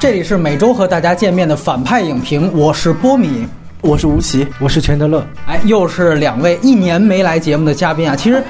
[0.00, 3.46] 这里是每周和大家见面的反派影评，我是波米，
[3.82, 5.22] 我是吴奇，我是钱德勒。
[5.44, 8.16] 哎，又是两位一年没来节目的嘉宾啊！
[8.16, 8.42] 其实，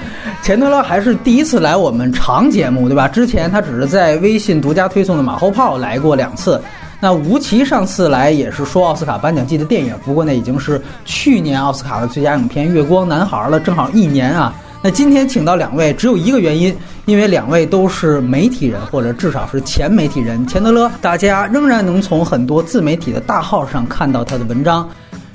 [0.44, 3.08] 钱德勒还是第一次来我们长节目，对吧？
[3.08, 6.62] 之前他只是在微信独家推送的马后炮来过两次。
[7.00, 14.54] 那吴奇上次来也是说奥斯卡颁奖季的电影，不过那已经是去年奥斯卡的最佳影片《月光男孩》了，正好一年啊。
[14.82, 20.46] 那今天请到两位，只有一个原因，因为两位都是媒体人，或者至少是前媒体人。
[20.46, 24.88] 钱德勒，大家仍然能从很多自媒体的大号上看到他的文章。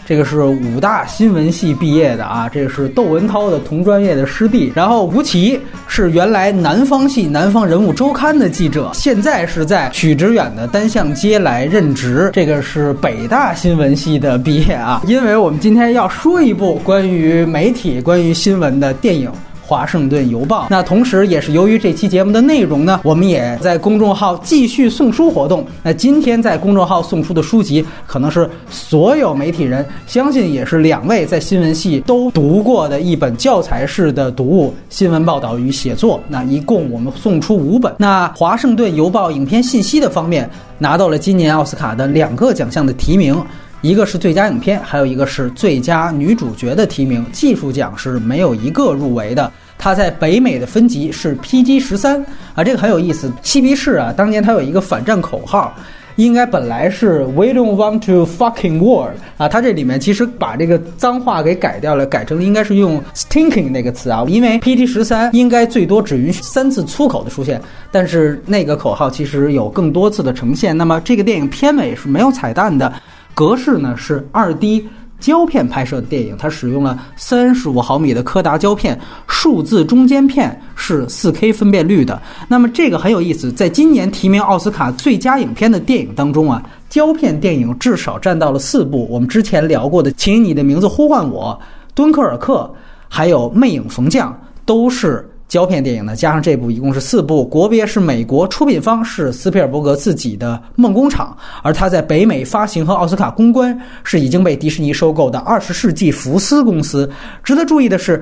[0.05, 4.71] 这个是武大新闻系毕业的啊，这个是窦文涛的同专业的师弟。
[4.75, 12.29] 然后吴奇是原来南方系《南方人物周刊》的记者，现在是在许知远的单向街来任职。
[12.33, 19.31] 这个是北大新闻系的毕业啊，因为我们今天要说一部关于媒体、关于新闻的电影。
[19.65, 20.67] 华盛顿邮报。
[20.69, 25.65] 那同时，也是由于这期节目的内容呢，我们也在公众号继续送书活动。
[25.81, 36.19] 那今天在公众号送出的书籍，可能是所有媒体人相信也是两位在新闻系都读过的一本教材式的读物——新闻报道与写作。
[36.27, 37.93] 那一共我们送出五本。
[37.97, 43.35] 那华盛顿邮报影片信息的方面拿到了今年奥斯卡的两个奖项的提名。
[43.85, 47.23] 一个是最佳影片，还有一个是最佳女主角的提名。
[47.31, 49.51] 技术奖是没有一个入围的。
[49.77, 52.19] 它在北美的分级是 PG 十三
[52.55, 53.31] 啊，这个很有意思。
[53.43, 55.71] 嬉皮士啊，当年它有一个反战口号，
[56.15, 70.75] 应该本来是 We don't want to fucking war 啊，它这里面其实把这个脏话给改掉了，改成了应该是用 stinking 那个词啊，因为 PG 十三应该最多只允许三次粗口的出现，但是那个口号其实有更多次的呈现。
[70.75, 72.91] 那么这个电影片尾是没有彩蛋的。
[73.35, 74.87] 格式呢是二 D
[75.19, 82.21] 胶片拍摄的电影，它使用了三十五毫米的柯达胶片，数字中间片是四 K 分辨率的。
[82.47, 89.07] 那么这个很有意思，在今年提名奥斯卡最佳影片的电影当中啊，胶片电影至少占到了四部。
[89.09, 91.57] 我们之前聊过的《请以你的名字呼唤我》、
[91.93, 92.71] 《敦刻尔克》，
[93.07, 94.31] 还有《魅影逢将》，
[94.65, 95.29] 都是。
[95.47, 107.09] 胶片电影呢，加上这部一共是四部，国别是美国，出品方是斯皮尔伯格自己的梦工厂，而他在北美发行和奥斯卡公关是已经被迪士尼收购的二十世纪福斯公司。
[107.43, 108.21] 值得注意的是，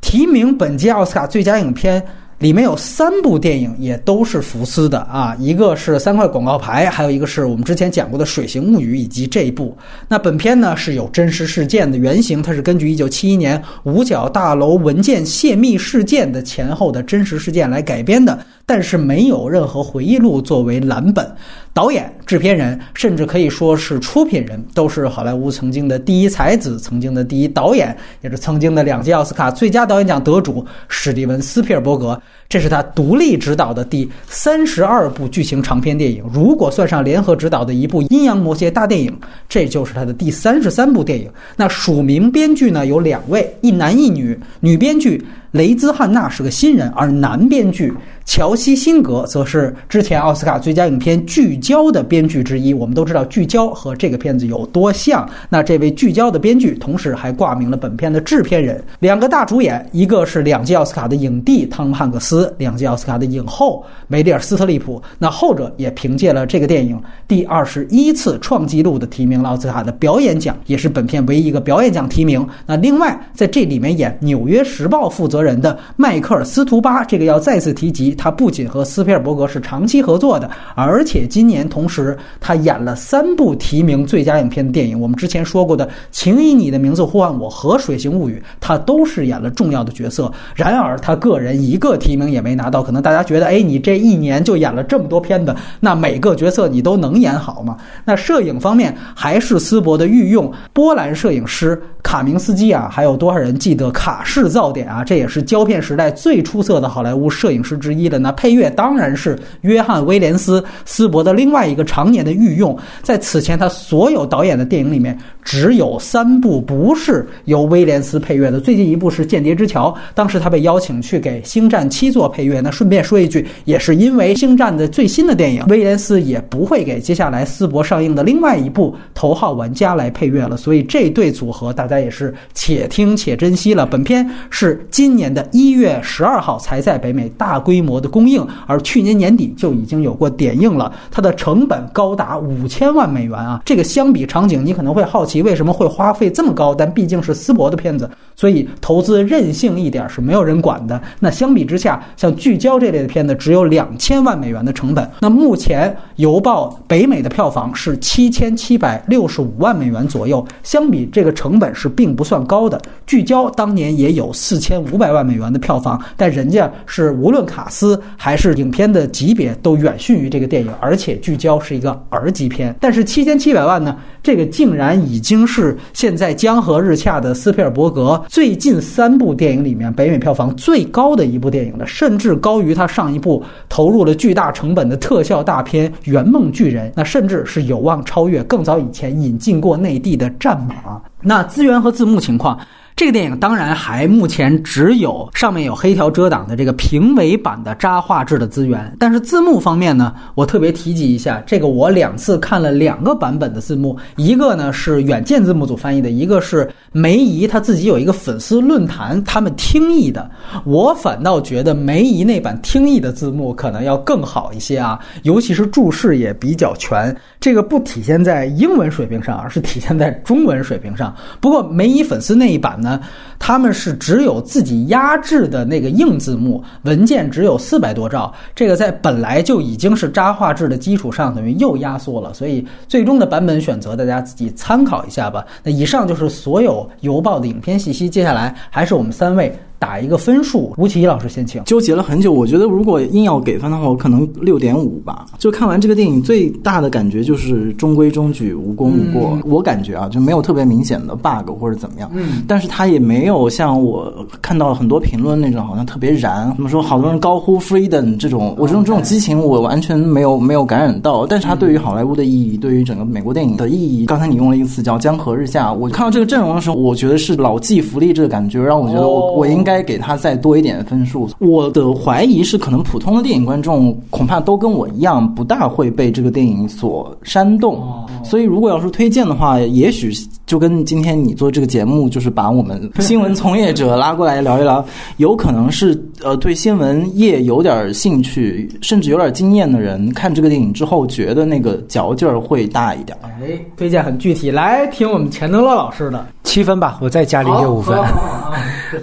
[0.00, 2.02] 提名本届奥斯卡最佳影片。
[2.40, 9.76] 里面有三部电影也都是福斯的啊，一个是三块广告牌，还有一个是我们之前讲过的《水形物语》，以及这一部。
[10.08, 21.30] 那本片呢是有真实事件的原型，它是根据一九七一年五角大楼文件泄密事件的前后的真实事件来改编的，但是没有任何回忆录作为蓝本。
[21.72, 32.20] 导演、制片人，甚至可以说是出品人，都是好莱坞曾经的第一才子，曾经的第一导演，也是曾经的两届奥斯卡最佳导演奖得主史蒂文·斯皮尔伯格。
[32.50, 39.16] 这是他独立执导的第三十二部剧情长片电影，如果算上联合执导的一部《阴阳魔蝎》大电影，
[39.48, 41.30] 这就是他的第三十三部电影。
[41.56, 45.24] 那署名编剧呢有两位，一男一女，女编剧。
[45.52, 47.92] 雷兹汉娜是个新人，而男编剧
[48.24, 52.72] 乔西辛格则是之前奥斯卡最佳影片《聚焦》的编剧之一。
[52.72, 55.28] 我们都知道《聚焦》和这个片子有多像。
[55.48, 58.80] 那这位《聚焦》的编剧，同时还挂名了本片的制片人。
[59.00, 65.02] 两个大主演，一个是两届奥斯卡的影帝汤姆汉克斯，两届奥斯卡的影后梅丽尔斯特利普。
[65.18, 66.96] 那后者也凭借了这个电影
[67.26, 72.46] 第二十一次创纪录的提名了奥斯卡的表演奖，也是本片唯一一个表演奖提名。
[72.66, 75.40] 那另外在这里面演《纽约时报》负责。
[75.40, 85.00] 人的迈克尔斯图巴，这个要再次提及，他不仅和斯皮尔伯格是长期合作的，而且今年同时他演了三部提名最佳影片的电影。
[85.00, 90.30] 我们之前说过的《请以你的名字呼唤我》和《水形物语》，他都是演了重要的角色。
[90.54, 92.82] 然而他个人一个提名也没拿到。
[92.82, 97.76] 可能大家觉得，哎，你这一年就演了这么多片子，那每个角色你都能演好吗？
[98.04, 105.04] 那摄影方面还是斯伯的御用波兰摄影师卡明斯基啊，还有多少人记得卡式噪点啊？
[105.04, 108.18] 这也是胶片时代最出色的好莱坞摄影师之一的。
[108.18, 112.76] 那配乐当然是约翰·威廉斯斯伯的另外一个常年的御用。
[113.02, 118.60] 在此前，他所有导演的电影里面，只有三部不是由威廉斯配乐的。
[118.60, 122.60] 最近一部是《间谍之桥》，当时他被邀请去给《星战七》做做配乐。
[122.60, 130.56] 那顺便说一句，也是因为《星战》的最新的电影，威廉斯也不会给接下来斯伯上映的另外一部《头号玩家》来配乐了。
[130.56, 133.86] 所以这对组合，大家也是且听且珍惜了。
[133.86, 135.20] 本片是今。
[135.20, 140.90] 年的一月十二号才在北美大规模的公映，而去年年底就已经有过点映了。
[141.10, 143.60] 它的成本高达五千万美元啊！
[143.66, 146.74] 这个相比场景，你可能会好奇为什么会花费这么高？
[146.74, 150.98] 但毕竟是斯伯的片子，所以投资任性一点是没有人管的。
[151.18, 155.08] 那相比之下，像聚焦这类的片子只有两千万美元的成本。
[155.20, 162.80] 那目前《邮报》北美的票房是七千七百六十五万美元左右，相比这个成本是并不算高的。
[163.06, 172.74] 聚焦当年也有四千五百万美元的票房，但人家是无论卡斯还是影片的级别都远逊于这个电影，而且聚焦是一个 R 级片。
[172.80, 190.74] 但是七千七百万呢，这个竟然已经是现在江河日下的斯皮尔伯格最近三部电影里面北美票房最高的一部电影了，甚至高于他上一部投入了巨大成本的特效大片《圆梦巨人》，那甚至是有望超越更早以前引进过内地的《战马》。
[191.22, 192.58] 那资源和字幕情况。
[193.00, 210.30] 这个电影当然还目前只有上面有黑条遮挡的这个评委版的渣画质的资源，但是字幕方面呢，我特别提及一下，这个我两次看了两个版本的字幕，一个呢是远见字幕组翻译的，一个是梅姨他自己有一个粉丝论坛他们听译的，
[210.66, 221.16] 我反倒觉得梅姨那版听译的字幕可能要更好一些啊，尤其是注释也比较全，这个不体现在英文水平上，而是体现在中文水平上。
[221.40, 222.89] 不过梅姨粉丝那一版呢？
[223.38, 228.32] 他们是只有自己压制的那个硬字幕文件，只有四百多兆。
[228.54, 232.32] 这个在本来就已经是渣画质的基础上，等于又压缩了。
[232.32, 235.44] 所以最终的版本选择，大家自己参考一下吧。
[235.62, 238.08] 那以上就是所有邮报的影片信息。
[238.08, 239.56] 接下来还是我们三位。
[239.80, 241.64] 打一个分数，吴奇老师先请。
[241.64, 245.24] 纠结了很久，我觉得如果硬要给分的话，我可能六点五吧。
[245.38, 249.38] 就看完这个电影，最大的感觉就是中规中矩，无功无过。
[249.46, 252.10] 我感觉啊，就没有特别明显的 bug 或者怎么样。
[252.12, 252.42] 嗯。
[252.46, 254.12] 但是他也没有像我
[254.42, 256.52] 看到很多评论那种，好像特别燃。
[256.56, 256.82] 怎么说？
[256.82, 261.26] 好多人高呼 freedom 这种，我这种这种激情，我完全没有没有感染到。
[261.26, 265.72] 但是他对于好莱坞的意义，对于整个美国电影的意义，刚才你用了一个词叫江河日下。
[265.72, 269.69] 我看到这个阵容的时候，我觉得是老骥伏枥这个感觉，让我觉得我我应该。
[269.70, 271.28] 该给他再多一点分数。
[271.38, 277.80] 我的怀疑是，可能普通的电影观众恐怕都跟我一样，不大会被这个电影所煽动。
[278.24, 280.12] 所以，如果要是推荐的话，也许
[280.50, 284.84] 就跟今天你做这个节目，就是把我们新闻从业者拉过来聊一聊，
[285.18, 293.16] 有可能是呃对新闻业有点兴趣，甚至有点经验的人，看这个电影之后，觉得那个嚼劲儿会大一点。
[293.22, 297.96] 哎，推荐很具体，来听我们钱德勒老师的七分吧，我再加零点五分。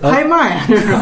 [0.02, 0.94] 拍卖啊，这是。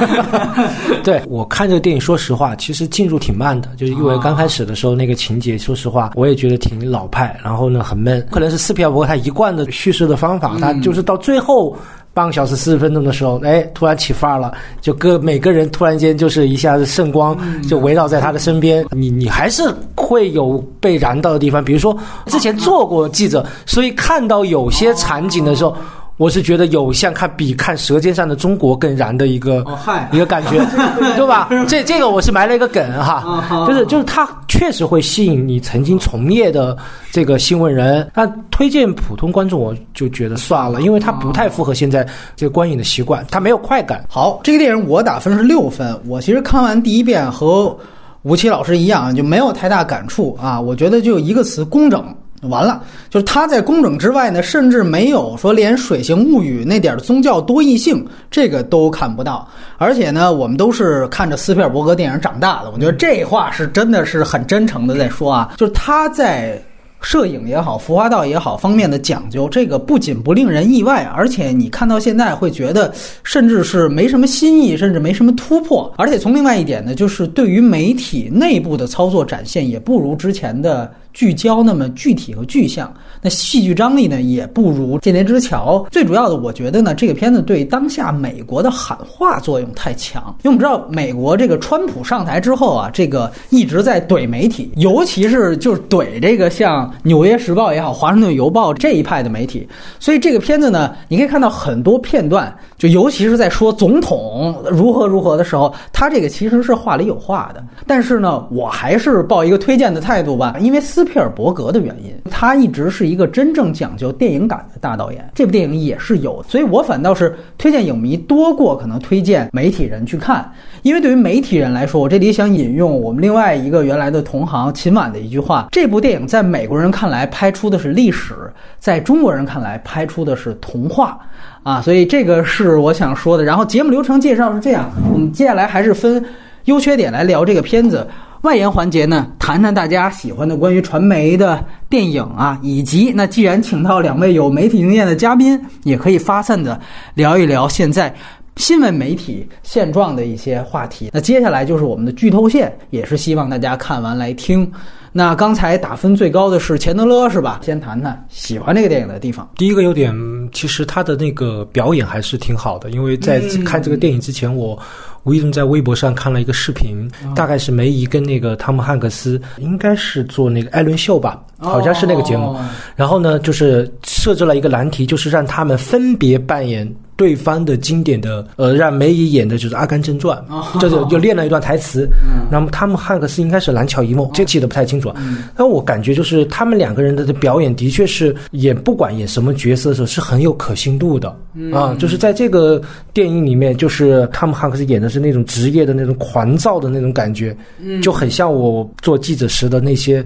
[1.04, 8.24] 对我看这个电影，说实话，其实进入挺慢的，就是因为刚开始的时候那个情节，说实话，我也觉得挺老派，然后呢很闷。
[8.30, 11.76] 可能是斯皮尔伯格他一贯的叙事的方法，他就是到最后
[12.14, 17.38] 半个小时四十分钟的时候，哎，突然起范儿了，就各每个人突然间就是一下子圣光
[17.68, 19.64] 就围绕在他的身边，你你还是
[19.96, 21.64] 会有被燃到的地方。
[21.64, 21.98] 比如说
[22.28, 25.76] 之前做过记者，所以看到有些场景的时候。
[26.18, 29.66] 我是觉得有像看比看《舌尖上的中国》更燃的一个
[30.14, 30.66] 一个感觉，
[31.18, 31.50] 对吧？
[31.68, 36.78] 这这个我是埋了一个梗哈，就是就是它确实会吸引你曾经从业的
[37.12, 38.10] 这个新闻人。
[38.16, 44.06] 那推荐普通观众，我就觉得算了，因为它不太符合现在这个观影的习惯，它没有快感。
[44.08, 46.00] 好，这个电影我打分是六分。
[46.08, 47.78] 我其实看完第一遍和
[48.22, 50.62] 吴奇老师一样，就没有太大感触啊。
[50.62, 52.06] 我觉得就一个词：工整。
[52.44, 59.48] 完了，就是他在工整之外呢，甚至没有说连《水形物语》那点宗教多异性这个都看不到。
[59.78, 66.62] 而且呢，我们都是看着斯皮尔伯格电影长大的，我觉得这话是真的是很真诚的在说啊，就是他在。
[67.02, 75.94] 摄影也好，服化道也好，方面的讲究，这个不仅不令人意外，而且你看到现在会觉得，甚至是没什么新意，甚至没什么突破。
[76.00, 82.94] 而且从另外一点呢，就是对于媒体内部的操作展现，也不如之前的聚焦那么具体和具象。
[83.22, 85.80] 那戏剧张力呢，也不如《间谍之桥》。
[85.90, 90.24] 最主要的，我觉得呢，这个片子对当下美国的喊话作用太强。
[90.44, 96.76] 因为我们知道，美国这个川普上台之后啊，这个一直在怼媒体，尤其是就是怼这个像。
[97.02, 99.66] 《纽约时报》也好，《华盛顿邮报》这一派的媒体，
[100.00, 107.64] 所以这个片子呢，你可以看到很多片段，就尤其是在说总统如何如何的时候，他这个其实是话里有话的。
[107.88, 112.14] 但是呢，我还是抱一个推荐的态度吧，因为斯皮尔伯格的原因。
[112.30, 120.52] 他一直是一个真正讲究电影感的大导演，这部电影也是有，所以我反倒是推荐影迷多过可能推荐媒体人去看，
[120.86, 128.36] 因为对于媒体人来说，我这里想引用我们另外一个原来的同行秦晚的一句话：这部电影在美国人看来拍出的是历史，
[128.78, 131.18] 在中国人看来拍出的是童话。
[131.64, 133.44] 啊，所以这个是我想说的。
[133.44, 136.24] 然后节目流程介绍是这样，我们接下来还是分
[136.66, 138.08] 优缺点来聊这个片子。
[138.44, 146.80] 外延环节呢，谈谈大家喜欢的关于传媒的电影啊，以及那既然请到两位有媒体经验的嘉宾，也可以发散的
[147.16, 148.14] 聊一聊现在
[148.58, 151.10] 新闻媒体现状的一些话题。
[151.14, 154.72] 那接下来就是我们的剧透线，也是希望大家看完来听。
[155.12, 157.62] 那刚才打分最高的是钱德勒，是吧？
[157.64, 159.50] 先谈谈喜欢这个电影的地方。
[159.56, 160.14] 第一个优点，
[160.52, 162.90] 其实他的那个表演还是挺好的。
[162.90, 164.78] 因为在看这个电影之前，我
[165.24, 172.54] 无意中在微博上看了一个视频，大概是梅姨跟那个汤姆汉克斯，应该是做那个艾伦秀吧，好像是那个节目。
[172.94, 176.94] 然后呢，就是设置了一个难题，就是让他们分别扮演。
[177.16, 180.38] 对方的经典的，呃，让梅姨演的就是《阿甘正传》，
[180.80, 182.10] 这 就就练了一段台词。
[182.52, 185.14] 那么他们汉克斯应该是《蓝桥一梦》，这记得不太清楚。
[185.56, 191.30] 但我感觉就是他们两个人的表演的确是演不管演什么角色的时候是很有可信度的
[191.74, 191.96] 啊。
[191.98, 192.82] 就是在这个
[193.14, 197.56] 电影里面，就是他们汉克斯演的是那种职业的那种狂躁的那种感觉，
[198.02, 200.26] 就很像我做记者时的那些。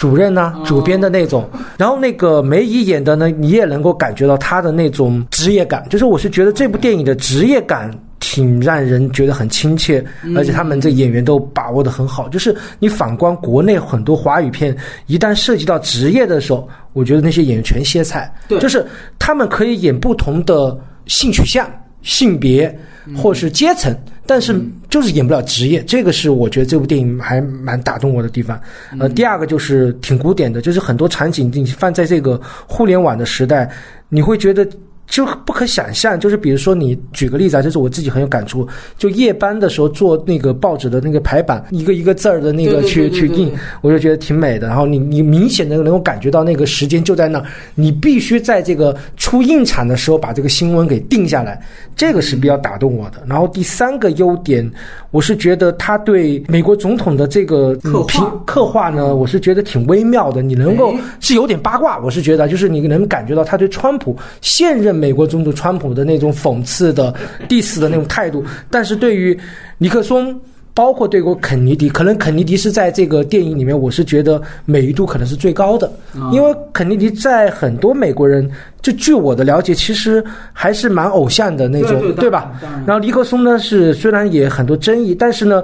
[0.00, 10.02] 主任呢，主编的那种，然后那个梅姨演的呢，你也能够感觉到她的那种职业感，就是我是觉得这部电影的职业感挺让人觉得很亲切，
[10.34, 12.30] 而且他们这演员都把握的很好。
[12.30, 18.82] 就是你反观国内很多华语片，一旦涉及到职业的时候，我觉得那些演员全歇菜，就是
[19.18, 21.70] 他们可以演不同的性取向、
[22.02, 22.78] 性别
[23.16, 23.94] 或是阶层。
[24.26, 28.60] 但是就是演不了职业，这个是我觉得这部电影还蛮打动我的地方。
[29.00, 33.70] 呃，第二个就是挺古典的，就是很多场景你放在这个互联网的时代，
[34.08, 34.68] 你会觉得。
[35.10, 38.66] 就不可想象，就是比如说你举个例子啊，就是我自己很有感触。
[38.96, 43.52] 就夜班的时候做那个报纸的那个排版，一个一个字儿的那个去去印，
[43.82, 44.68] 我就觉得挺美的。
[44.68, 51.60] 然后你你明显的能够感觉到那个时间就在那儿，你必须在这个出印厂的时候把这个新闻给定下来，
[51.96, 53.20] 这个是比较打动我的。
[53.26, 54.70] 然后第三个优点，
[55.10, 60.40] 我是觉得他对美国总统的这个刻画刻画呢，我是觉得挺微妙的。
[60.40, 64.99] 你能够是有点八卦，我是觉得就是你能感觉到他对川普现任。
[65.00, 67.14] 美国总统川普的那种讽刺的、
[67.48, 69.36] diss 的那种态度，但是对于
[69.78, 70.38] 尼克松，
[70.74, 75.90] 包括对过肯尼迪，可能肯尼迪是在这个电影里面，我是觉得美誉度可能是最高的，
[76.32, 78.48] 因为肯尼迪在很多美国人，
[78.82, 82.52] 就据我的了解，其实还是蛮偶像的那种，对吧？
[82.86, 85.62] 然后尼克松呢，是虽然也很多争议，但是呢。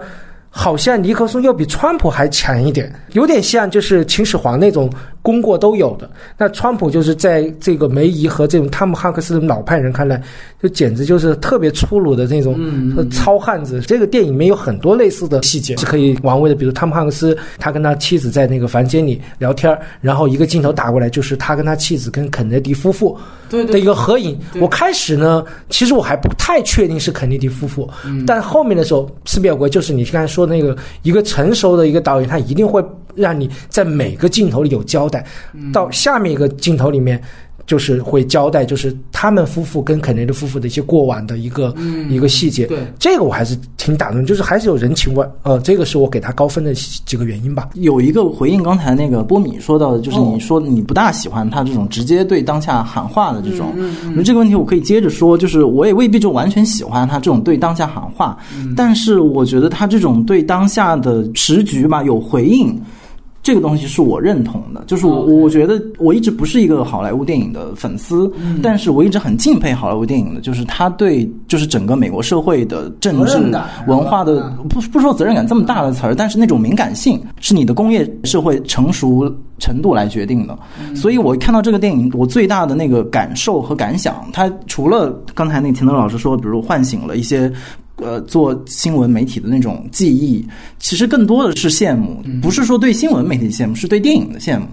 [0.49, 4.91] 好像尼克松要比川普还强一点，有点像就是秦始皇那种
[5.27, 6.09] 功过都有的。
[6.39, 10.23] 那川普就是在这个梅姨和这种汤姆汉克斯的老派人看来，
[10.63, 12.57] 就简直就是特别粗鲁的那种
[13.11, 13.81] 糙汉子。
[13.81, 23.19] 这个电影里面有很多类似的细节是可以玩味的，比如汤姆汉克斯他跟他妻子在那个房间里聊天，然后一个镜头打过来就是他跟他妻子跟肯尼迪夫妇
[23.51, 24.39] 的一个合影。
[24.59, 27.91] 我开始呢，其实我还不太确定是肯尼迪夫妇，
[28.27, 30.47] 但后面的时候，斯皮尔伯就是你刚才说。
[30.47, 32.81] 那个一个成熟的一个导演，他一定会
[33.17, 35.25] 让你在每个镜头里有交代，
[35.73, 37.21] 到下面一个镜头里面。
[37.67, 41.75] 就是会交代，就是他们夫妇跟肯尼迪夫妇的一些过往的一个
[42.09, 42.65] 一个细节。
[42.67, 45.27] 对，这个我还是挺打动，就是还是有人情味。
[45.43, 47.71] 呃，这个是我给他高分的几个原因吧。
[47.75, 53.73] 有一个回应刚才那个波米说到的，就是你说你不大喜欢他这种直接对当下喊话的这种。
[53.75, 58.39] 嗯那这个问题我可以接着说，就是我也未必就完全喜欢他这种对当下喊话，
[58.77, 62.81] 但是我觉得他这种对当下的时局吧有回应。
[63.47, 68.29] 这个东西是我认同的，就是我我觉得我一直不是一个好莱坞电影的粉丝，
[68.61, 73.39] 但是我一直很敬佩好莱坞电影的，就是他对就是整个美国社会的政治
[73.87, 80.59] 文化的不不说责任感这么大的词儿，但是那种敏感性是你的工业社会成熟程度来决定的。
[80.97, 87.53] 所以我看到这个电影，我最大的那个感受和感想，它除了刚才那个田德老师说，比如唤醒了一些。
[87.97, 90.47] 呃，做新闻媒体的那种记忆，
[90.79, 94.67] 其实更多的是羡慕，不是说对新闻媒体羡慕，是对电影的羡慕。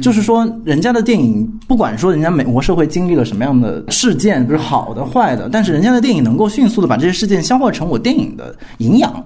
[0.00, 9.24] 就是说，人家的电影，不管说人家美国社会经历了什么样的事件，不是好的坏的，但是人家的电影能够迅速的把这些事件消化成我电影的营养，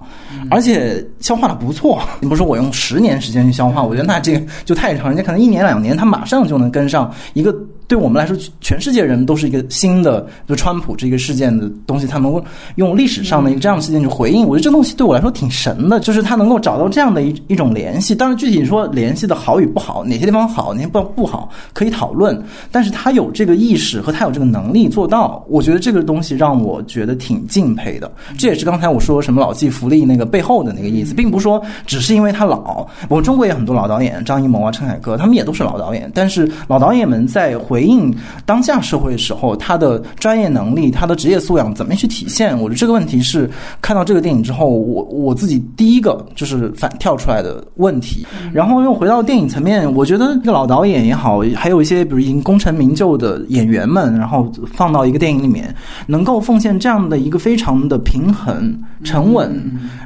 [0.49, 2.01] 而且消化的不错。
[2.21, 7.55] 你不说我用十年时间去消化，我觉得那这个就太长，人家可能一年两年，他马上就能跟上一个
[7.87, 12.43] 对我们来说，全世界人都是一个新的，就川普这个事件的东西，他能够
[12.75, 14.47] 用历史上的一个这样的事件去回应。
[14.47, 18.15] 我觉得这东西对我来说挺神的，就是他能够找到这样的一一种联系。
[18.15, 22.41] 当然，具体说联系的好与不好，哪些地方好，哪些不不好，可以讨论。
[22.71, 28.11] 但是他有这个意识和他有这个能力做到，我觉得这个东西让我觉得挺敬佩的。
[28.37, 32.85] 这也是刚才我说什么老骥伏枥那个背后的那个意思，并不是说只是因为他老。
[33.09, 36.11] 我们中国也很多老导演，张艺谋啊、陈凯歌，他们也都是老导演。
[36.13, 38.13] 但是老导演们在回应。
[38.45, 42.55] 当下社会的时候，他的专业能力、他的职业素养怎么去体现？
[42.55, 43.49] 我觉得这个问题是
[43.81, 48.25] 看到这个电影之后，我我自己第一个就是反跳出来的问题。
[48.53, 55.73] 然后又回到电影层面，我觉得一个老导演也好，还有一些比如已经功成名就的演员们，然后放到一个电影里面，
[56.05, 59.51] 能够奉献这样的一个非常的平衡、沉稳，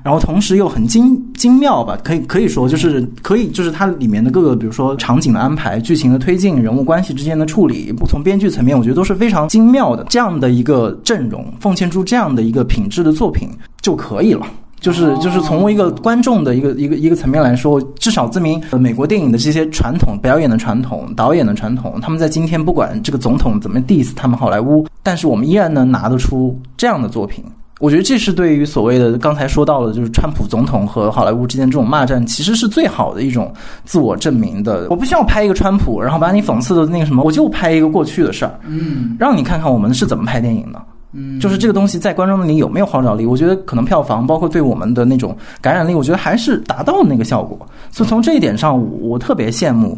[0.03, 1.97] 然后同时又很精精妙吧？
[2.03, 8.05] 可以可以说就是可以就是它里面的各个，比如说场景的安排、剧情的推进、人物关系之间的处理不。
[8.05, 10.05] 从编剧层面，我觉得都是非常精妙的。
[10.09, 13.49] 这样的一个阵容，奉献出这样的一个品质的作品
[13.81, 14.45] 就可以了。
[14.79, 27.43] 就是就是从一个观众的一个一个一个层面来说，至少证明美国电影的这些传统表演的传统、导演的传统，他们在今天不管这个总统怎么 diss 他们好莱坞，但是我们依然能拿得出这样的作品。
[27.79, 33.53] 我觉得这是对于所谓的刚才说到的，就是川普总统和好莱坞之间这种骂战，其实是最好的一种
[33.85, 34.87] 自我证明的。
[34.89, 40.81] 我不需要拍一个川普，然后把你讽刺的那个什么，我就拍一个过去的事儿，嗯，让你看看我们是怎么拍电影的。
[41.13, 43.25] 嗯，就是这个东西在观众那里有没有号召力？
[43.25, 47.57] 我觉得可能票房，包括对我们的那种感染力，我觉得还是达到了那个效果。
[47.91, 49.97] 所以从这一点上，我特别羡慕，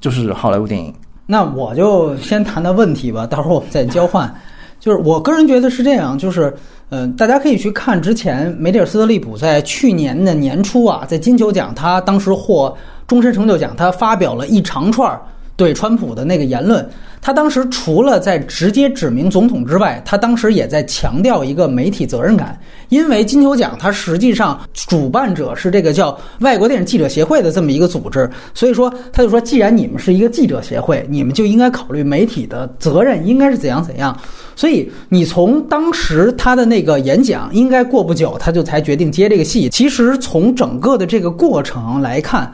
[0.00, 0.94] 就是好莱坞电影。
[1.26, 4.32] 那我就先谈谈问题吧，到时候我们再交换。
[4.80, 6.52] 就是我个人觉得是这样，就是。
[6.92, 15.16] 嗯，大家可以去看之前梅蒂尔·斯特利普在去年的年初啊，在金球奖他当时获终身成就奖，他发表了一长串
[15.60, 16.88] 对川普的那个言论。
[17.22, 22.58] 他当时除了在直接指明总统之外，他当时也在强调一个媒体责任感。
[22.88, 34.18] 因为金球奖它实际上主办者是这个叫外国电影记者协会的这么一个组织，所以说他就说，既然你们是一个记者协会，你们就应该考虑媒体的责任应该是怎样怎样。
[34.56, 39.68] 所以你从当时他的那个演讲，应该过不久他就才决定接这个戏。
[39.68, 42.50] 其实从整个的这个过程来看。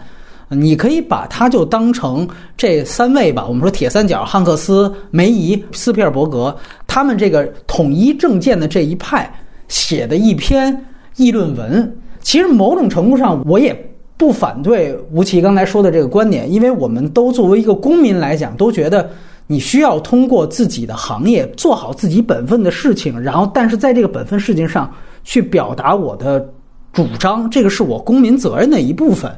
[0.49, 9.29] 你可以把它就当成这三位吧，我们说铁三角，汉克斯、梅姨、斯皮尔伯格，他们这个统一政见的这一派
[9.67, 10.87] 写的一篇
[11.17, 11.97] 议论文。
[12.21, 13.75] 其实某种程度上，我也
[14.17, 19.11] 不反对吴奇刚才说的这个观点，因为我们都作为一个公民来讲，都觉得
[19.49, 24.89] 你需要通过自己的行业做好自己本分的事情，然后但是在这个本分事情上
[25.25, 26.49] 去表达我的
[26.93, 29.30] 主张，这个是我公民责任的一部分。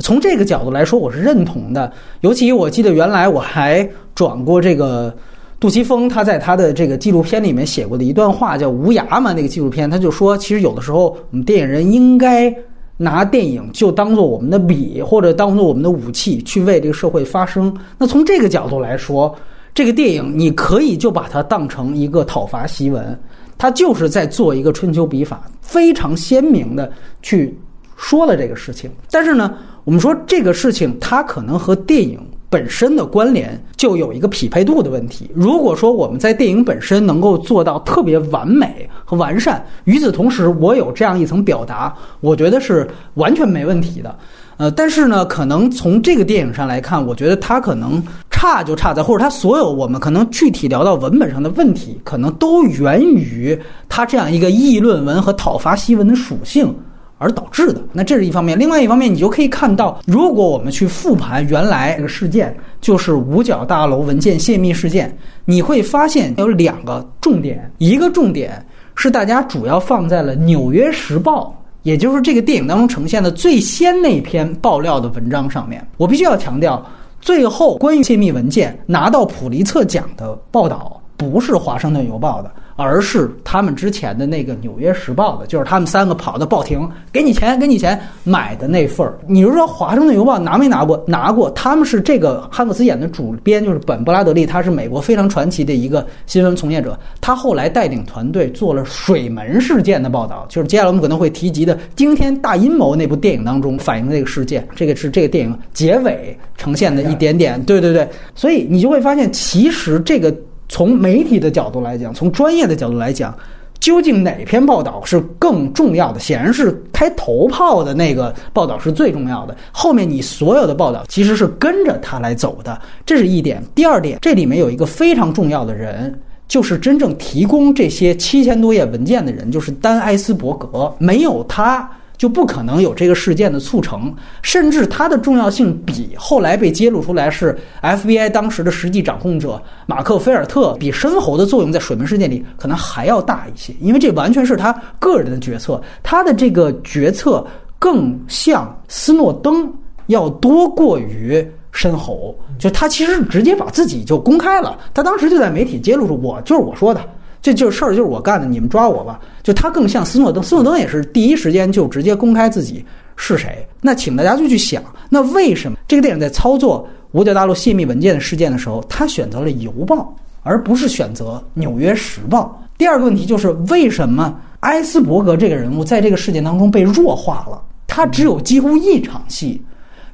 [0.00, 1.92] 从这个角度来说，我是认同的。
[2.20, 5.12] 尤其我记得原来我还转过这个
[5.58, 9.32] 杜琪峰他在他的这个纪录片里面写过的一段话，叫《无涯》嘛。
[9.32, 12.54] 那个纪录片他就说，其实有的时候我们电影人应该
[12.96, 17.76] 拿电影就当做我们的笔，或者当做我们的武器，去为这个社会发声。
[17.98, 19.34] 那从这个角度来说，
[19.74, 23.18] 这个电影你可以就把它当成一个讨伐檄文，
[23.58, 26.88] 它就是在做一个春秋笔法，非常鲜明的
[27.20, 27.58] 去
[27.96, 28.88] 说了这个事情。
[29.10, 29.56] 但是呢。
[29.88, 32.20] 我们说这个事情，它可能和电影
[32.50, 35.30] 本身的关联就有一个匹配度的问题。
[35.34, 44.14] 如果说我们在电影本身能够做到特别完美和完善，与此同时我有这样一层表达，我觉得是完全没问题的。
[44.58, 56.74] 呃，但是呢，可能从这个电影上来看，我觉得它可能差就差在，或者它所有我们可能具体聊到文本上的问题，可能都源于它这样一个议论文和讨伐檄文的属性。
[57.18, 58.58] 而导致的，那这是一方面。
[58.58, 67.70] 另外一方面，你就可以看到，如果我们去复盘原来这个事件，就是五角大楼文件泄密事件，你会发现有两个重点。
[67.78, 71.52] 一个重点是大家主要放在了《纽约时报》，
[71.82, 75.84] 也就是这个电影当中呈现的最先那篇爆料的文章上面。
[75.96, 76.84] 我必须要强调，
[77.20, 82.52] 最后关于泄密文件拿到普利策奖的报道，不是《华盛顿邮报》的。
[82.78, 89.18] 而是他们之前的那个《纽约时报》的，就是他们三个跑到报亭，给你钱，给你钱买的那份儿。
[89.26, 91.02] 你是说《华盛顿邮报》拿没拿过？
[91.04, 91.50] 拿过。
[91.50, 96.96] 他们是这个汉克斯演的主编，就是本·布拉德利，他是美国非常传奇的一个新闻从业者。
[97.20, 104.64] 他后来带领团队做了水门事件的报道，就是接下来我们可能会提及的《惊天大阴谋》那部电影当中反映的这个事件。
[104.76, 107.60] 这个是这个电影结尾呈现的一点点。
[107.64, 110.32] 对对对，所以你就会发现，其实这个。
[110.68, 113.34] 从媒体的角度来讲，从专业的角度来讲，
[113.80, 116.20] 究竟哪篇报道是更重要的？
[116.20, 119.56] 显然是开头炮的那个报道是最重要的。
[119.72, 123.62] 后面你所有的报道其实是跟着他来走的，这是一点。
[123.74, 130.92] 第二点，这里面有一个非常重要的人，就是真正提供这些七千多页文件的人，就是丹·埃斯伯格。
[130.98, 131.88] 没有他。
[132.18, 147.46] 就不可能有这个事件的促成，甚至它的重要性比后来被揭露出来是 FBI 当时的实际掌控者马克菲尔特比深喉的作用在水门事件里可能还要大一些，因为这完全是他个人的决策，他的这个决策
[147.78, 149.72] 更像斯诺登
[150.08, 157.00] 要多过于深喉，就他其实直接把自己就公开了，他当时就在媒体揭露说，我就是我说的。
[157.40, 159.20] 这就事儿，就是我干的，你们抓我吧。
[159.42, 162.84] 就他更像斯诺登，斯诺登也是第一时间就直接公开自己
[163.16, 163.66] 是谁。
[163.80, 169.96] 那请大家就去想，那为什么这个电影在操作五角大陆泄密文件的事件的时候，他选择了《邮报》
[170.42, 172.60] 而不是选择《纽约时报》？
[172.76, 177.62] 第二个问题就是为什么埃斯伯格这个人物在这个事件当中被弱化了？
[177.86, 179.62] 他只有几乎一场戏，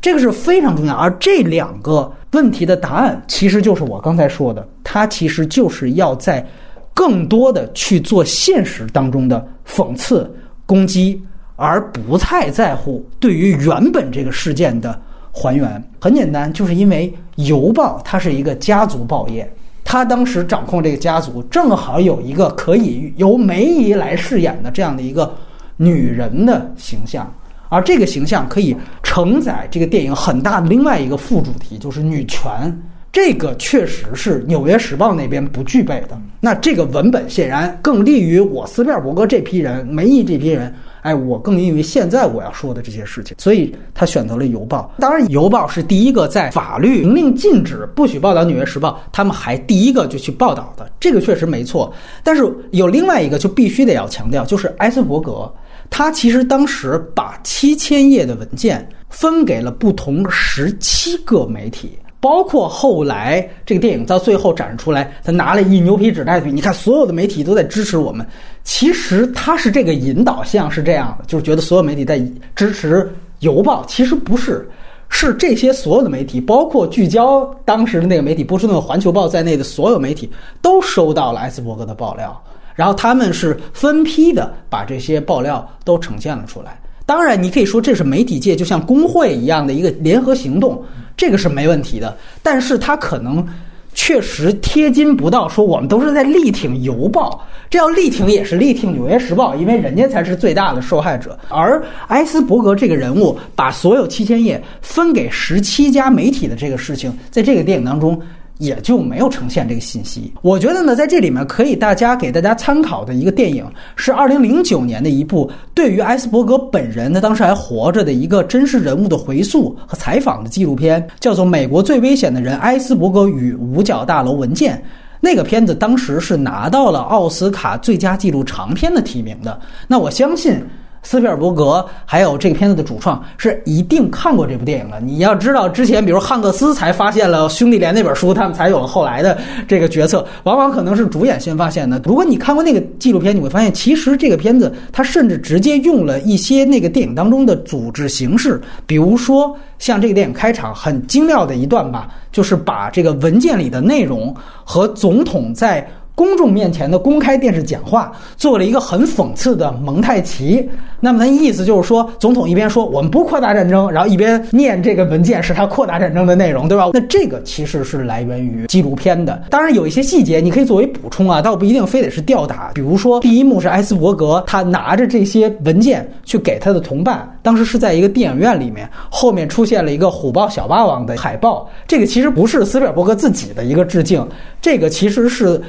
[0.01, 0.95] 这个是非常重要。
[0.95, 6.47] 而这两个问题的答案，其实就是我刚才说的，他其实就是要在。
[6.95, 10.33] 更多的去做现实当中的讽刺
[10.65, 11.21] 攻击，
[11.57, 14.99] 而不太在乎对于原本这个事件的
[15.33, 15.83] 还原。
[16.01, 17.13] 很简单，就是因为
[17.45, 19.53] 《邮报》它是一个家族报业，
[19.83, 25.35] 他当时掌控这个家族，正好有一个可以由梅姨来饰演的这样的一个
[25.77, 27.31] 女人的形象，
[27.69, 32.73] 而这个形象可以承载这个电影很大的另外一个副主题，就是女权。
[33.15, 36.21] 这个确实是《纽约时报》那边不具备的。
[36.41, 40.75] 那这个文本显然更利于我斯皮尔伯格这批人、梅姨这批人。
[41.03, 44.93] 哎，我更因为现在我要说的这些事情，所以他选择了《邮报》。
[45.01, 50.91] 当然，《邮报》是第一个在法律明令禁止不许报道《纽约时报》，他们还第一个就去报道的。
[50.99, 51.95] 这个确实没错。
[52.25, 55.49] 但是有另外一个就必须得要强调，就是埃森伯格，
[55.89, 61.97] 他其实当时把七千页的文件分给了不同十七个媒体。
[62.25, 68.27] 包括后来这个电影到最后展示出来，他拿了一牛皮纸袋子，你看所有的媒体都在支持我们。
[68.63, 72.19] 其实他是这个引导像是这样的，就是觉得所有媒体在
[72.57, 73.03] 支持
[73.41, 74.67] 《邮报》，其实不是，
[75.11, 80.31] 是这些所有的媒体，包括聚焦当时的那个媒体波士顿环球报在内的所有媒体，
[80.63, 82.43] 都收到了埃斯伯格的爆料，
[82.75, 86.81] 然后他们是分批的把这些爆料都呈现了出来。
[87.05, 90.83] 当然，你可以说这是媒体界就像工会一样的一个联合行动。
[91.17, 93.47] 这个是没问题的，但是他可能
[93.95, 101.39] 确实贴金不到，说我们都是在力挺邮报，这要力挺也是力挺纽约时报，因为人家才是最大的受害者。
[101.49, 108.21] 而埃斯伯格这个人物把所有七千页分给十七家媒体的这个事情，在这个电影当中。
[108.59, 110.33] 也就没有呈现这个信息。
[110.43, 124.77] 我觉得呢，在这里面可以大家给大家参考的一个电影是二零零九年的一部对于埃斯伯格本人他当时还活着的一个真实人物的回溯和采访的纪录片，叫做《美国最危险的人：埃斯伯格与五角大楼文件》。
[125.21, 129.59] 那个片子当时是拿到了奥斯卡最佳纪录长片的提名的。
[129.89, 130.63] 那我相信。
[131.05, 134.99] 斯皮尔伯格还有这个片子的主创是一定看过这部电影了。
[135.01, 139.39] 你要知道，之前比如汉克斯才发现了《兄弟连》那本书，他们才有了后来的
[139.69, 140.27] 这个决策。
[140.43, 142.01] 往往可能是主演先发现的。
[142.05, 155.87] 如果你看过那个纪录片，你会发现，其实这个片子它甚至直接用了一些那个电影当中的组织形式，比如说像这个电影开场很精妙的一段吧，就是把这个文件里的内容和总统在。
[156.15, 160.69] 公众面前的公开电视讲话做了一个很讽刺的蒙太奇，
[161.01, 166.91] 那么他意思就是说，总统一边说我们不扩大战争，然后一边念这个文件是他扩大战争的内容，对吧？
[166.93, 172.71] 那这个其实是来源于纪录片的，当然有一些细节你可以作为补充啊，倒不一定非得是吊打。
[172.75, 184.25] 比如说第一幕是埃斯伯格他拿着这些文件去给他的同伴，当时是在一个电影院里面，后面出现了一个虎豹小霸王的海报，这个其实不是斯皮尔伯格自己的一个致敬，
[184.63, 185.61] 这个其实是。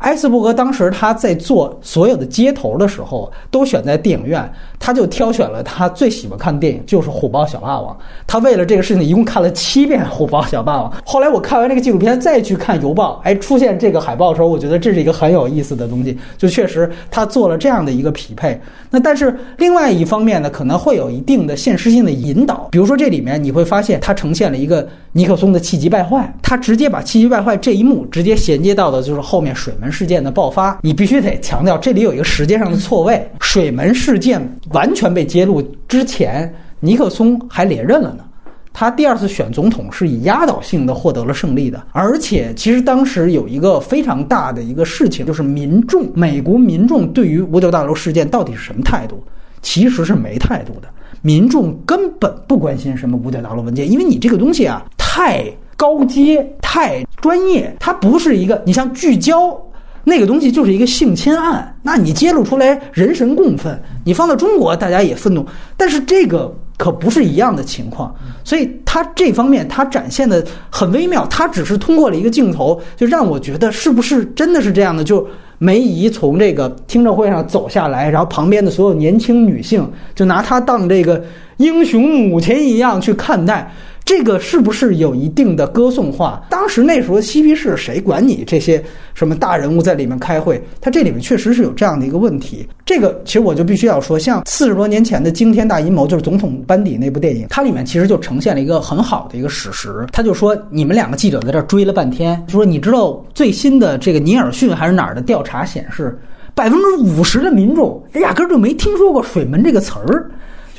[0.00, 7.94] 埃斯伯格当时他在做所有的接头的时候，都选在电影院，他就挑选了他最喜欢看的电影，就是《虎豹小霸王》。
[8.26, 10.90] 他为了这个事情，一共看了七遍《虎豹小霸王》。
[11.04, 16.16] 后来我看完这个纪录片，再去看《邮报》，哎，出现这个海报的时候，我觉得这是一个很有意思的东西。
[16.38, 18.58] 就确实他做了这样的一个匹配。
[18.88, 22.68] 那但是另外一方面呢，可能会有一定的现实性的引导。
[22.70, 29.89] 比如说这里面你会发现，它呈现了一个尼克松的气急败坏，他直接把气急败坏这一幕直接衔接到的就是后面水门。
[29.90, 33.26] 事件的爆发，你必须得强调，这里有一个时间上的错位。
[33.40, 34.40] 水门事件
[34.72, 38.24] 完全被揭露之前，尼克松还连任了呢。
[38.72, 41.84] 他第二次选总统是以压倒性的获得了胜利的。
[41.92, 49.22] 而且，其实当时有一个非常大的一个事情，就是民众，美国民众对于五角大楼事件到底是什么态度？
[49.60, 50.88] 其实是没态度的。
[51.20, 55.44] 民众根本不关心什么五角大楼文件，因为你这个东西啊，太
[55.76, 58.62] 高阶、太专业，它不是一个。
[58.64, 59.60] 你像聚焦
[60.04, 63.80] 那个东西，就是一个性侵案，那你揭露出来，人神共愤。
[64.04, 65.44] 你放到中国，大家也愤怒，
[65.76, 68.14] 但是这个可不是一样的情况。
[68.44, 71.26] 所以他这方面，他展现的很微妙。
[71.26, 75.04] 他只是通过了一个镜头，就让我觉得是不是真的是这样的？
[75.04, 75.26] 就。
[75.62, 81.22] 梅姨从这个听证会上走下来，然后旁边的所有年轻女性就拿她当这个
[81.58, 83.70] 英雄母亲一样去看待。
[84.10, 86.44] 这个是不是有一定的歌颂化？
[86.50, 88.82] 当时那时候嬉皮士谁管你这些
[89.14, 90.60] 什么大人物在里面开会？
[90.80, 92.66] 他这里面确实是有这样的一个问题。
[92.84, 100.04] 这个其实我就必须要说，像四十多年前的惊天大阴谋，就是总统班底那部电影，它里面其实就呈现了一个很好的一个史实。
[100.10, 106.18] 他就说，你们两个记者在这追了半天，就说你知道最新的这个尼尔逊还是哪儿的调查显示，
[106.52, 110.28] 百分之五十的民众压根儿就没听说过水门这个词儿。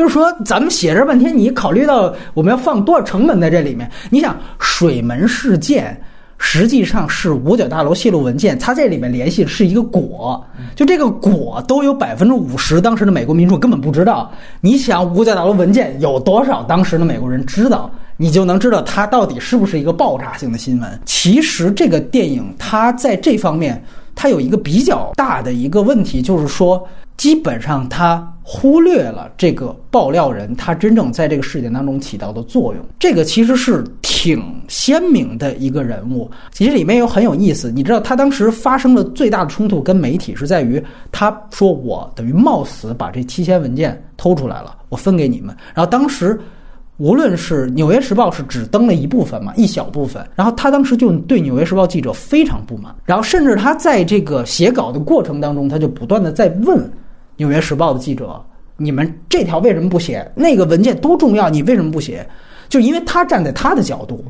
[0.02, 3.88] 就是说，咱们写这半天，你考虑到我们要放多少成本在这里面？
[4.10, 5.96] 你想，水门事件
[6.40, 10.44] 实际上是五角大楼泄露文件，它这里面联系的是一个果，
[10.76, 14.32] 就这个果都有百分之五十，当时的美国民众根本不知道。
[14.60, 17.88] 你想，五角大楼文件有多少当时的美国人知道？
[18.18, 21.00] 你就能知道它到底是不是一个爆炸性的新闻。
[21.06, 23.80] 其实这个电影它在这方面，
[24.16, 26.84] 它有一个比较大的一个问题，就是说。
[27.22, 36.28] 基本上他忽略了这个爆料人他真正在这个事件当中起到的作用，这个其实是挺鲜明的一个人物。
[36.52, 45.56] 其实里面有很有意思，你知道他当时发生的最大的冲突跟媒体是在于，他说我等于冒死把这七千文件偷出来了，我分给你们。
[45.76, 46.42] 然后当时
[46.98, 56.92] 无论是《纽约时报》是只登了一部分嘛，一小部分，然后他当时就对《纽约时报》记者非常不满，然后甚至他在这个写稿的过程当中，他就不断的在问。
[57.42, 58.40] 纽约时报的记者，
[58.78, 60.32] 你们这条为什么不写？
[60.36, 62.24] 那个文件多重要，你为什么不写？
[62.70, 64.24] 就因为他站在他的角度，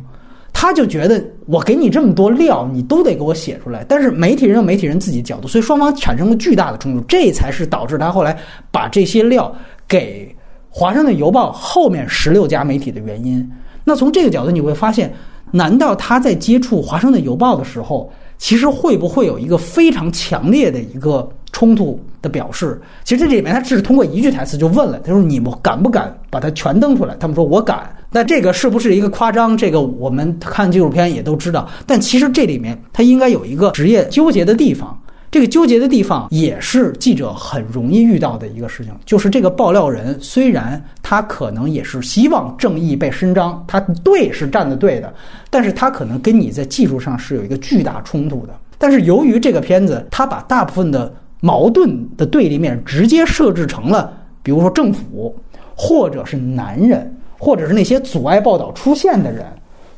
[0.54, 3.84] 他就觉得我给你这么多料，你都得给我写出来。
[3.86, 8.40] 但是媒体人有媒体人自己的角度，所以双方产生了巨大的冲突，这才是导致他后来
[8.72, 9.54] 把这些料
[9.90, 10.34] 给
[10.70, 13.46] 华盛顿邮报后面十六家媒体的原因。
[13.84, 15.14] 那从这个角度你会发现，
[15.52, 21.30] 难道他在接触华盛顿邮报的时候，其实会不会有一个非常强烈的一个？
[21.54, 29.56] 冲突的表示，其实这里面他只是通过一句台词就问了，他说：“你们敢不敢把它全登出来？”他们说：“我敢。”那这个是不是一个夸张？
[29.56, 31.70] 这个我们看纪录片也都知道。
[31.88, 35.00] 但其实这里面他应该有一个职业纠结的地方，
[35.32, 45.14] 这个纠结的地方也是记者很容易遇到的一个事情，就是这个爆料人虽然他可能也是希望正义被伸张，他对是站的对的，
[45.50, 48.54] 但是他可能跟你在技术上是有一个巨大冲突的。
[48.78, 55.36] 但是由于这个片子，他把大部分的矛盾的对立面直接设置成了，比如说政府，
[55.76, 59.46] 或者是男人，或者是那些阻碍报道出现的人，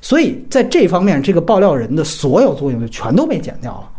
[0.02, 3.90] 所以在这方面，这个爆料人的所有作用就全都被剪掉了。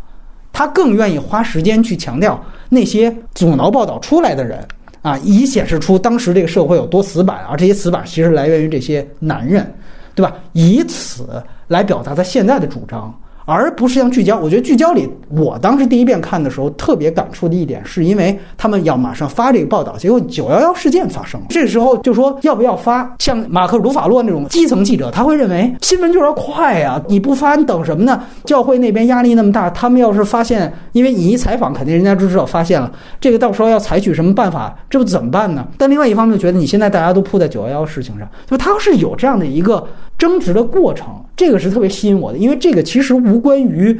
[0.51, 4.65] 他更愿意花时间去强调那些阻挠报道出来的人
[5.01, 7.55] 啊，以显示出当时这个社会有多死板啊。
[7.55, 9.71] 这些死板其实来源于这些男人，
[10.15, 10.33] 对吧？
[10.53, 13.13] 以此来表达他现在的主张。
[13.45, 23.15] 而不是像聚焦，我觉得聚焦里，我当时第一遍看的时候特别感触的一点，是因为他们要马上发这个报道，结果九幺幺事件发生了，这时候就说要不要发？
[23.19, 28.21] 像马克·鲁法洛那种基层记者，他会认为新闻就是要快呀，你不发，你等什么呢？
[28.45, 35.67] 教会那边压力那么大，他们要是发现，因为你一采访，肯定人家就知道发现了，这个到时候要采取什么办法，这不怎么办呢？
[35.77, 39.85] 但另外一方面，觉得你现在大家都扑在九幺幺事情上，就他是有这样的一个
[40.17, 41.23] 争执的过程。
[41.35, 43.99] 这个是特别吸引我的，因为这个其实无关于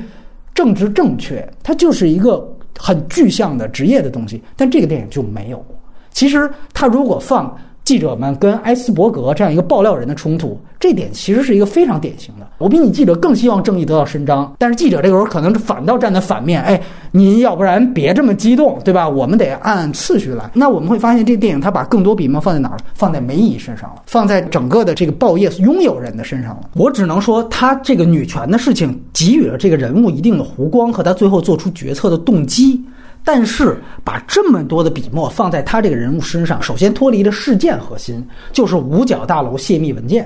[0.53, 2.47] 政治正确，它就是一个
[2.77, 4.41] 很具象的职业的东西。
[4.55, 5.65] 但这个电影就没有。
[6.11, 7.55] 其实它如果放。
[7.85, 12.47] 记者们跟埃斯伯格这样一个爆料人的冲突，这点其实是一个非常典型的。
[12.57, 16.59] 我比你记者更希望正义得到伸张，但是记者这个时候可能反倒站在反面。
[16.63, 19.07] 哎，您要不然别这么激动，对吧？
[19.07, 20.49] 我们得按次序来。
[20.51, 22.77] 那我们会发现，这电影它把更多笔墨放在哪儿？
[22.95, 26.71] 放在梅姨身上了，放在整个的这个报业拥有人的身上了。
[26.73, 32.83] 我只能说，他这个女权的事情给予了这个人物一定的弧光和他最后做出决策的动机。
[33.25, 40.23] 但是把这么多的笔墨放在他这个人物身上，首先脱离了事件核心，就是五角大楼泄密文件；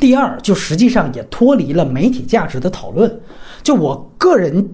[0.00, 3.20] 第二，就实际上也脱离了媒体价值的讨论。
[3.62, 4.68] 就我个人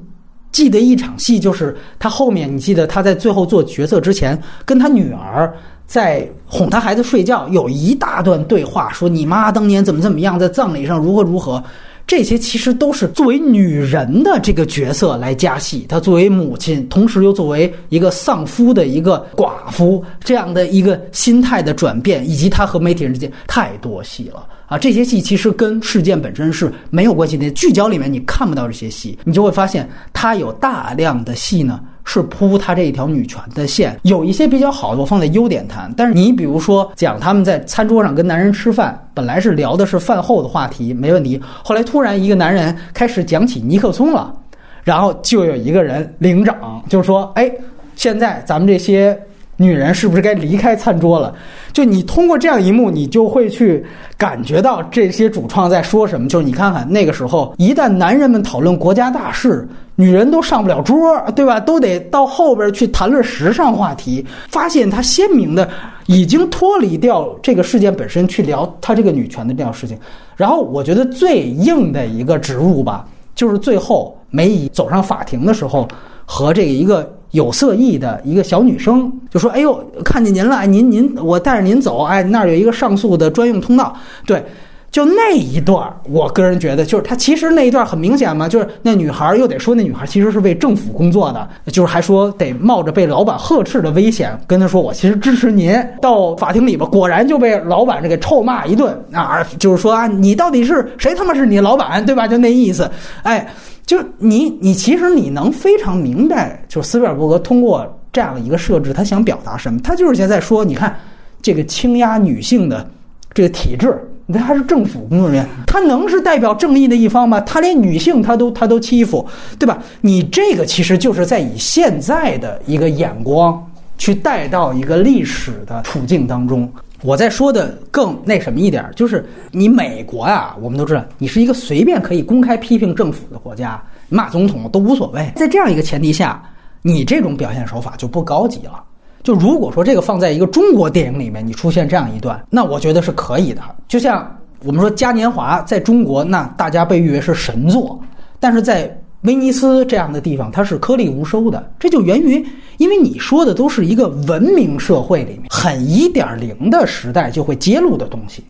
[0.51, 5.55] 记得一场戏，就是他后面，你记得他在最后做决策之前，跟他女儿
[5.87, 11.63] 在哄他孩子睡觉，有一大段对话，说你妈当年怎么怎么样，在葬礼上如何如何。
[12.09, 24.79] 这些其实都是作为女人的这个角色来加戏，她作为母亲，同时又作为一个丧夫的一个寡妇，这样的一个心态的转变，以及她和媒体人之间太多戏了啊！
[24.79, 27.51] 这些戏其实跟事件本身是没有关系的。
[27.51, 31.79] 聚焦里面你看不到这些戏，你就会发现她有大量的戏呢。
[32.11, 35.93] 是铺他这一条女权的线，有一些比较好的，我放在优点谈。
[35.95, 41.39] 但是你比如说讲他们在餐桌上跟男人吃饭，本来是聊的是饭后的话题，没问题。
[41.63, 44.35] 后来突然一个男人开始讲起尼克松了，
[44.83, 47.53] 然后就有一个人领涨就说：“哎，
[47.95, 49.15] 现在咱们这些。”
[49.61, 51.35] 女人是不是该离开餐桌了？
[51.73, 53.85] 就你通过这样一幕，你就会去
[54.17, 56.29] 感觉到这些主创在说什么。
[56.29, 61.59] 就是你看看那个时候，一旦男人们讨论国家大事，女人都上不了桌，对吧？
[61.59, 64.25] 都得到后边去谈论时尚话题。
[64.49, 65.69] 发现他鲜明的
[66.07, 69.99] 已经脱离掉这个事件本身，去聊他这个女权的这样事情。
[70.37, 75.89] 然后我觉得最硬的一个植入吧，就是最后梅姨走上法庭的时候，
[76.25, 77.13] 和这一个。
[77.33, 84.43] 有色艺的一个小女生就说：“哎呦，看见您了，您您我带着您走，哎，那儿有一个上诉的专用通道。”对，
[84.91, 95.73] 就那一段，我个人觉得就是他其实那一段很明显嘛，就是那女孩又得说那女孩其实是为政府工作的，就是还说得冒着被老板呵斥的危险跟他说我其实支持您。
[96.01, 102.27] 到法庭里边，果然就被老板这给臭骂一顿啊，就是说啊，你到底是谁他妈是你老板对吧？
[102.27, 102.91] 就那意思，
[103.23, 103.47] 哎。
[103.87, 109.81] 就你，你其实你能非常明白，就是斯皮尔伯格通过这样的一个设置，他想表达什么？
[109.83, 110.95] 他就是现在说，你看
[111.41, 112.87] 这个倾压女性的
[113.33, 113.99] 这个体制，
[114.31, 117.41] 你看他是政府工作人员，他能是代表正义的一方吗？
[117.41, 119.27] 他连女性他都他都欺负，
[119.59, 119.83] 对吧？
[120.03, 126.71] 你这个其实就是在以现在的一个眼光去带到一个历史的处境当中。
[127.03, 135.33] 我再说的更那什么一点，就是你美国呀，我们都知道，你是一个随便可以公开批评政府的国家，骂总统都无所谓。
[135.37, 136.43] 在这样一个前提下，
[136.83, 138.85] 你这种表现手法就不高级了。
[139.23, 143.63] 就如果说这个放在一个中国电影里面，你出现这样一段，那我觉得是可以的。
[143.87, 148.01] 就像我们说嘉年华在中国，那大家被誉为是神作，
[148.41, 148.95] 但是在。
[149.23, 158.45] 威尼斯这样的地方，它是颗粒无收的，这就源于，因为你说的都是一个文明社会里面很一点零的时代就会揭露的东西，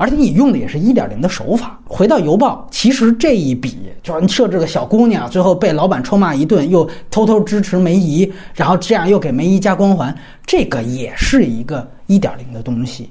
[0.00, 1.78] 而且你用的也是一点零的手法。
[1.84, 13.10] 回到邮报，其实这一笔就是你设置个小姑娘，最后被老板臭骂一顿，又偷偷支持梅姨，然后这样又给梅姨加光环，这个也是一个一点零的东西。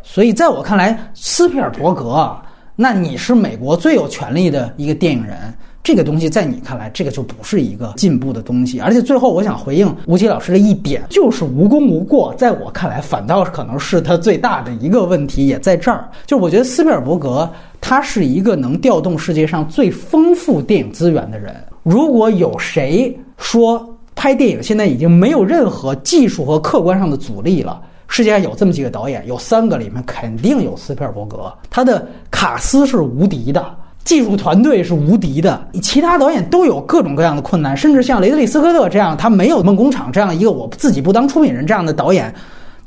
[0.00, 2.32] 所以在我看来，斯皮尔伯格，
[2.76, 5.52] 那你是美国最有权力的一个电影人。
[5.82, 8.78] 这个东西在你看来，这个就不是一个进步的东西。
[8.78, 12.34] 而且最后，我想回应吴奇老师的一点，就是无功无过。
[12.36, 16.06] 在我看来，反倒可能是他最大的一个问题，也在这儿。
[16.26, 21.54] 就是我觉得斯皮尔伯格他是一个能调动世界上最丰富电影资源的人。
[21.82, 33.74] 如果有谁说拍电影现在已经没有任何技术和客观上的阻力了，世界上有这么几个导演，有三个里面肯定有斯皮尔伯格，他的卡斯是无敌的。
[34.08, 42.34] 技术团队是无敌的，其他导演都有各种各样的困难，甚至像雷德利·斯科特这样，他没有梦工厂这样一个我自己不当出品人这样的导演，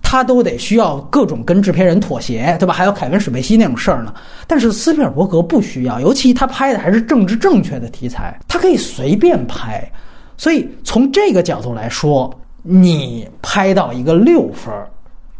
[0.01, 2.73] 他都得需要各种跟制片人妥协，对吧？
[2.73, 4.11] 还有凯文·史贝西那种事儿呢。
[4.47, 9.87] 但是斯皮尔伯格不需要，尤其他拍的还是政治正确的题材，他可以随便拍。
[10.37, 14.73] 所以从这个角度来说，你拍到一个六分，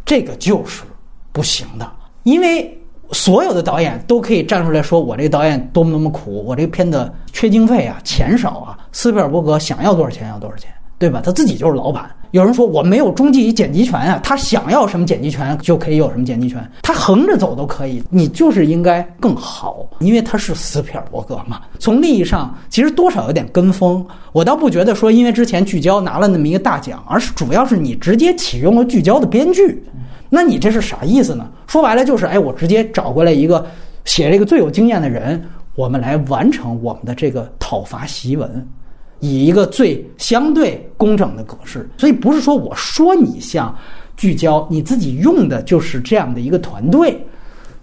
[0.06, 0.84] 这个就是
[1.32, 1.92] 不行的，
[2.22, 2.78] 因为。
[3.12, 11.22] 所有的导演都可以站出来说：“我这个导演多么多么苦，我这个片子缺经费啊，钱少啊。”斯皮尔伯格想要多少钱要多少钱，对吧？
[11.24, 12.10] 他自己就是老板。
[12.32, 18.02] 有人说我没有终极剪辑权啊，他想要什么剪辑权就可以有什么剪辑权，他横着走都可以。
[18.10, 21.60] 你就是应该更好，因为他是斯皮尔伯格嘛。
[21.78, 29.84] 从利益上其实多少有点跟风，我倒不觉得说因为之前聚焦拿了那么一个大奖，而是主要是你直接启用了聚焦的编剧。
[30.34, 31.46] 那你这是啥意思呢？
[31.68, 33.68] 说白了就是，哎，我直接找过来一个
[34.06, 35.44] 写这个最有经验的人，
[35.76, 38.66] 我们来完成我们的这个讨伐檄文，
[39.20, 41.86] 以一个最相对工整的格式。
[41.98, 43.78] 所以不是说我说你像
[44.16, 47.22] 聚焦，你自己用的就是这样的一个团队。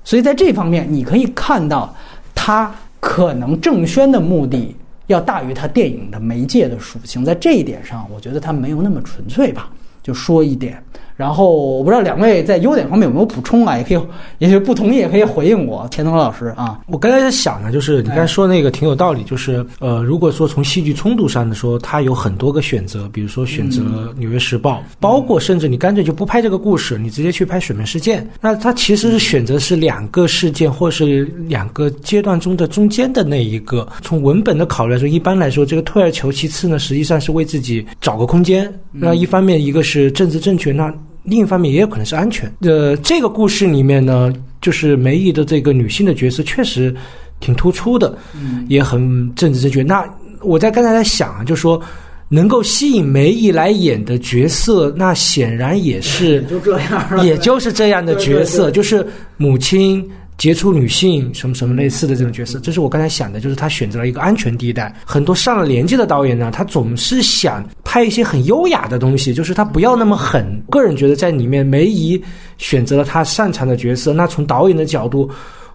[0.03, 1.95] 所以在这方面，你可以看到，
[2.35, 4.75] 他可能正宣的目的
[5.07, 7.23] 要大于他电影的媒介的属性。
[7.23, 9.71] 在这一点上，我觉得他没有那么纯粹吧。
[10.03, 10.83] 就说一点。
[11.19, 13.77] 然后我不知道两位在优点方面有没有补充啊？
[13.77, 14.01] 也可以，
[14.39, 16.79] 也许不同意也可以回应我，钱东老师啊。
[16.87, 23.83] 我刚才在想呢，就是你刚才说那个挺有道理，就是呃，如果说从戏剧冲突上的说，它有很多个选择，比如说选择
[24.17, 33.89] 《纽约时报》，包括甚至你干脆就不拍这个故事，你直接去拍水门事件，那它其实是选择是两个事件或是两个阶段中的中间的那一个。
[34.03, 38.73] 从文本的考虑来说，一般来说，这个退而求其次呢，实际上是为自己找个空间。
[38.93, 40.95] 那一方面，一个是政治正确，那。
[41.29, 42.53] 另一方面也有可能是安全。
[42.61, 46.95] 呃，这个故事里面呢，就是梅姨的这个女性的角色确实
[47.41, 49.01] 挺突出的，嗯，也很
[49.35, 49.83] 政治正确。
[49.83, 50.05] 那
[50.41, 51.81] 我在刚才在想啊，就说
[52.29, 60.05] 能够吸引梅姨来演的角色，那显然也是 就这样，也就是这样的角色，就是母亲。
[60.39, 64.95] 杰出女性什么什么类似的这种角色，这是我刚才想的，就是他选择了一个安全地带。
[65.05, 70.63] 很多上了年纪的导演呢，他总是想拍一些很优雅的东西，就是他不要那么狠。
[70.71, 72.23] 个人觉得在里面，梅姨
[72.57, 74.13] 选择了他擅长的角色。
[74.13, 75.29] 那从导演的角度，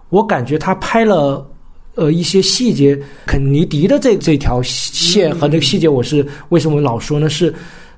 [0.08, 1.46] 我感觉他拍了
[1.94, 7.28] 呃一些细节，肯尼迪的这这条线和这个细节，我是为什么老说呢？
[7.28, 7.54] 是。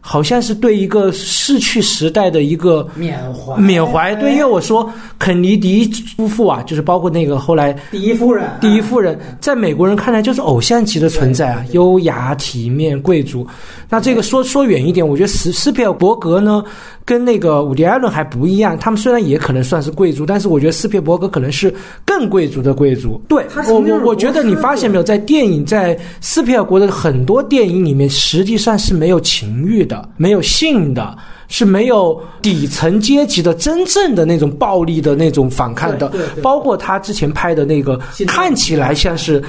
[0.09, 4.15] 好像是对一个逝去时代的一个缅怀，缅怀。
[4.15, 4.89] 对，因为我说
[5.19, 5.85] 肯尼迪
[6.17, 13.45] 夫妇啊，就是包括那个后来第一夫人，第一夫人，在美国人看来就是偶像级的存在啊，优雅、体面、贵族。
[13.89, 16.63] 那这个说说远一点，我觉得斯斯皮尔伯格呢。
[17.07, 21.73] 跟那个伍迪·艾伦还不一样，他们虽然也可能算是贵族，但是我觉得斯皮尔伯格可能是
[22.05, 23.23] 更贵族的贵族。
[23.29, 36.13] 对我我我觉得你发现没有，在电影在斯皮尔伯的很多电影里面，实际上是没有情欲的，没有性的，是没有底层阶级的真正的那种暴力的那种反抗的。
[36.43, 39.41] 包括他之前拍的那个看起来像是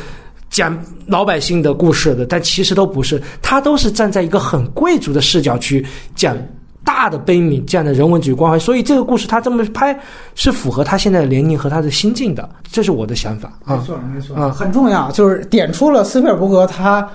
[0.52, 5.84] 讲老百姓的故事的，但其实都不是，他都是站在一个很贵族的视角去
[6.16, 6.38] 讲。
[6.88, 9.94] 大的悲悯，这样的人文主义关怀，所以这个故事他这么拍
[10.36, 13.52] 是符合他现在的年龄和他的心境的，这是我的想法。
[13.66, 17.06] 没错，没错，啊，很重要，就是点出了斯皮尔伯格他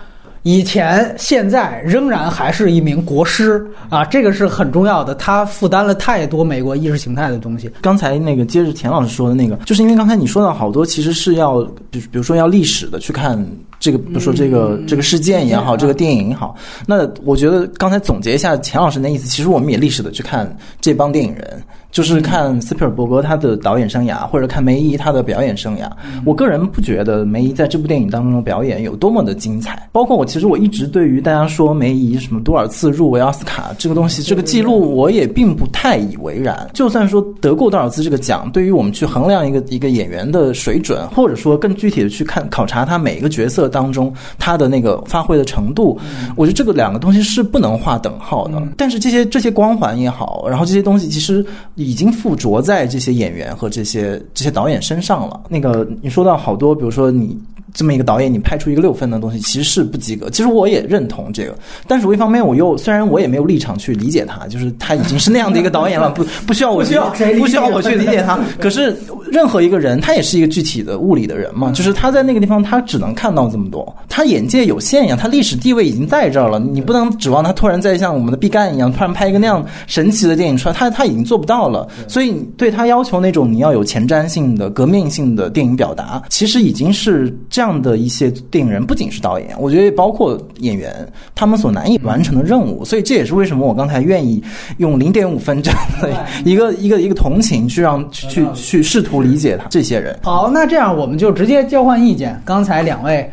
[0.42, 5.14] 以前、现在仍然还是一名国师啊，这个是很重要的。
[5.14, 7.70] 他负担了太多美国意识形态的东西。
[7.80, 13.44] 刚才那个接着田老师说的那个，就是因为刚才你说到好多，其实是要，比比如说要历史的去看。
[13.80, 16.54] 这个比如说这个这个事件也好，这个电影也好，
[16.86, 21.60] 那我觉得刚才总结一下钱老师那意思，其实我们也历史的去看这帮电影人。
[21.92, 25.88] 就是看斯皮尔伯格他的导演生涯，或者看梅姨他的表演生涯。
[26.24, 29.86] 我个人不觉得梅姨在这部电影当中的表演有多么的精彩。
[29.92, 36.66] 包括我，其实我一直对于大家说梅姨什么多少次入围奥斯卡这个东西，这个记录我也并不太以为然。
[36.72, 46.00] 就算说得过多少次这个奖，对于我们去衡量一个一个演员的水准，或者说更具体的去看考察他每一个角色当中他的那个发挥的程度，
[46.36, 48.62] 我觉得这个两个东西是不能划等号的。
[48.78, 51.44] 但是这些这些光环也好，然后这些东西其实。
[51.82, 55.42] 已经附着在这些演员和这些这些导演身上了。
[55.48, 57.36] 那个你说到好多，比如说你。
[57.74, 60.28] 这么一个导演，你拍出一个六分的东西，其实是不及格。
[60.30, 61.56] 其实我也认同这个，
[61.86, 66.94] 但是我一方面我又虽然我也没有立场去理解他，就是他已经是那样的一个导演了， 不不需要我去
[67.38, 68.38] 不需要我去理解他。
[68.60, 68.94] 可是
[69.30, 81.88] 任何一个人，他也是一个具体的物理的人嘛，就是他在那个地方，他只能看到这么多，他眼界有限呀，他历史地位已经在这儿了，你不能指望他突然再像我们的毕赣一样，突然拍一个那样神奇的电影出来，他他已经做不到了。
[82.06, 87.61] 所以对他要求那种你要有前瞻性的、革命性的电影表达，其实已经是这样。
[87.62, 90.92] 这样的一些电影人，不仅是导演，我觉得也包括演员，
[91.32, 92.84] 他们所难以完成的任务。
[92.84, 94.42] 所以这也是为什么我刚才愿意
[94.78, 96.10] 用零点五分这样的
[96.44, 100.18] 一个 一个一个同情去让去去试图理解他这些人。
[100.24, 102.36] 好，那这样我们就直接交换意见。
[102.44, 103.30] 刚才两位。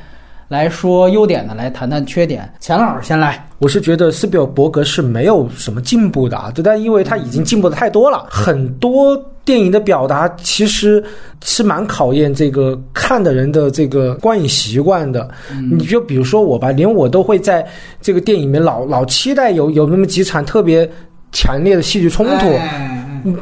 [0.49, 2.51] 来说优点的，来谈谈缺点。
[2.59, 3.47] 钱老师先来。
[3.59, 11.03] 我是觉得斯皮尔伯格是没有什么进步的啊，但因为他已经进步的太多了，很多电影的表达其实
[11.43, 15.29] 是蛮考验这个看的人的这个观影习惯的。
[15.71, 17.63] 你就比如说我吧，连我都会在
[18.01, 20.89] 这个电影里面老老期待有有那么几场特别
[21.31, 22.47] 强烈的戏剧冲突。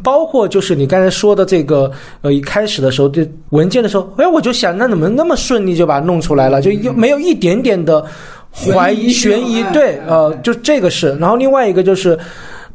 [0.03, 6.61] 包括就是你刚才说的这个，呃，一开始的时候就文件的时候，哎，我就想，那怎么那么顺利就把它弄出来了？
[6.61, 8.05] 就又没有一点点的
[8.51, 9.63] 怀疑悬疑？
[9.73, 11.15] 对，呃，就这个是。
[11.17, 12.17] 然后另外一个就是，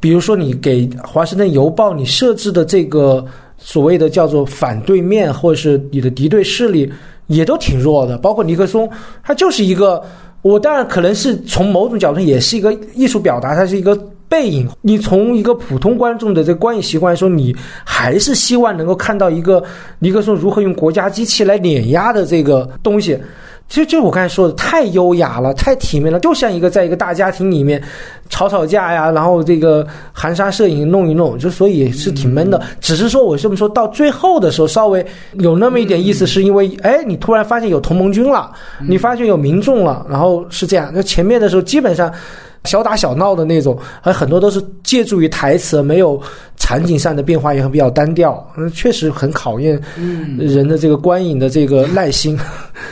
[0.00, 3.24] 比如说你给《华盛顿邮报》你设置的这个
[3.58, 6.90] 所谓的叫做反对面，或者是你的敌对势力，
[7.26, 8.18] 也都挺弱的。
[8.18, 8.88] 包括尼克松，
[9.22, 10.02] 他就是一个，
[10.42, 13.98] 我当然可能是从某种角度也是一个艺术表达，它是一个。
[14.32, 17.54] 背影，你从一个普通观众的这个观影习惯来说，你
[17.84, 19.62] 还是希望能够看到一个
[19.98, 23.18] 尼克松如何用国家机器来碾压的这个东西。
[23.68, 27.82] 其实就是我刚才说的，太优雅了，太体面了，就像一个在一个大家庭里面
[28.30, 32.58] 吵吵架呀，然后这个含沙射影弄一弄，就所以是挺闷的。
[32.80, 35.04] 只是说我这么说到最后的时候，稍微
[35.40, 38.50] 有那么一点意思，是因为哎，你突然发现有同盟军了，
[38.88, 40.90] 你发现有民众了，然后是这样。
[40.94, 42.10] 那前面的时候基本上。
[42.64, 46.20] 小打小闹的那种，还很多都是借助于台词，没有
[46.56, 48.46] 场景上的变化，也很比较单调。
[48.56, 49.80] 嗯，确实很考验
[50.38, 52.38] 人的这个观影的这个耐心。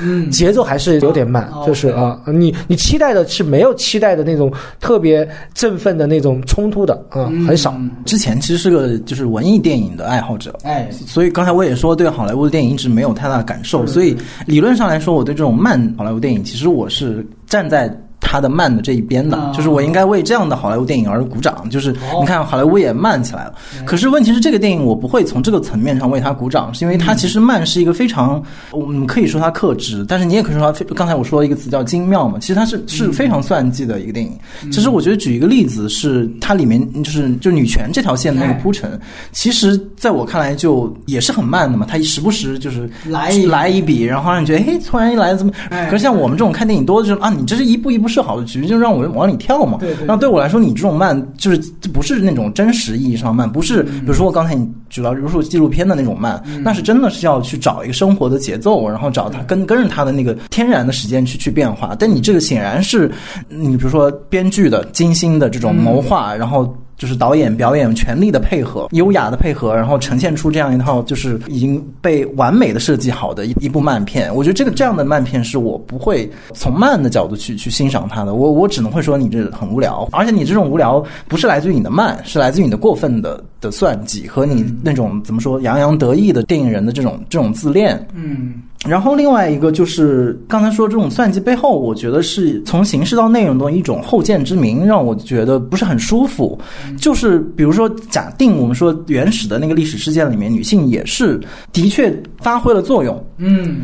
[0.02, 7.74] 嗯，节奏还是有点慢，就是啊，你你期待的是没有期待的那种特别振奋的那种冲突的啊，很少。
[8.04, 14.16] 之前其实是个就是文艺电影的爱好者，哎，所以刚才我也说对好莱坞的电影一直没有太大的感受，所以
[14.46, 17.88] 理论上来说，我对这种慢好莱坞电影，其实我是站在。
[18.20, 21.68] 他的慢的这一边的，就是我应该为这样的好莱坞电影而鼓掌。
[21.70, 23.54] 就是你看，好莱坞也慢起来了。
[23.84, 28.42] 可是问题是，这个电影我不会从这个层面上为他鼓掌，是因为它其实慢是一个非常，
[28.72, 30.84] 我们可以说它克制，但是你也可以说它非。
[30.94, 34.32] 刚才我说了一个词叫精妙嘛，其实它是是非常算计的一个电影。
[34.70, 39.00] 其实我觉得举一个例子是，它里面就是就女权这条线的那个铺陈，
[39.32, 41.86] 其实在我看来就也是很慢的嘛。
[41.88, 45.52] 它时不时就是来来一笔，然后让你觉得哎，突然一来怎么？
[45.90, 48.09] 可是像我们这种看电影多的就是啊，你这是一步一步。
[48.10, 49.78] 设好的局就让我往里跳嘛。
[49.78, 50.06] 对对。
[50.06, 51.58] 那对我来说，你这种慢就是
[51.94, 61.96] 不是那种真实意义上慢，不是比如说我刚才你举到，比如说纪录片的那种慢，那是真的是要去找一个生活的节奏，然后找它跟跟着它的那个天然的时间去去变化。
[61.98, 63.10] 但你这个显然是
[63.48, 66.76] 你比如说编剧的精心的这种谋划，然后。
[67.00, 74.32] 就是导演表演全力的配合，优雅的配合，然后呈现出这样一套就是已经被完美的设计好的一一部慢片。
[74.34, 78.34] 我觉得这个这样的慢片是我不会从慢的角度去去欣赏它的。
[78.34, 88.06] 我我只能会说你这很无聊，而且你这种无聊不是来自于你的慢，是来自于你的过分的的算计和你那种怎么说洋洋得意的电影人的这种这种自恋。
[88.14, 88.62] 嗯。
[88.88, 96.58] 然后另外一个就是刚才说这种算计背后，我觉得是从形式到内容的一种后见之明，让我觉得不是很舒服。
[96.98, 101.40] 就是比如说，假定我们说原始的那个历史事件里面，女性也是
[101.72, 103.24] 的确发挥了作用。
[103.38, 103.82] 嗯。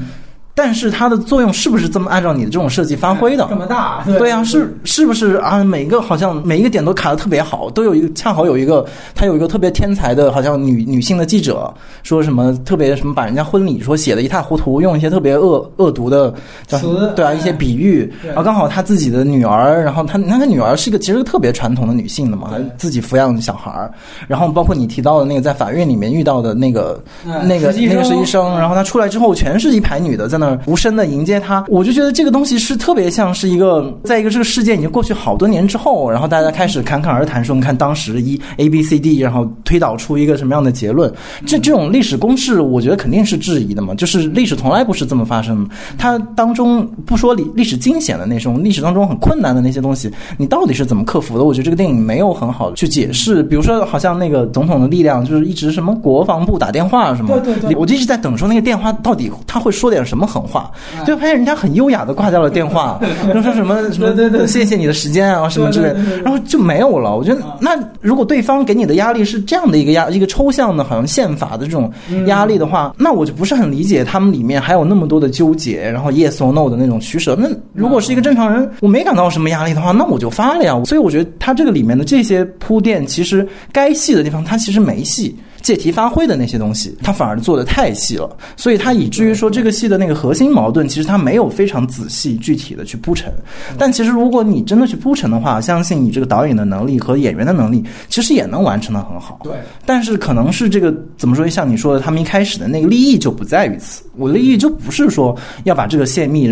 [0.58, 3.46] 但是它的作用是不是这么按照你的这种设计发挥的？
[3.50, 5.62] 这么大，对呀，是是不是啊？
[5.62, 8.82] 每个好像每一个点都卡的特别好，都有一个恰好有一个，
[9.14, 11.70] 他有一个特别天才的，好像女女性的记者
[12.02, 16.32] 说什么特别什么，把人家婚礼说写的一塌糊涂，用一些特别恶恶毒的
[16.68, 23.92] 词，对啊，一些比喻，然后刚好他自己的女儿，然后他那个女儿是一个其实特别传统的女性的嘛，自己抚养小孩儿，
[24.26, 26.98] 然后包括你提到的那个在法院里面遇到的那个
[27.44, 30.45] 那个那个实习生，然后他出来之后全是一排女的在那。
[30.66, 41.12] 无声的迎接他，我就觉得这个东西是特别像是一个，在一个这个事件已经过去好多年之后，然后大家开始侃侃而谈说，你看当时一 A B C D，然后推导出一个什么样的结论？
[41.46, 43.94] 这这种历史公式，我觉得肯定是质疑的嘛。
[43.94, 51.44] 就是历史从来不是这么发生的，它当中不说历历史惊险的那种，历史当中很困难的那些东西，你到底是怎么克服的？
[51.44, 53.42] 我觉得这个电影没有很好的去解释。
[53.44, 60.70] 比如说，好像那个总统的力量，就是一直什么国防部打电话什么，对对对，我就一直在等说那个电话到底他会说点什么狠话，
[61.06, 63.00] 就发现人家很优雅的挂掉了电话，
[63.32, 67.16] 就说什么什么对对，谢谢你的时间啊什么之类，然后就没有了。
[67.16, 67.70] 我觉得那
[68.00, 71.90] 如果对方给你的压力是这样的一个压一个抽象的，好像宪法的这种
[72.26, 77.34] 压力的话，那我就不是很理解他们里面还有那么多的纠结，然后 yes or no 的那种取舍。
[77.38, 80.80] 那如果是一个正常人，我没感到什么压力的话，那我就发了呀。
[80.84, 85.34] 所以我觉得他这个里面的这些铺垫，其实该细的地方，他其实没细。
[85.66, 93.34] 借题发挥的那些东西，他反而做的太细了，所以他以至于说这个戏的那个核心矛盾，其实他没有非常仔细具体的去铺陈。
[93.76, 99.40] 但其实如果你真的去铺陈的话，相信你这个导演的能力和演员的能力，其实也能完成的很好。
[99.42, 99.54] 对，
[99.84, 101.48] 但是可能是这个怎么说？
[101.48, 104.04] 像你说的，他们一开始的那个利益就不在于此。
[104.16, 106.46] 我的利益就不是说要把这个泄密。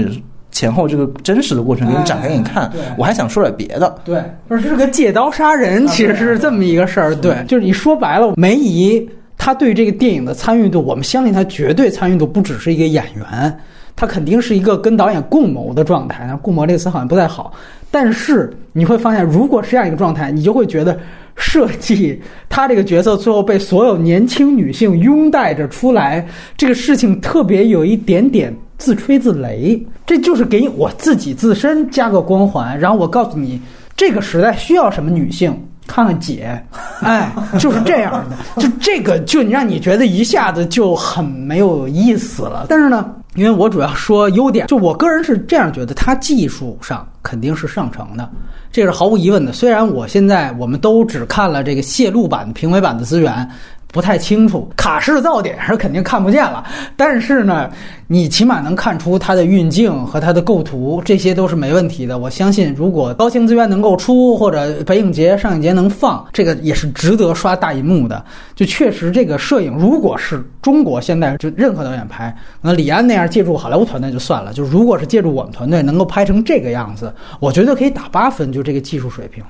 [0.55, 3.92] 前后这个真实的过程给你展开给你看，我还想说点别的。
[4.05, 7.14] 对，不是是个借刀杀人，其实是这么一个事儿。
[7.16, 13.59] 对，就是你说白了，梅姨她对这个电影的参与度，我们相信她绝对参与度不只是一个演员，
[13.96, 16.30] 她肯定是一个跟导演共谋的状态。
[16.40, 17.52] 共谋这个词好像不太好，
[17.90, 20.96] 但是你会发现，如果是这样一个状态，你就会觉得
[21.34, 26.24] 设计她这个角色最后被所有年轻女性拥戴着出来，
[26.57, 28.55] 这个事情特别有一点点。
[28.79, 33.61] 自吹自擂，这就是给我自己自身加个光环，然后我告诉你，
[33.97, 35.57] 这个时代需要什么女性，
[35.87, 36.61] 看看姐，
[37.01, 42.66] 哎，就是这样的，就这个就让你觉得一下子就很没有意思了。
[42.68, 48.29] 但是呢，因为我主要说优点，就我个人是这样觉得，它技术上肯定是上乘的，
[48.72, 49.53] 这是毫无疑问的。
[49.53, 53.49] 虽然我现在我们都只看了这个泄露版、评委版的资源。
[53.95, 54.68] 不太清楚。
[54.76, 56.64] 卡式噪点是肯定看不见了，
[56.97, 57.70] 但是呢，
[58.09, 62.18] 你起码能看出它的运镜和它的构图，这些都是没问题的。
[62.18, 68.24] 我相信，如果高清资源能够出，或者北影节、上影节能放，这个也是值得刷大银幕的。
[68.57, 79.45] 就确实，这个摄影如果是中国现在就任何导演拍，那李安那样借助好莱坞团队就算了，就如果是借助我们团队能够拍成这个样子，我觉得可以打八分，就这个技术水平。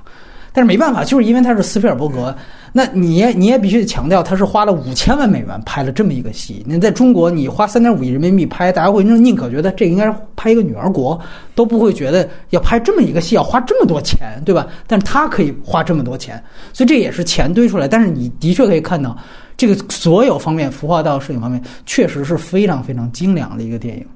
[0.55, 2.33] 但是没办法，就是因为他是斯皮尔伯格，
[2.73, 6.65] 那你也你也必须得强调，他是花了五千万美元拍了这么一个戏。
[6.65, 11.21] 那在中国，你花三点五亿人民币拍，大家会宁可觉得这应该是拍一个女儿国，
[11.57, 14.69] 都不会觉得要拍这么一个戏要花这么多钱，对吧？
[14.87, 16.41] 但是他可以花这么多钱，
[16.73, 17.89] 所以这也是钱堆出来。
[17.89, 19.17] 但是你的确可以看到，
[19.57, 24.07] 这个所有方面，服化道、摄影方面，确实是非常非常精良的一个电影。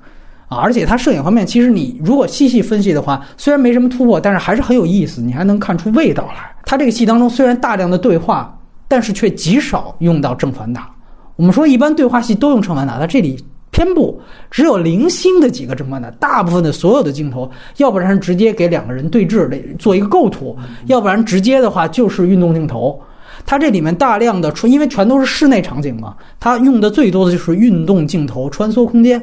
[0.48, 6.50] 啊，而且它摄影方面，其实你如果细细分析的话，虽然没什么突破，但是还是很有意思，你还能看出味道来。
[6.64, 10.90] 它这个戏当中虽然大量的对话，但是却极少用到正反打。
[11.36, 13.38] 我们说一般对话戏都用正反打，它这里
[13.70, 14.18] 偏不，
[14.50, 22.98] 只有零星的几个正反打，大部分的所有的镜头，要不然直接给两个人对峙的做一个构图，要不然直接的话就是运动镜头。
[23.44, 29.22] 它这里面大量的因为全都是室内场景嘛，它用的最多的就是运动镜头穿梭空间。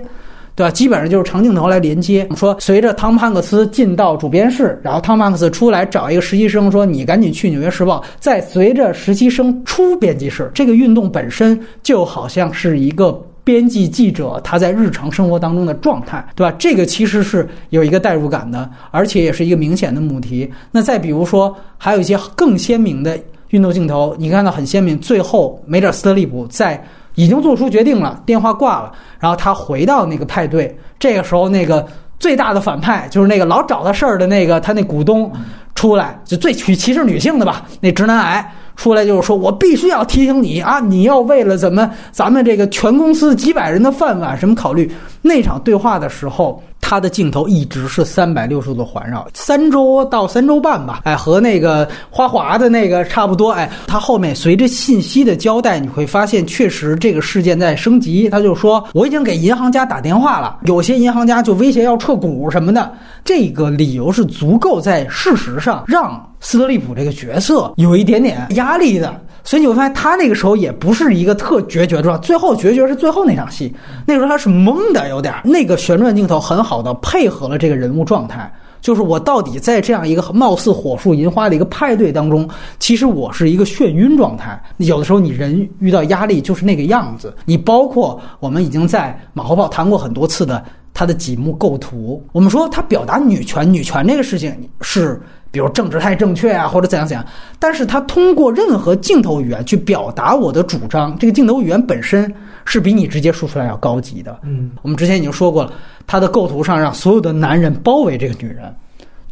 [0.55, 0.71] 对吧？
[0.71, 2.25] 基本上就是长镜头来连接。
[2.35, 8.01] 说随着汤姆汉克斯进到主编室，然后汤姆汉克斯出来找一个实习生，说你赶紧去《纽约时报》。
[8.19, 13.11] 再随着实习生出编辑室，这个运动本身就好像是一个
[13.43, 16.55] 编辑记者他在日常生活当中的状态，对吧？
[16.57, 20.49] 这个其实是有一个代入感的，而且也是一个明显的母题。
[20.71, 24.97] 那再比如说，还有一些更鲜明的运动镜头，你看到很鲜明。
[24.99, 26.81] 最后，梅尔斯特利普在。
[27.15, 30.77] 已经做出决定了，电话挂了，然后他回到那个派对。
[30.99, 31.85] 这个时候，那个
[32.19, 35.31] 最大的反派就是那个老找他事儿的那个他那股东
[35.73, 44.91] 出来，就最歧歧视女性的吧，那直男癌出来就是说：“我必须要提醒你啊，你要为了怎么咱们这个全公司几百人的饭碗什么考虑。”
[45.21, 46.61] 那场对话的时候。
[46.87, 58.29] 它的镜头一直是三百六十度环绕，三周到三周半吧，哎，和那个花滑的那个差不多，哎，它后面随着信息的交代，你会发现确实这个事件在升级。
[58.29, 69.19] 他就说我已经给银行家打电话了，有些银行家就威胁要撤股什么的，这个理由是足够在事实上让斯特利普这个角色有一点点压力的。
[69.45, 73.73] 所以你会发现，他那个时候也不是一个特决绝状，最后决绝是最后那场戏，
[74.05, 84.59] 那时候他是懵的，有点那个旋转镜头很好的配合了这个人物状态，就是我到底在这样一个貌似火树银花的一个派对当中，其实我是一个眩晕状态。
[84.77, 87.31] 有的时候你人遇到压力就是那个样子。
[87.45, 90.63] 你包括我们已经在马后炮谈过很多次的
[90.95, 95.21] 他的几幕构图，我们说他表达女权，女权这个事情是。
[95.51, 97.25] 比如政治太正确啊，或者怎样怎样，
[97.57, 102.29] 但是他通过任何镜头语言去表达我的主张，这个镜头语言本身
[102.65, 104.37] 是比你直接说出来要高级的。
[104.43, 105.71] 嗯，我们之前已经说过了，
[106.05, 108.63] 他的构图上让所有的男人包围这个女人，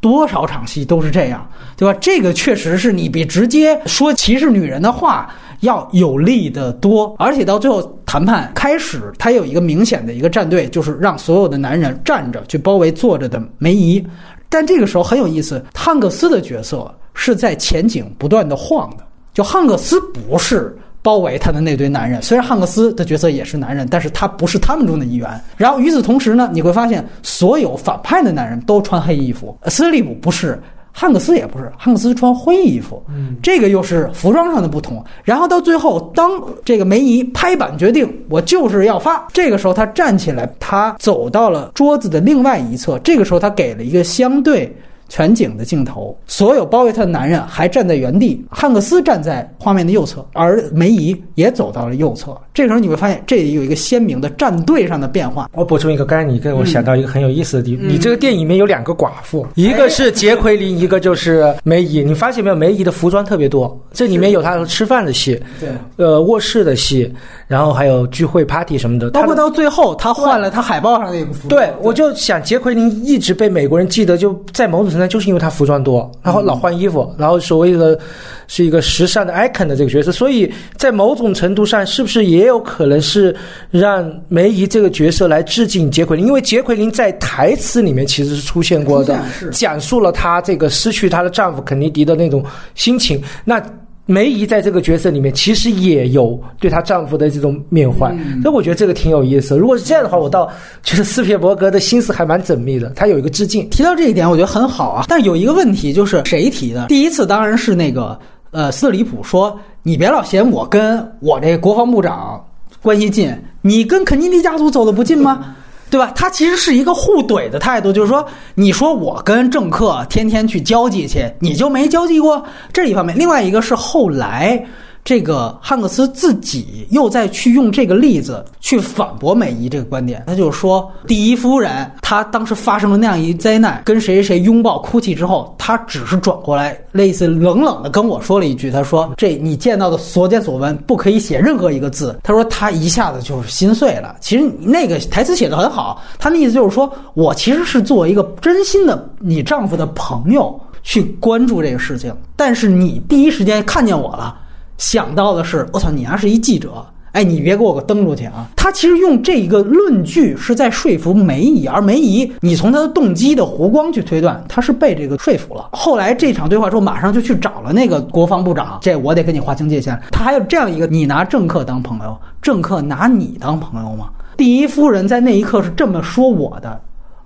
[0.04, 1.98] 多少场戏都是这样，对吧？
[2.02, 14.06] 这个确实是你比直接说歧视女人的话要有力的多，而且到最后谈判开始，他有一个明显的一个战队，就是让所有的男人站着去包围坐着的梅姨。
[14.50, 19.06] 但这个时候很有意思，汉克斯的角色是在前景不断的晃的。
[19.34, 25.30] 就汉克斯不是包围他的那堆男人，虽然汉克斯的角色也是男人，但是他不是他们中的一员。
[25.56, 30.60] 然后与此同时呢，你会发现所有反派的男人都穿黑衣服，斯利姆不是。
[30.96, 33.04] 汉克斯也不是，汉克斯穿灰衣服，
[33.42, 35.04] 这个又是服装上的不同。
[35.24, 36.30] 然后到最后，当
[36.64, 39.28] 这个梅姨拍板决定，我就是要发。
[39.34, 43.00] 这个时候，他站起来，他走到了桌子的另外一侧。
[43.00, 44.72] 这个时候，他给了一个相对。
[45.14, 48.44] 全景的镜头，所有包围他的男人还站在原地。
[48.50, 52.36] 汉克斯站在画面的右侧，而梅姨也走到了右侧。
[52.52, 55.48] 这时候你会发现，这里有一个鲜明的站队上的变化。
[55.54, 62.04] 我补充一个，刚才你跟我想到一个很有意思的地方，你这个电影里面有两个寡妇，一个是杰奎琳，一个就是梅姨。
[62.04, 62.56] 你发现没有？
[62.56, 67.14] 梅姨的服装特别多，这里面有她吃饭的戏，对，呃，卧室的戏。
[67.48, 71.50] 然后还有聚会 party 什么的，包括到最后她换了她海报上那个服装。
[71.50, 78.00] 对，我就想杰奎琳一直被美国人记得，就在某种程度上就是因为他服装多，然后老换衣服，然后所谓的
[78.48, 83.36] 是一个时尚的 icon 的这个角色，所以在某种程度上是不是也有可能是
[83.70, 86.26] 让梅姨这个角色来致敬杰奎琳？
[86.26, 89.20] 因为杰奎琳在台词里面其实是出现过的，
[89.52, 92.44] 讲述了她这个失去她的丈夫肯尼迪的那种
[92.76, 93.22] 心情。
[93.44, 93.62] 那。
[94.06, 98.10] 梅姨在这个角色里面，其实也有对她丈夫的这种缅怀，
[98.42, 99.58] 所以我觉得这个挺有意思。
[99.58, 100.50] 如果是这样的话，我倒
[100.84, 102.90] 觉得斯皮尔伯格的心思还蛮缜密的。
[102.96, 105.06] 他有一个致敬，提到这一点，我觉得很好啊。
[105.08, 106.88] 但是有一个问题，就是谁提的？
[106.88, 108.20] 第一次当然是那个
[108.52, 112.46] 呃，斯特里普说：“你别老嫌我跟我这国防部长
[112.82, 115.56] 关系近，你跟肯尼迪家族走的不近吗？
[115.90, 118.26] 对吧？”他其实是一个互怼的态度，就是说，
[118.56, 123.18] 你说我跟政客天天去交际去，你就没交际过，这是一方面。
[123.18, 124.64] 另外一个是后来。
[125.04, 144.16] 这个汉克斯自己又在去用这个例子去反驳美姨这个观点，他就是说，第一夫人她当时发生了那样一灾难，跟谁谁拥抱哭泣之后，她只是转过来，类似冷冷的跟我说了一句，他说：“这你见到的所见所闻，不可以写任何一个字。”他说他一下子就是心碎了。
[144.22, 154.40] 其实那个台词写的很好，他的意思就是说我其实是作为一个真心的你丈夫的朋友去关注这个事情，但是你第一时间看见我了。
[154.84, 158.46] 想到的是，我操，你还是一记者，哎，你别给我个登出去啊！
[158.54, 165.70] 他其实用这一个论据是在说服梅姨，而梅姨，你从他的动机的弧光去推断，他是被这个说服了。
[165.72, 169.98] 后来这场对话之后，马上就去找了那个国防部长，这我得跟你划清界限。
[170.12, 174.10] 他还有这样一个，你拿政客当朋友，政客拿你当朋友吗？
[174.36, 176.78] 第一夫人在那一刻是这么说我的。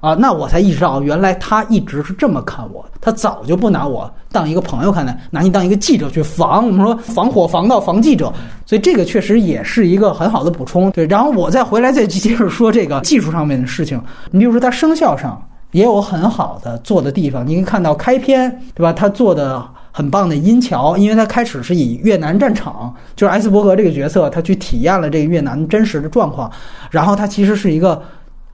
[0.08, 6.66] 啊，那我才意识到，原来他一直是这么看我，他早就不拿我当一个朋友看待，拿你当一个记者去防。
[6.66, 8.32] 我们说防火防盗防记者，
[8.66, 10.90] 所以这个确实也是一个很好的补充。
[10.92, 14.02] 对，然后我再回来再接着说这个技术上面的事情。
[14.32, 17.46] 你比如说，它声效上也有很好的做的地方。
[17.46, 18.94] 你可以看到开篇，对吧？
[18.94, 26.50] 他做的很棒的音桥，因为他开始是以越南战场，就是艾斯伯格这个角色，他去体验了这个越南真实的状况，
[26.90, 28.02] 然后他其实是一个。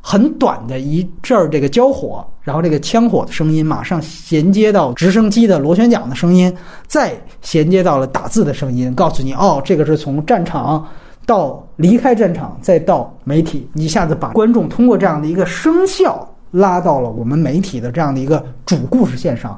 [0.06, 6.54] 很短的一阵儿，这个交火，然后这个枪火的声音马上衔接到直升机的螺旋桨的声音，
[6.88, 10.86] 再衔接到了打字的声音，告诉你哦，这个是从战场
[11.26, 19.58] 到离开战场，再到媒体，一下子把观众通过这样的一个声效拉到了我们媒体的这样的一个主故事线上，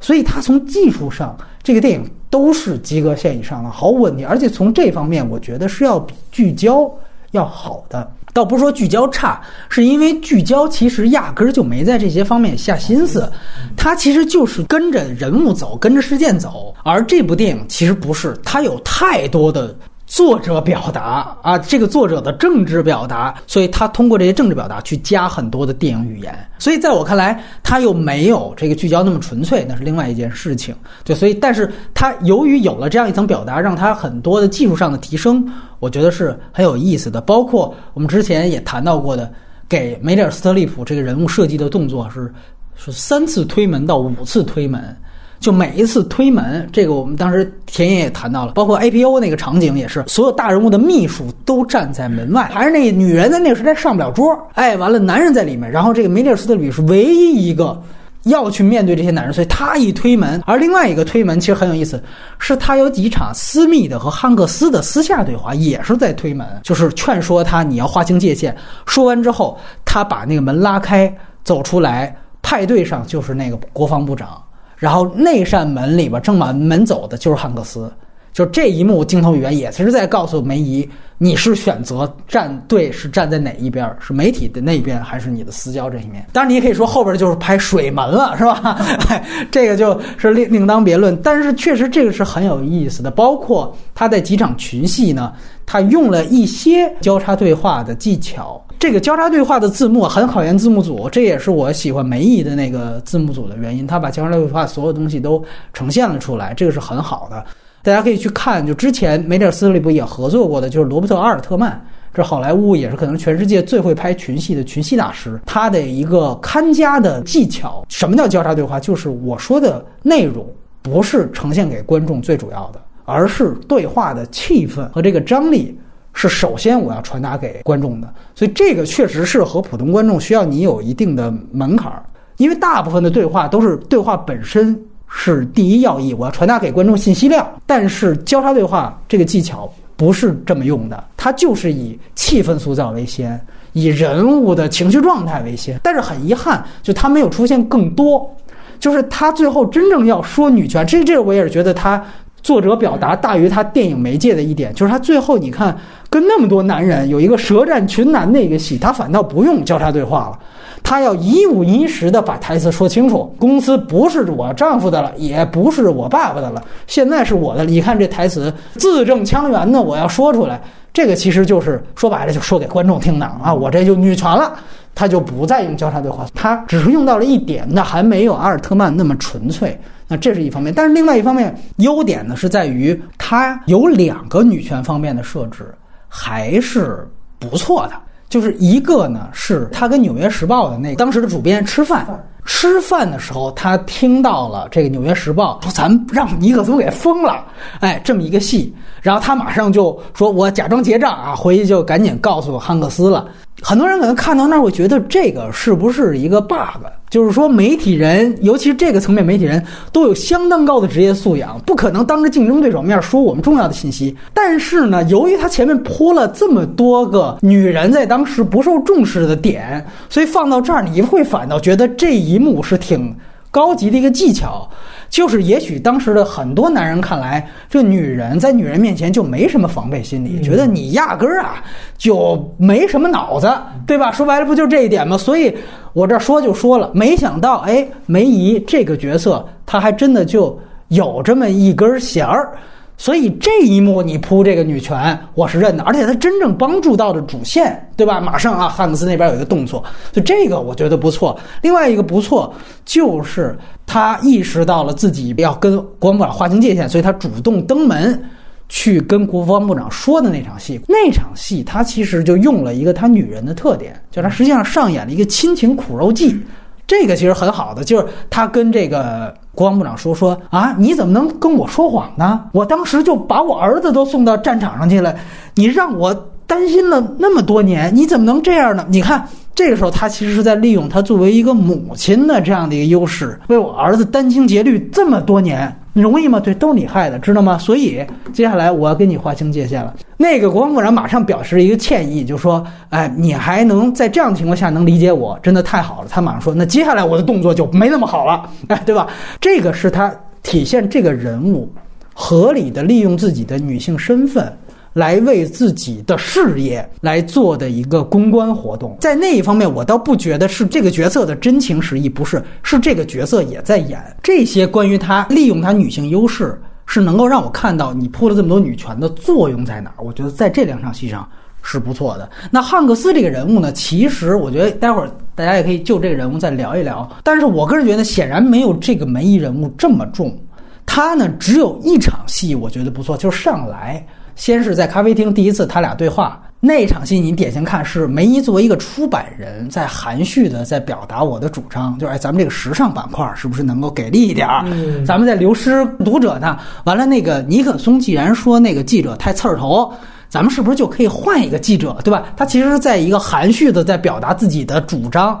[0.00, 4.24] 所以它从技术上，这个电影都是及格线以上的，毫无问题。
[4.24, 6.90] 而且从这方面，我觉得是要比聚焦
[7.32, 8.10] 要好的。
[8.32, 13.30] 倒不是说聚焦差，是因为聚焦其实压根儿就没在这些方面下心思，
[13.76, 16.74] 它其实就是跟着人物走，跟着事件走。
[16.82, 19.76] 而这部电影其实不是，它有太多的。
[20.12, 30.76] 作者表达啊，这个作者的政治表达，所以他通过这些政治表达去加很多的电影语言，所以在我看来，他又没有这个聚焦那么纯粹，那是另外一件事情。
[31.02, 37.18] 对，所以，但是他由于有了这样一层表达，让他很多的技术上的提升，我觉得是很有意思的。
[37.18, 39.32] 包括我们之前也谈到过的，
[39.66, 42.30] 给梅里尔·斯特利普这个人物设计的动作是
[42.76, 44.94] 是三次推门到五次推门。
[45.42, 57.82] 就每一次推门，这个我们当时田野也谈到了，包括 A P O 那个场景也是，所有大人物的秘书都站在门外，还是那女人在那个时代上不了桌，哎，完了男人在里面，然后这个梅丽尔·斯特里是唯一一个
[58.22, 62.00] 要去面对这些男人，所以他一推门，而另外一个推门其实很有意思，
[62.38, 68.56] 是他有几场私密的和汉克斯的私下对话，也是在推门，就是劝说他你要划清界限。
[68.86, 71.12] 说完之后，他把那个门拉开，
[71.42, 74.40] 走出来，派对上就是那个国防部长。
[74.82, 77.88] 然后那扇门里边正往门走的就是汉克斯，
[78.32, 86.26] 就这一幕镜头语言也是在告诉梅姨，你是选择站队是站在哪一边，是媒体的那一边还是你的私交这一面？
[86.32, 88.84] 当然你也可以说后边就是拍水门了，是吧？
[89.52, 91.16] 这个就是另另当别论。
[91.22, 95.32] 但是确实这个是很有意思的，包括他在几场群戏呢，
[95.64, 98.60] 他用了一些交叉对话的技巧。
[98.82, 103.86] 这个交叉对话的字幕很考验字幕组，这也是我喜欢梅姨的那个字幕组的原因。
[103.86, 105.40] 他把交叉对话所有东西都
[105.72, 107.44] 呈现了出来，这个是很好的。
[107.84, 111.80] 大家可以去看，就之前梅尔·斯里普也合作过的，就是罗伯特·阿尔特曼，
[112.12, 115.40] 这好莱坞也是可能全世界最会拍群戏的群戏大师。
[115.46, 118.80] 他的一个看家的技巧，什么叫交叉对话？
[118.80, 120.44] 就是我说的内容
[120.82, 125.78] 不是呈现给观众最主要的，而是对话的气氛和这个张力。
[126.14, 132.02] 是首先我要传达给观众的，所以这个确实是和普通观众需要你有一定的门槛儿，
[132.36, 137.50] 因为大部分的对话都是对话本身是第一要义，我要传达给观众信息量。
[137.66, 143.40] 但是交叉对话这个技巧不是这么用的，它就是以气氛塑造为先，
[143.72, 145.80] 以人物的情绪状态为先。
[145.82, 148.30] 但是很遗憾，就它没有出现更多，
[148.78, 152.04] 就是他最后真正要说女权，这这我也是觉得他。
[152.42, 155.78] 作者表达大于他电影媒介的一点，就是他最后你看
[156.12, 160.38] 跟那么多男人有一个舌战群男的一个戏，他反倒不用交叉对话了，
[160.82, 163.34] 他要一五一十的把台词说清楚。
[163.40, 167.64] 公司不是我丈夫的了，也不是我爸爸的了，现在是我的。
[167.64, 170.60] 你看这台词字正腔圆的，我要说出来，
[170.92, 174.52] 这个其实就是说白了就说给观众听的啊，我这就女权了。
[174.94, 179.74] 他就不再用交叉对话，他只是用到了一点，那还没有阿尔特曼那么纯粹。
[180.06, 185.74] 那这是一方面，但是另外一方面，优点呢是在于它有两个女权方面的设置，
[186.14, 187.08] 还是
[187.38, 187.92] 不错的。
[188.28, 192.06] 就是一个呢，是他跟《纽约时报》的那当时的主编吃饭，
[192.46, 197.44] 吃饭的时候他听到了这个《纽约时报》说咱让尼克松给封了，
[197.80, 203.28] 哎，这么一个戏，然后他马上就说我假装结账啊，回去就赶紧告诉汉克斯了。
[203.62, 206.84] 很多人可能看到那儿会觉得这个是不是一个 bug？
[207.08, 214.16] 就是说媒体人，尤其是这个层面媒体人都有相当高的职业素养，不可能当着竞争对手面说我们重要的信息。
[214.34, 223.14] 但是呢，由于他前面铺了这么多个女人在当时不受重视的点，所以放到这儿你会反倒觉得这一幕是挺
[223.52, 224.68] 高级的一个技巧。
[225.08, 231.62] 就是也许当时的很多男人看来，这女人在女人面前就没什么防备心理，觉得你压根儿啊
[231.98, 233.52] 就没什么脑子，
[233.86, 234.10] 对吧？
[234.10, 235.18] 说白了不就这一点吗？
[235.18, 235.54] 所以
[235.92, 242.56] 我这说就说了，没想到哎，梅姨这个角色，她还真的就有这么一根弦儿。
[243.02, 248.20] 所以这一幕你铺这个女权，我是认的，而且她真正帮助到的主线，对吧？
[248.20, 249.82] 马上啊，汉克斯那边有一个动作，
[250.12, 251.36] 就这个我觉得不错。
[251.62, 258.22] 另外一个不错就是他意识到了自己要跟国防部长划清界限，所以他主动登门
[258.68, 260.80] 去跟国防部长说的那场戏。
[260.86, 266.40] 那场戏他其实就用了一个他女人的特点，就他实际上上演了一个亲情苦肉计。
[266.86, 272.44] 这个其实很好的，就是他跟这个国防部长说说啊，你怎么能跟我说谎呢？
[272.52, 275.14] 我当时就把我儿子都送到战场上去了，
[275.54, 276.14] 你让我
[276.46, 278.84] 担心了那么多年，你怎么能这样呢？
[278.88, 279.26] 你看。
[279.54, 285.70] 这个时候，他其实是在利用他作为一个母亲的这样的一个优势，为我儿子殚精竭虑这么多年，
[286.00, 286.40] 容易吗？
[286.40, 287.58] 对，都是你害的，知道吗？
[287.58, 289.94] 所以接下来我要跟你划清界限了。
[290.16, 299.08] 那个国防部长马上表示一个歉意，就说：“哎，你还能在这样的情况下能理解我，真的太好了。”他马上说：“那接下来我的动作就没那么好了，哎，对吧？”
[299.40, 301.70] 这个是他体现这个人物
[302.14, 304.50] 合理的利用自己的女性身份。
[304.92, 320.04] 来为自己的事业来做的一个公关活动，在那一方面，我倒不觉得是这个角色的真情实意，不是，是这个角色也在演这些关于他利用他女性优势，是能够让我看到你铺了这么多女权的作用在哪儿。
[320.04, 321.26] 我觉得在这两场戏上
[321.62, 322.28] 是不错的。
[322.50, 327.10] 那汉克斯这个人物呢，其实我觉得待会儿大家也可以就这个人物再聊一聊。
[327.24, 330.38] 但是我个人觉得，显然没有这个梅姨人物这么重。
[330.84, 334.04] 他呢，只有一场戏，我觉得不错，就是上来。
[334.34, 344.64] 先是在咖啡厅第一次他俩对话那场戏，你典型看是梅姨作为一个出版人，在含蓄的在表达我的主张，就是哎，咱们这个时尚板块是不是能够给力一点儿？
[345.04, 346.56] 咱们在流失读者呢？
[346.84, 349.92] 完了，那个尼克松既然说那个记者太刺儿头，
[350.28, 352.22] 咱们是不是就可以换一个记者，对吧？
[352.36, 355.40] 他其实是在一个含蓄的在表达自己的主张。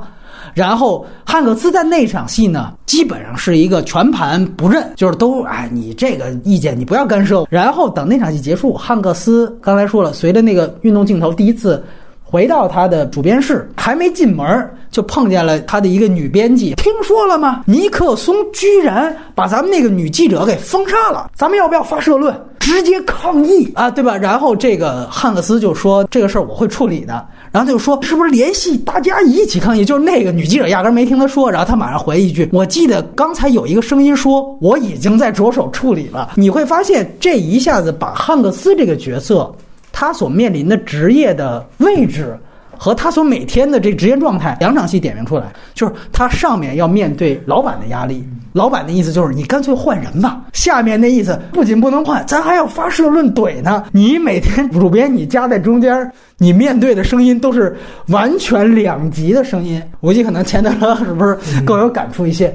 [0.54, 7.46] 然后汉克斯在那场戏呢，基本上是一个全盘不认，就是都哎，你这个意见你不要干涉。
[7.48, 11.82] 然后等那场戏结束，汉克斯刚才说了，随着那个运动镜头第一次
[12.22, 16.74] 回到他的主编室，还没进门就碰见了他的一个女编辑。
[16.74, 17.62] 听说了吗？
[17.66, 24.16] 尼克松居然把咱们那个女记者给封杀了，咱们要不要发社论，直接抗议啊，对吧？
[24.16, 27.26] 然后这个汉克斯就说这个事儿我会处理的。
[27.52, 39.54] 然后他就说：“是不是联系大家一起抗议？”就是那个女记者压根没听他说，然后他马上回一句：“我记得刚才有一个声音说我已经在着手处理了。”你会发现，这一下子把汉克斯这个角色
[39.92, 42.34] 他所面临的职业的位置
[42.82, 48.28] 和他所每天的这职业状态两场戏点明出来，就是他上面要面对老板的压力。
[48.54, 50.42] 老板的意思就是你干脆换人吧。
[50.52, 53.84] 下面那意思不仅不能换，咱还要发社论怼呢。
[53.92, 57.72] 你每天主编你夹在中间，你面对的声音都是
[58.08, 59.80] 完全两极的声音。
[60.00, 62.52] 我估计可能钱德勒是不是更有感触一些？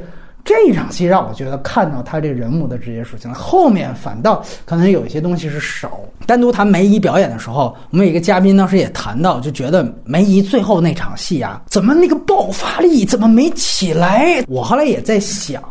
[0.47, 5.99] 这一场戏让我觉得看到他这人物的职业属性，后面反倒可能有一些东西是少。
[6.25, 14.41] 单独谈梅姨表演的时候，我们有一个嘉宾当时也谈到，就觉得梅姨最后那场戏啊，怎么那个爆发力怎么没起来？
[14.47, 15.61] 我后来也在想。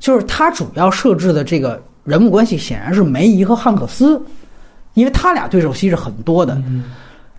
[0.00, 4.20] 就是他主要设置的这个人物关系，显然是梅姨和汉克斯，
[4.94, 6.60] 因为他俩对手戏是很多的。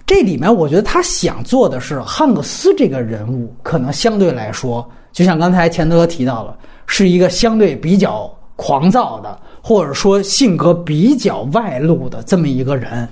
[0.06, 6.58] 这里面我觉得他想做的是汉克斯这个人物，可能相对来说，就像刚才钱德提到了，
[6.88, 13.08] 是一个相对比较狂躁的，或者说性格比较外露的这么一个人。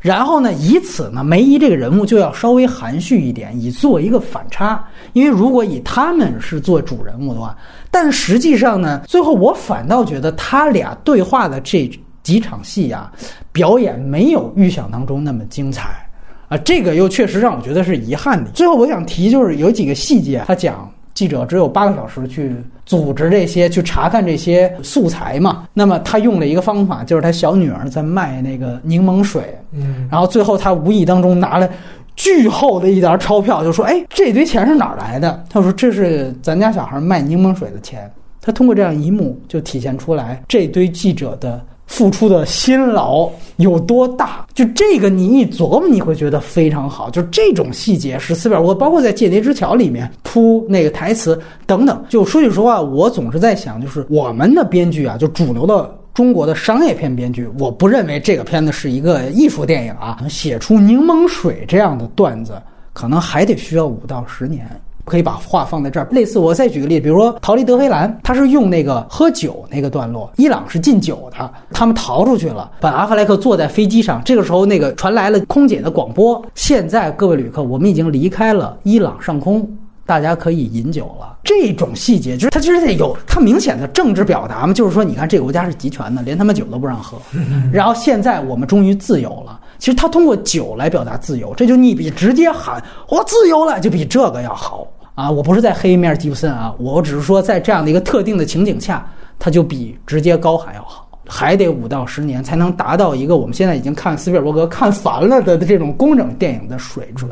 [0.00, 4.84] 然后呢，以此呢，梅姨这个人物就要稍微含蓄一点，以做一个反差。
[5.14, 7.56] 因为如果以他们是做主人物的话，
[7.90, 11.90] 但实际上呢，最后我反倒觉得他俩对话的这
[12.22, 13.10] 几场戏啊，
[13.50, 16.06] 表演没有预想当中那么精彩。
[16.48, 18.50] 啊，这个又确实让我觉得是遗憾的。
[18.50, 22.54] 最后我想提就是有几个细节，他讲记者只有八个小时去
[22.84, 25.66] 组织这些、去查看这些素材嘛。
[25.72, 31.68] 那么他用了一个方法，就是他小女儿在卖那个柠檬水，嗯，然后最后他无意当中拿了。
[32.16, 38.08] 巨厚的一沓钞票，就说：“哎，这堆钱是哪儿来的？”他说：“这是咱家小孩卖柠檬水的钱。”
[38.40, 44.46] 他通过这样一幕，就体现出来这堆记者的付出的辛劳有多大。
[44.54, 47.10] 就这个，你一琢磨，你会觉得非常好。
[47.10, 52.04] 就这种细节是斯皮尔伯，包括在《间谍之桥》里面铺那个台词等等。
[52.08, 55.98] 就说句实话，我总是在想，就是我们的编剧啊，就主流的。
[56.14, 60.24] 中国的商业片编剧，我不认为这个片子是一个艺术电影啊。
[60.28, 62.54] 写出柠檬水这样的段子，
[62.92, 64.64] 可能还得需要五到十年。
[65.04, 66.08] 可以把话放在这儿。
[66.10, 72.70] 类似，我再举个例子，比如说《逃离德黑兰》，他是用那个喝酒那个段落，伊朗是禁酒的，他们逃出去了。
[72.80, 79.68] 本阿弗莱克坐在飞机上，这个时候那个传来了空姐的广播：现在各位旅客，我们已经离开了伊朗上空。
[80.06, 87.16] 大家可以饮酒了，这种细节就是他其实有他明显的政治表达嘛，就是说你看这个国家是集权的，连他妈酒都不让喝，
[87.72, 89.58] 然后现在我们终于自由了。
[89.78, 95.30] 其实他通过酒来表达自由，这就你比直接喊我自由了就比这个要好啊！
[95.30, 99.08] 我不是在黑面吉普森啊，我只是说在这样的一个特定的情景下，
[99.38, 107.30] 它就比直接高还要好，还得五到十年才能达到一个我们现在已经看斯皮尔伯格看烦了的这种工整电影的水准。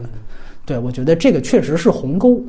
[0.65, 2.41] 对我觉得这个确实是鸿沟。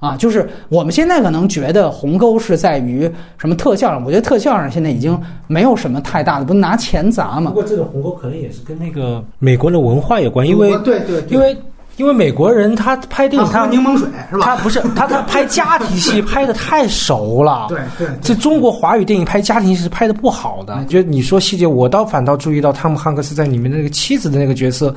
[0.00, 7.50] 啊，就是我们现在可能觉得鸿沟是在于什么特效上，我觉得特效上现在已经没有什么太大的，不拿钱砸嘛。
[7.50, 11.54] 不过这种鸿沟可能也是跟那个美国的文化有关，因为对对，因为。
[11.98, 14.46] 因为美国人他拍电影，他柠檬水是吧？
[14.46, 17.66] 他不是 他他拍家庭戏 拍的太熟了。
[17.68, 20.82] 对对，这中国华语电影拍家庭戏是拍的不好的。
[20.88, 24.94] 就你说细节，我倒反倒注意到汤姆汉克斯在里面的那个妻子的那个角色，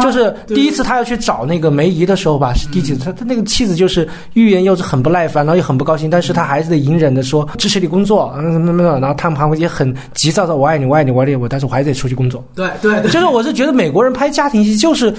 [0.00, 3.04] 就是第一次他要去找那个梅姨的时候吧，是第几次？
[3.04, 8.98] 他他那个妻子就是欲言又止，很不耐烦，然后又很不高兴，但是他还是得隐忍的说支持你工作，嗯什么什么。
[9.00, 12.44] 然后汤姆汉克斯也很急躁的，我爱你，我爱你，我爱你，我，但是我还得出去工作。
[12.54, 15.12] 对对，就是我是觉得美国人拍家庭戏就是。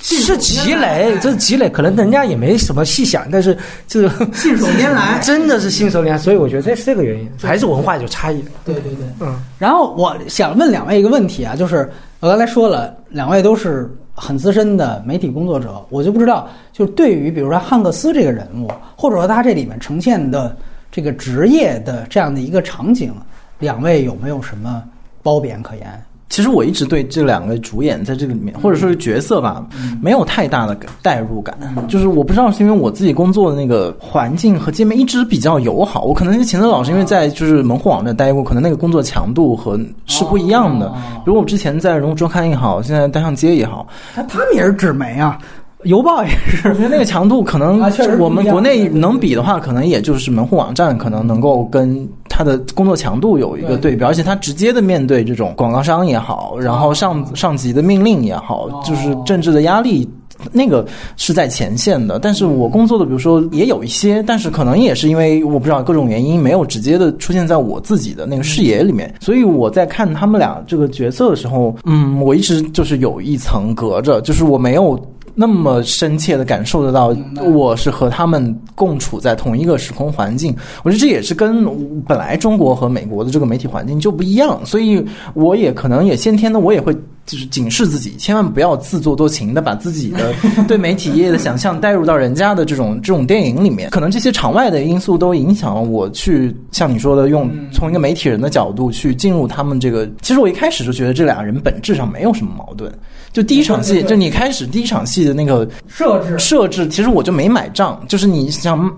[0.00, 8.42] 是积累，这是积累，可能人家也没什么细想，但是这个信手拈来， 真的是信手拈来，所以我觉得这是这个原因，还是文化有差异。
[8.64, 9.42] 对对对，嗯。
[9.58, 11.90] 然后我想问两位一个问题啊，就是
[12.20, 20.56] 我刚才说了，两位都是很资深的媒体工作者，我就不知道，就是对于比如说汉克斯这个人物，或者说他这里面呈现的
[20.92, 23.12] 这个职业的这样的一个场景，
[23.58, 24.82] 两位有没有什么
[25.24, 26.04] 褒贬可言？
[26.28, 29.66] 其实我一直对这两个主演在这个里面，或者说是角色吧，
[30.00, 31.56] 没有太大的代入感。
[31.88, 40.88] 就是我不知道是因为我自己工作的那个环境和界面一直比较友好，我可能秦泽老师因为在就是门户网站待过，可能那个工作强度和是不一样的。
[41.24, 45.38] 比如我之前在人物周刊也好，现在单向街也好，他他们也是纸媒啊。
[45.84, 47.80] 邮报也是，我觉得那个强度可能
[48.18, 60.08] 我们国内能比的话，可能也就是门户网站可能能够跟他的工作强度有一个对比，而且他直接的面对这种广告商也好，然后上上级的命令也好，就是政治的压力，
[60.50, 60.84] 那个
[61.16, 62.18] 是在前线的。
[62.18, 75.00] 但是我工作的，比如说也有一些，但是可能也是因为我不知道各种原因，没有直接的出现在我自己的那个视野里面，所以我在看他们俩这个角色的时候，嗯，我一直就是有一层隔着，就是我没有。
[75.40, 80.52] 那么深切的感受得到，我是和他们共处在同一个时空环境。
[80.82, 81.64] 我觉得这也是跟
[82.02, 85.00] 本来中国和美国的这个媒体环境就不一样，所以
[85.34, 86.92] 我也可能也先天的，我也会
[87.28, 90.34] 就是警示自己，千万不要自作多情的把自己的
[90.66, 93.90] 对媒体业的想象带入到人家的这种这种电影里面。
[93.90, 100.08] 可能这些场外的因素都影响了我去像你说的，用从一个媒体人的角度去进入他们这个。
[100.22, 102.90] 其实我一开始就觉得这俩人本质上没有什么矛盾。
[103.30, 108.02] 就第一场戏，就你开始第一场戏的那个设置设置，其实我就没买账。
[108.08, 108.90] 就是你想。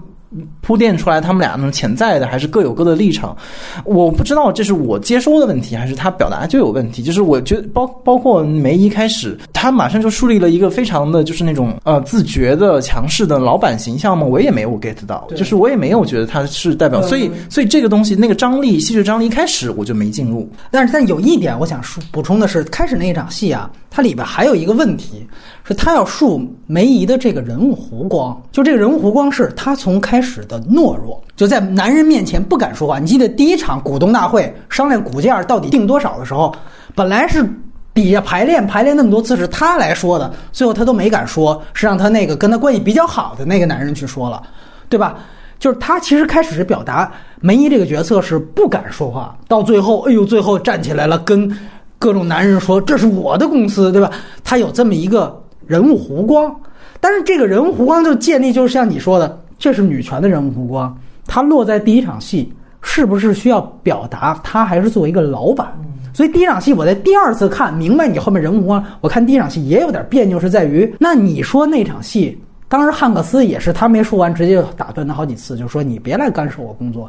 [0.60, 3.36] 铺垫出来他们俩那种潜在的，还是各有各的立场。
[3.84, 7.02] 我不知道这是我接收的问题，还是他表达就有问题。
[7.02, 17.02] 就是我觉得包包括梅姨开始，他马上就树立了一个非常的就是那种呃自觉的强势的老板形象嘛，我也没有 get 到，就是我也没有觉得他是代表。
[17.02, 20.48] 所以所以这个东西那个张力，戏剧张力一开始我就没进入。
[20.70, 25.26] 但是但有一点我想说补充的是，开始那一场戏啊，它里边还有一个问题。
[25.70, 32.98] 是他要树梅姨的这个人物弧光，就这个人物弧光是他从开始的懦弱，就在男人面前不敢说话。
[32.98, 36.52] 你记得第一场股东大会商量股价到底定多少的时候，
[36.94, 37.48] 本来是
[37.94, 44.42] 底下排练排练那么多次是他来说的，最后他都没敢说，是让他那个跟他关系比较好的那个男人去说了，
[44.88, 45.18] 对吧？
[45.60, 51.48] 就是他其实开始是表达梅姨这个角色是不敢说话，到最后，哎呦，最后站起来了，跟
[51.96, 54.10] 各种男人说这是我的公司，对吧？
[54.42, 55.39] 他有这么一个。
[55.70, 56.52] 人物弧光，
[56.98, 60.98] 但是这个人物弧光就建立，就是像你说的，这是女权的人物弧光，
[61.28, 62.52] 它落在第一场戏，
[62.82, 65.72] 是不是需要表达她还是作为一个老板？
[66.12, 72.36] 所以第一场戏我在第二次看明白你后面人物弧光，我看第一场戏也有点别扭，是在于那你说那场戏。
[72.68, 77.08] 当时汉克斯也是，他没说完，直接就打断他好几次，就说你别来干涉我工作。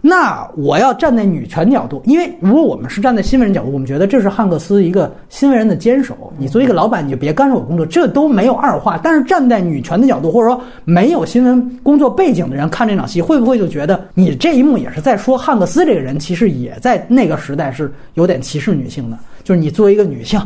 [0.00, 6.32] 那我要站在女权角度，因为如果我们是站在新闻人角度，我们觉得这是汉克斯一个新闻人的坚守。
[6.38, 8.98] 你作为一个老板，你就别干涉我工作，这都没有二话。
[9.02, 19.18] 但是站在女权的角度，或者说没有新闻工作背景的人看这场戏，会不会就觉得你这一幕也是在说汉克斯这个人，其实也在那个时代是有点歧视女性的？
[19.42, 20.40] 就是你作为一个女性，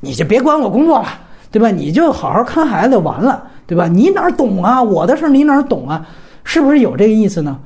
[0.00, 1.06] 你就别管我工作了，
[1.50, 1.70] 对吧？
[1.70, 3.44] 你就好好看孩子就，完了。
[3.66, 3.86] 对吧？
[3.86, 4.82] 你哪懂啊？
[4.82, 6.04] 我的事你哪懂啊？
[6.42, 7.56] 是不是有这个意思呢？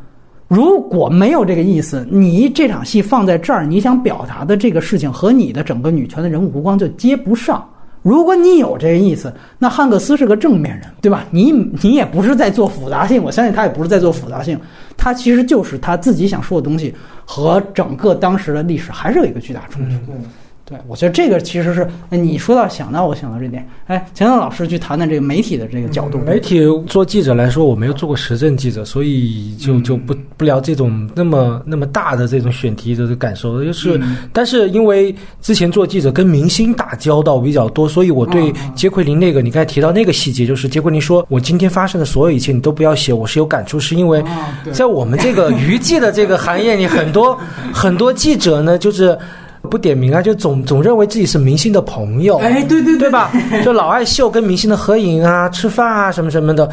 [0.54, 7.68] 如果没有这个意思，你这场戏放在这儿，你想表达的这个事情和你的整个女权的人物弧光就接不上。
[8.02, 11.24] 如果你有这个意思，那汉克斯是个正面人，对吧？
[11.32, 11.50] 你
[11.82, 14.56] 你也不是在做复杂性，我相信他也不是在做复杂性，
[14.96, 16.94] 他其实就是他自己想说的东西
[17.24, 20.12] 和整个当时的历史还是有一个巨大冲突。
[20.66, 26.16] 对，我觉得这个其实是你说到想到我想到这点，哎，钱涛老师去谈谈这个媒体的这个角度。
[26.20, 33.62] 媒体做记者来说，我没有做过时政记者，所以就就不不聊这种那么那么大的这种选题的感受。
[33.62, 34.00] 就是，
[34.32, 44.24] 但是因为之前做记者跟明星打交道比较多，所以我对杰奎琳那个你刚才提到那个细节，就是杰奎琳说我今天发生的所有一切你都不要写，我是有感触，是因为
[44.72, 47.38] 在我们这个娱记的这个行业里，很多
[47.70, 49.18] 很多记者呢，就是。
[49.70, 53.30] 不点名啊，就总总认为自己是明星的朋友，哎，对对对吧？
[53.64, 56.68] 就老爱秀跟明星的合影啊、吃饭啊什么什么的，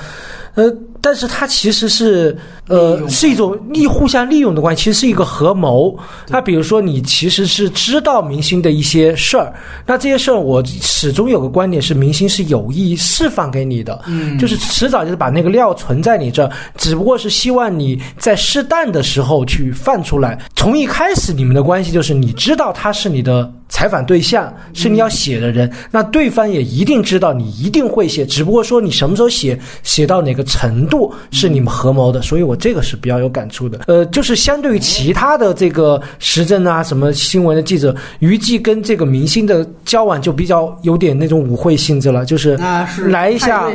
[0.56, 0.72] 呃。
[1.02, 2.38] 但是它其实是，
[2.68, 5.97] 呃，是一种利互相利用的关系，其实是一个合谋。
[6.28, 9.52] 那比如说，你其实是知道明星的一些事儿，
[9.86, 20.39] 那这些事儿我始终有个观点是，明星是有意释放给你的，嗯，就是迟早就是把那个料存在你这儿，只不过是希望你在适当的时候去放出来。
[20.56, 23.52] 从一开始你们的关系就是你知道他是你的。
[23.72, 33.80] 采访对象是你要写的人，那对方也一定知道你一定会写，只不过说你什么时候写，写到哪个程度是你们合谋的，所以我这个是比较有感触的。
[33.88, 42.59] 呃，就是相对于其他的这个时政啊、什么新闻的记者，娱记跟这个明星的交往就比较有点那种舞会性质了，就是
[43.07, 43.72] 来一下，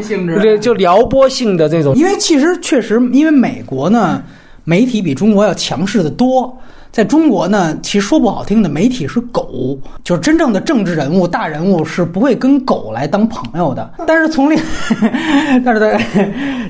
[0.60, 1.96] 就撩拨性的这种。
[1.96, 4.22] 因为其实确实，因为美国呢，
[4.64, 6.54] 媒体比中国要强势的多。
[6.96, 13.92] 在中国呢，其实说不好听的，媒体是狗，就是真正的政治人物、大人物是不会跟狗来当朋友的。
[14.06, 14.58] 但是从另，
[15.62, 16.00] 但是在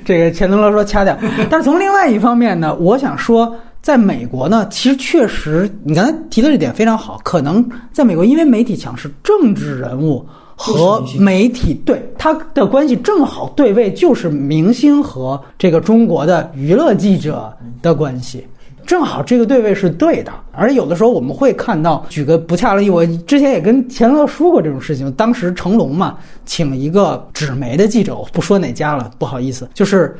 [0.05, 1.17] 这个钱德勒说掐掉。
[1.49, 7.21] 但是从另外一方面呢，我想说，在美国呢，其实确实，你刚才提的这点非常好。
[7.23, 18.45] 可能在美国，因为媒体强势，政治人物和媒体对他的关系正好对位，就是明星和这个中国的娱乐记者的关系。
[18.87, 25.11] 正好这个对位是对的，而有的时候我们会看到，举个不恰当例，我之前也跟钱乐说过这种事情。
[25.13, 30.17] 当时成龙嘛，请一个纸媒的记者，不说哪家了，不好意思，就是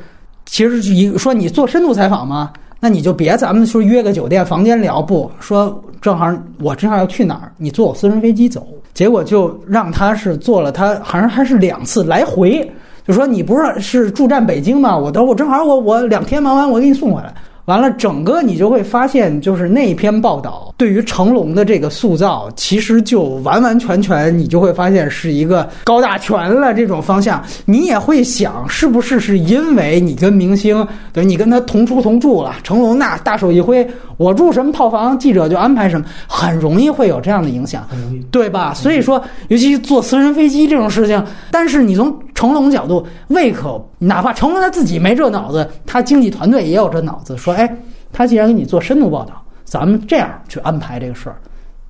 [0.47, 8.67] 其实一说你做深度采访嘛，那你就别咱们说约个酒店房间聊，不说正好我正好要去哪儿，你坐我私人飞机走。
[8.95, 12.69] 结果就让他是坐了，他好像还是两次来回，
[13.07, 14.97] 就说你不是是驻站北京吗？
[14.99, 17.33] 我等我正好我我两天忙完，我给你送回来。
[17.67, 27.43] 完了，整个你就会发现，就是那篇报道对于成龙的这个塑造，其实就完完全全，你就会发现是一个高大全了这种方向。
[27.65, 33.85] 你也会想，是不是是因为你跟明星，对，你跟他同出同住了，成龙那大手一挥，
[34.17, 37.87] 我住什么套房，记者就安排什么，很容易会有这样的影响，
[38.31, 38.73] 对吧？
[38.75, 47.71] 所以说，尤其坐私人飞机这种事情，但是你从成龙角度，胃口哪怕成龙他自己没这脑子，他经纪团队也有这脑子，说，哎，
[48.13, 51.37] 他既然给你做深度报道，咱们这样去安排这个事儿，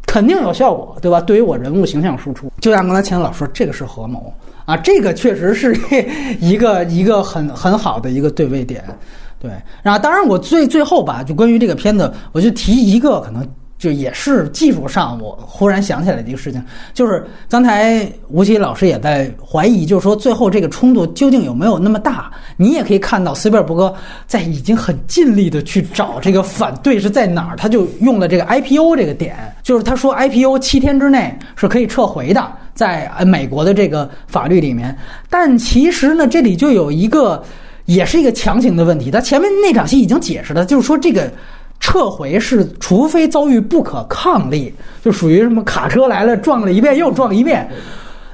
[0.06, 1.20] 肯定有效果，对吧？
[1.20, 4.32] 对于我人物形象输出，就像刚才钱老说，这个是合谋
[4.64, 5.76] 啊，这个确实是
[6.40, 8.84] 一个一个很很好的一个对位点，
[9.39, 9.51] 对。
[9.82, 13.47] 然后，当然我最最后吧，就关于这个片子，我就提一个可能。
[13.78, 16.64] 就也是技术上，我忽然想起来的一个事情，
[16.95, 22.32] 就是刚才吴奇老师也在怀疑，就是说最后这个冲突究竟有没有那么大？
[22.57, 23.95] 你也可以看到斯皮尔伯格
[24.26, 34.97] 在已经很尽力的去找这个反对是在哪儿，他就用了这个 IPO 这个点，就是他说 IPO 七天之内是可以撤回的，在美国的这个法律里面。
[35.28, 37.45] 但其实呢，这里就有一个
[37.87, 41.32] 也是一个强行的问题，他前面那场戏已经解释了，就是说这个。
[41.78, 44.72] 撤回是，除非遭遇不可抗力，
[45.05, 47.70] 就属于什么卡车来了撞了一遍又撞一遍。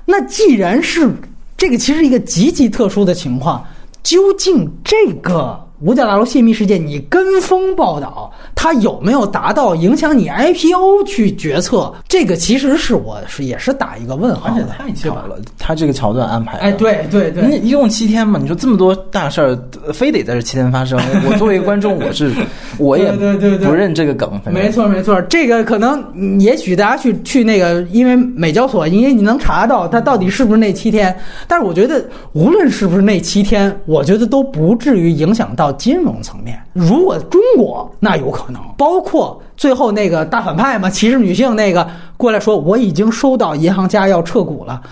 [0.05, 1.11] 那既然是
[1.57, 3.67] 这个其实一个极其特殊的情况，
[4.01, 11.93] 究竟这个五角大楼泄密事件你跟风报道，它有没有达到影响你 IPO 去决策？
[12.09, 16.63] 这个其实是我是也是打一个问号的，而且太巧了，他这个桥段安排的。
[16.63, 18.39] 哎，对对对，你一共七天嘛？
[18.41, 19.59] 你说这么多大事儿，
[19.93, 20.99] 非得在这七天发生？
[21.29, 22.33] 我作为一个观众，我是
[22.79, 24.41] 我也对对对对不认这个梗。
[24.47, 31.15] 没错没错，这个可能嗯也许大家去去那个，因为美交所，因为你能查到它到底是不是那七天。
[31.49, 32.05] 但是我觉得，
[32.35, 36.61] 无论是不是那七天，我觉得都不至于影响到金融层面。
[36.73, 44.83] 如果中国那有可能，包括最后那个大反派嘛，歧视女性那个过来说，我已经收到银行家要撤股了。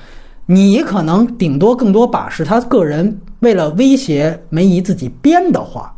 [0.46, 5.94] 你可能顶多更多把是他个人为了威胁梅姨自己编的话，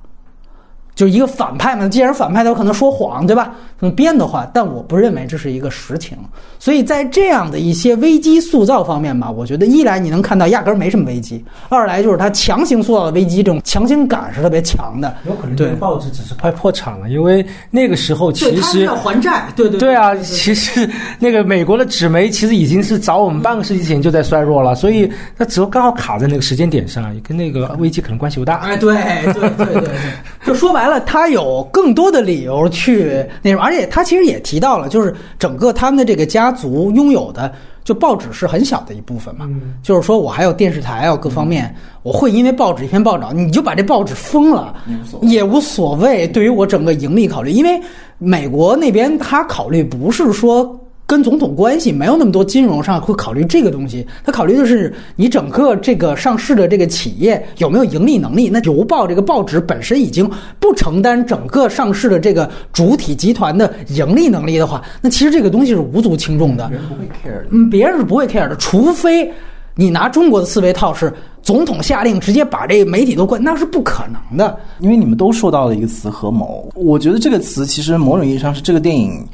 [0.94, 1.88] 就是一个反派嘛。
[1.88, 3.54] 既然反派，他有可能说谎，对吧？
[3.78, 6.16] 可能编的话，但我不认为这是一个实情。
[6.58, 15.12] 所以在这样的一些危机塑造方面吧，我觉得一来你能看到压根儿没什么危机，二来就是他强行塑造的危机，这种强行感是特别强的。
[15.26, 20.88] 有可能这个报纸只是快破产了，因为那个时候其实要还债，对对对啊，其实
[21.18, 28.58] 那个美国的纸媒其实已经是早我们半个世纪前就在衰弱了，所以它只不过刚好卡在那个时间点上，也跟那个危机可能关系不大。
[28.58, 28.94] 哎，对
[29.24, 29.90] 对对对对，
[30.46, 37.52] 就说白了，他有更多的理由去那什么，而且他其实也提到了，就是整个他们的这个家族拥有的，
[37.84, 39.48] 就报纸是很小的一部分嘛，
[39.82, 44.74] 就是说我还有电视台啊，各方面，我会因为报纸一篇报道，你就把这报纸封了，
[45.22, 46.26] 也无所谓。
[46.28, 47.80] 对于我整个盈利考虑，因为
[48.18, 50.78] 美国那边他考虑不是说。
[51.06, 58.48] 跟总统关系没有那么多金融上会考虑这个东西，他考虑的是你整个这个上市的这个企业有没有盈利能力。
[58.48, 66.70] 那邮报这个报纸本身已经不承担整个上市的这个主体集团的盈利能力的话，那其实这个东西是无足轻重的。
[66.70, 67.46] 人不会 care 的。
[67.50, 69.30] 嗯，别人是不会 care 的，除非
[69.74, 71.12] 你拿中国的思维套是
[71.42, 74.58] 总统下令直接把这个媒体都关，那是不可能的。
[74.80, 79.26] 因为你们都说到了一个词“合谋”，我觉得这个词其实某种意义上是这个电影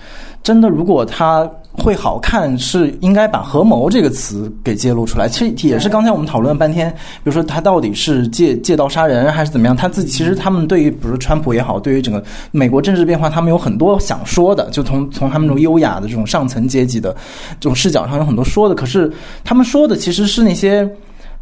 [0.43, 5.29] 真的，如果它会好看，是应该把“合谋”这个词给揭露出来。
[5.29, 17.15] 其实也是刚才我们讨论了半天，比如说他到底是借借刀杀人还是怎么样，他自己其实他们对于比如说川普也好，对于整个美国政治变化，他们有很多想说的，就从从他们这种优雅的这种上层阶级的
[17.61, 19.13] 这种视角上有很多说的，可是
[19.45, 20.89] 他们说的其实是那些。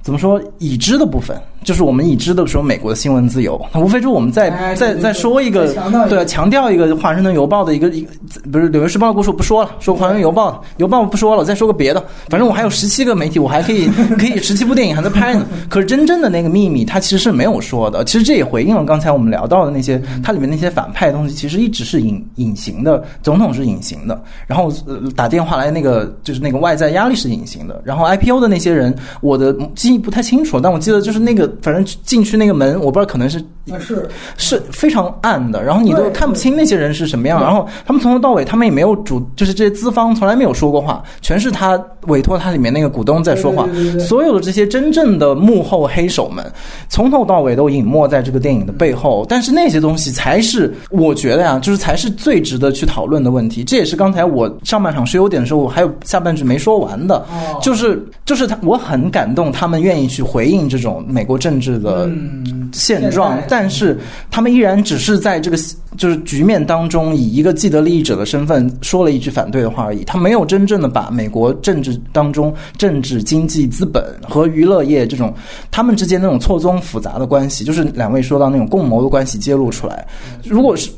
[0.06, 5.66] 怎么说已知的部分，就是我们已知的说美国的新闻自由，那无非就是我们再哎对对再再说一个
[6.08, 8.10] 对强调一个《华盛顿邮报》的一个一个
[8.52, 15.44] 不是《纽约时报》的故事我不说了，说《华盛顿邮报》邮报不说了，再说个别的，反正我还有十七个媒体，我还可以 可以十七部电影还在拍呢。
[15.68, 18.04] 可是真正的那个秘密，它其实是没有说的。
[18.04, 34.08] 其实这也回应了刚才我们聊到的那些，它里面那些反派的东西，其实一直是隐隐形的，总统是隐形的，然后、呃、打电话来那个就是那个外在压力是隐形的，然后 IPO 的那些人，我的记忆不太清楚，但我记得就是那个反正进去那个门，我不知道可能是那是。
[34.36, 43.66] 是非常暗的，然后你都看不清那些人是什么样，然后他们从头到尾，他们也没有主，就是这些资方从来没有说过话，全是他委托他里面那个股东在说话。
[43.98, 46.44] 所有的这些真正的幕后黑手们，
[46.88, 57.58] 从头到尾都隐没在这个电影的背后，但是那些东西才是我觉得呀，就是才是最值得去讨论的问题，这也是刚才我上半场说优点的时候，我还有下半句没说完的，哦。
[57.62, 63.96] 就是就是他，我很感动，他们愿意去回应这种美国政治的嗯现状，但是
[64.30, 65.56] 他们依然只是在这个
[65.96, 70.02] 就是局面当中，以一个既得利益者的身份说了一句反对的话而已。
[70.04, 75.32] 他没有真正的把美国政治当中政治、经济、资本和娱乐业这种
[75.70, 80.04] 他们之间那种错综复杂的关系，就是两位说到那种共谋的关系揭露出来。
[80.44, 80.90] 如果是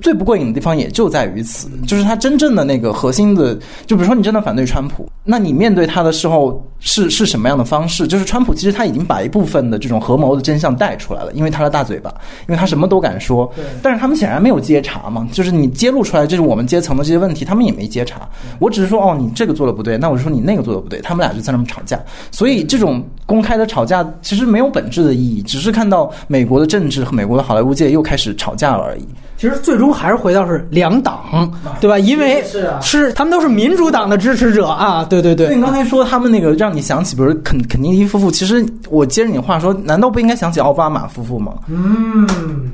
[0.00, 8.06] 最不过瘾的地方，也就在于此，就是他真正的那个核心的，就比如说你真的反对川普，那你面对他的时候是是什么样的方式？
[8.06, 12.10] 就是川普其实他已经把一部分的这种合谋的真相带出来了，因为他的大嘴巴，
[12.46, 13.50] 因为他什么都敢说。
[13.56, 18.28] 对但是他们显然没有接查嘛，就是你揭露出来，这是我们阶层的这些问题，他们也没接查。
[18.58, 21.98] 我只是说，哦，你这个做的不对，那我就说你那个做的不对，他们俩就在那么吵架。
[22.30, 29.08] 所以这种公开的吵架其实没有本质的意义，只是看到美国的政治和美国的好莱坞界又开始吵架了而已。
[29.36, 31.48] 其实最终还是回到是两党，
[31.80, 31.96] 对吧？
[31.96, 32.42] 因为
[32.80, 35.62] 是他们都是民主党的支持者啊，对对对所以你。
[35.62, 41.52] 刚才说他们那个让你想起，比如肯肯尼迪夫妇，其实我接着你话说，难道不应该想起奥巴马夫妇吗？
[41.68, 42.26] 嗯，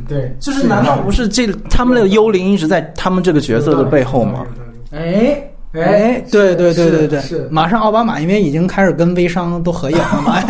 [0.08, 4.46] 对，就是难道不是这他们的幽灵一直在他们这个角色的背后吗？
[4.90, 5.38] 哎
[5.84, 10.40] 哎，对对对对对，是马上奥巴马因为已经开始跟微商都合影了嘛，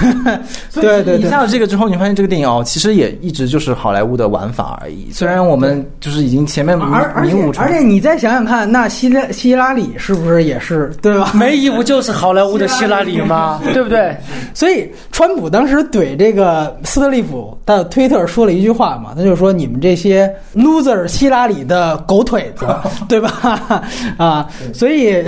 [0.74, 5.10] 对对对你下了这个之后，你发现这个电影哦，其实也一直就是好莱坞的玩法而已。
[5.12, 11.32] 虽然我们就是已经前面明而而且而且你再想想看，那希拉希拉里是不是也是对吧？
[11.34, 13.60] 梅姨不就是好莱坞的希拉里吗？
[13.72, 14.16] 对不对？
[14.54, 22.66] 所以川普当时怼这个斯特利普的推特说了一句话嘛，他就说你们这些 loser 希拉里的狗腿子，
[23.08, 23.82] 对吧？
[24.16, 25.24] 啊，所以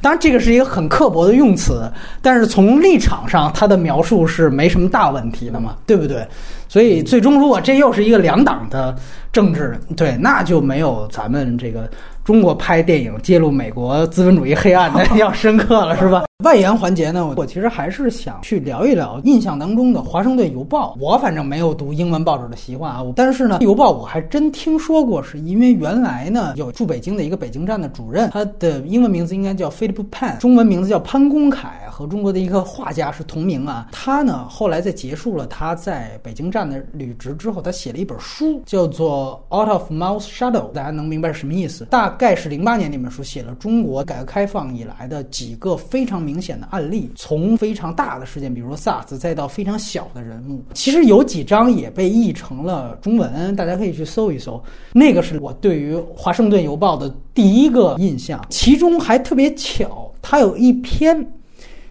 [0.00, 1.90] 当然这个是一个很刻薄的用词，
[2.20, 6.26] 但是从立场上他的描述是没什么大问题的嘛，对不对？
[6.68, 8.94] 所以最终如果这又是一个两党的
[9.30, 11.88] 政治，对，那就没有咱们这个
[12.24, 16.24] 中国拍电影揭露美国资本主义黑暗的 要深刻了，是吧？
[16.42, 20.94] 外延环节呢，我其实还是想去聊一聊印象当中的《华盛顿邮报》。
[21.00, 33.88] 我反正没有读英文报纸的习惯啊，但是呢，邮报我还真听说过，是因为原来呢有驻北京的一个北京站的主任，他的英文名字应该叫 Philip Pan，中文名字叫潘公凯，和中国的一个画家是同名啊。
[33.92, 41.84] 他呢后来在结束了他在北京站的履职之后，他写了一本书，叫做《Out of Mouth Shadow》，大家能明白什么意思？
[41.86, 50.62] 大概是零八年那本书写了中国改革开放以来的几个非常明明显的案例，从非常大的事件，比如说 SARS，再到非常小的人物。
[50.72, 54.62] 其实有几章也被译成了中文，大家可以去搜一搜。
[54.94, 61.30] 那个是我对于《华盛顿邮报》的第一个印象，其中还特别巧，它有一篇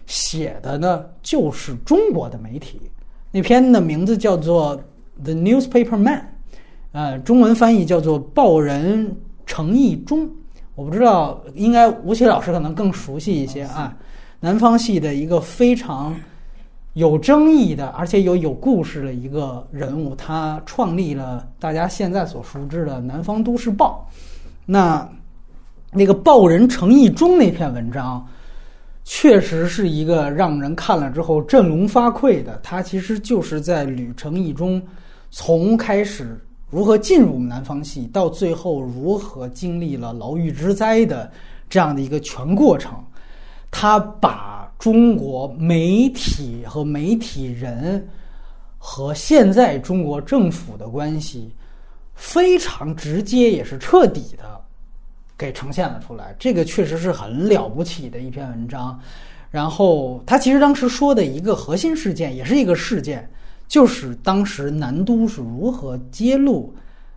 [0.06, 2.80] 写的呢就是中国的媒体，
[3.30, 4.76] 那篇的名字叫做
[5.22, 6.18] 《The Newspaper Man》，
[6.90, 9.16] 呃，中文翻译叫做《报人
[9.46, 10.26] 程义忠》。
[10.74, 13.94] 我不知道，应该吴奇老师可能更熟悉一些啊。
[14.44, 16.12] 南方系的一个非常
[16.94, 24.04] 有争议的，而且有有故事的一个人物，他创立了大家现在所熟知的《南方都市报》。
[24.66, 25.08] 那
[25.92, 28.26] 那个报人程义忠那篇文章，
[29.04, 32.58] 确实是一个让人看了之后振聋发聩的。
[32.64, 34.82] 他其实就是在吕程义中
[35.30, 36.36] 从开始
[36.68, 41.30] 如何进入南方系，到最后如何经历了牢狱之灾的
[41.70, 42.92] 这样的一个全过程。
[43.72, 48.06] 他把中国媒体和媒体人
[48.78, 51.50] 和现在中国政府的关系
[52.14, 54.60] 非常直接，也是彻底的
[55.36, 56.36] 给呈现了出来。
[56.38, 59.00] 这个确实是很了不起的一篇文章。
[59.50, 63.28] 然后他其实当时说的一个核心事件，也是一个事件，
[63.66, 66.74] 就是当时南都是如何揭露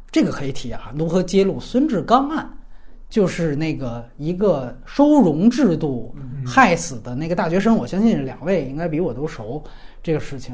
[0.10, 2.50] 这个可以提啊，如何揭露孙志刚案。
[3.16, 6.14] 就是那个一个收容制度
[6.46, 9.64] 害死的那个大学生，我相信两位应该比我都熟
[10.04, 10.54] 这个事情。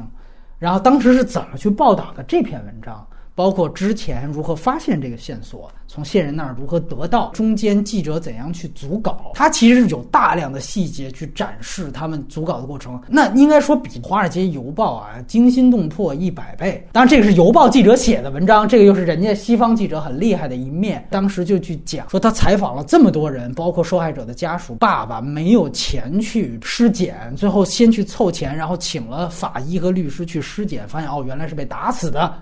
[0.60, 3.04] 然后当时是怎么去报道的这篇文章？
[3.34, 13.00] 包括之前如何发现这个线索，从线人那儿如何得到，中间记者怎样去组稿，他其实是有大量的细节去展示他们组稿的过程。
[13.08, 16.86] 那应该说比《华尔街邮报》啊惊心动魄一百倍。
[16.92, 21.06] 当然，这个是邮报记者写的文章，这个又是人家西方记者很厉害的一面。
[21.10, 32.34] 当时就去讲说，他采访了这么多人，包括受害者的家属，爸爸没有钱去尸检，最后先去凑钱，然后请了法医和律师去尸检，发现哦，原来是被打死的。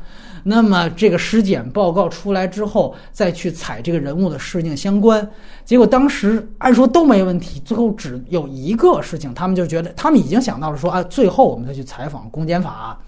[0.42, 5.28] 那么这个尸检报告出来之后，再去采这个人物的事情相关，
[5.64, 12.98] 结果当时按说都没问题，最后只有一个事情，他们就觉得他们已经想到了说啊，最后我们再去采访公检法，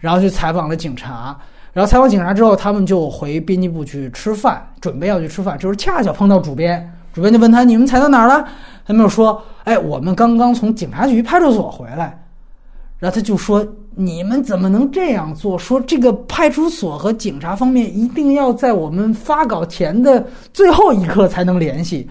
[0.00, 1.36] 然后去采访了警察，
[1.72, 8.46] 然后采访警察之后，他们就回编辑部去吃饭，准备要去吃饭，就是恰巧碰到主编，主编就问他你们采到哪儿了？
[8.86, 12.26] 他们就说，哎，我们刚刚从警察局派出所回来，
[12.98, 13.66] 然后他就说。
[14.00, 15.58] 你们怎么能这样做？
[15.58, 22.08] 说这个派出所和警察方面一定要在我们发稿前的最后一刻才能联系，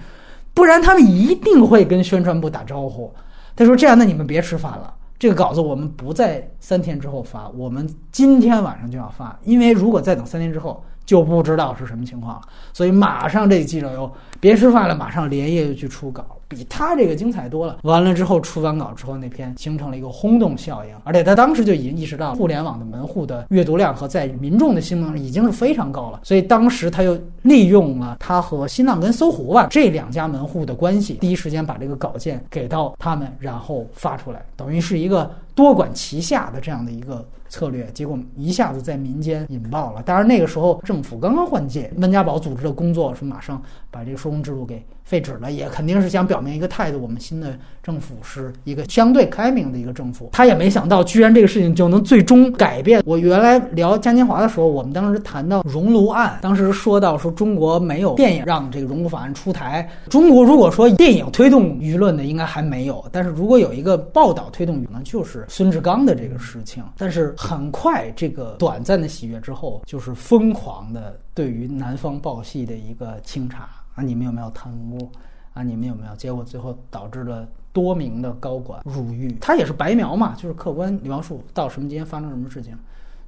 [0.53, 3.09] 不然他们一定会跟宣传部打招呼。
[3.55, 12.41] 他说：“这样，那你们别吃饭了，这个稿子我们不在三天之后发，我们今天晚上就要发，因为如果再等三天之后，就不知道是什么情况了。
[12.71, 17.79] 所以马上这记者又别吃饭了，马上连夜就去出稿。”比他这个精彩多了。
[17.83, 26.21] 完了之后出完稿之后，那篇形成了一个轰动效应，而且他当时就已经意识到互联网的门户的阅读量和在民众的心目中已经是非常高了。
[26.23, 40.01] 所以当时他又利用了他和新浪跟搜狐吧这两家门户的关系，第一时间把这个稿件给到他们，然后发出来，等于是一个多管齐下的这样的一个策略，结果一下子在民间引爆了。
[40.03, 43.61] 当然那个时候政府刚刚换届，温家宝组织的工作是马上
[43.91, 50.29] 把这个收容制度给废止了，也肯定是想表明一个态度：我们新的政府是一个相对开明的一个政府。
[50.33, 53.01] 他也没想到，居然这个事情就能最终改变。
[53.05, 59.89] 我原来聊嘉年华的时候，我们当时谈到熔炉案，当时说到说中国没有电影让这个熔炉法案出台。
[60.09, 66.83] 中国如果说电影推动舆论的，应该还没有；但是如果有一个报道推动舆论，就是孙志刚的这个事情。
[66.97, 74.03] 但是很快，这个短暂的喜悦之后，就是疯狂的对于南方报系的一个清查啊！
[74.03, 75.09] 你们有没有贪污
[75.53, 75.61] 啊？
[75.61, 76.15] 你们有没有？
[76.15, 79.37] 结果最后导致了多名的高管入狱。
[79.39, 82.75] 他也是白描嘛，就是客观描述到什么间发生什么事情。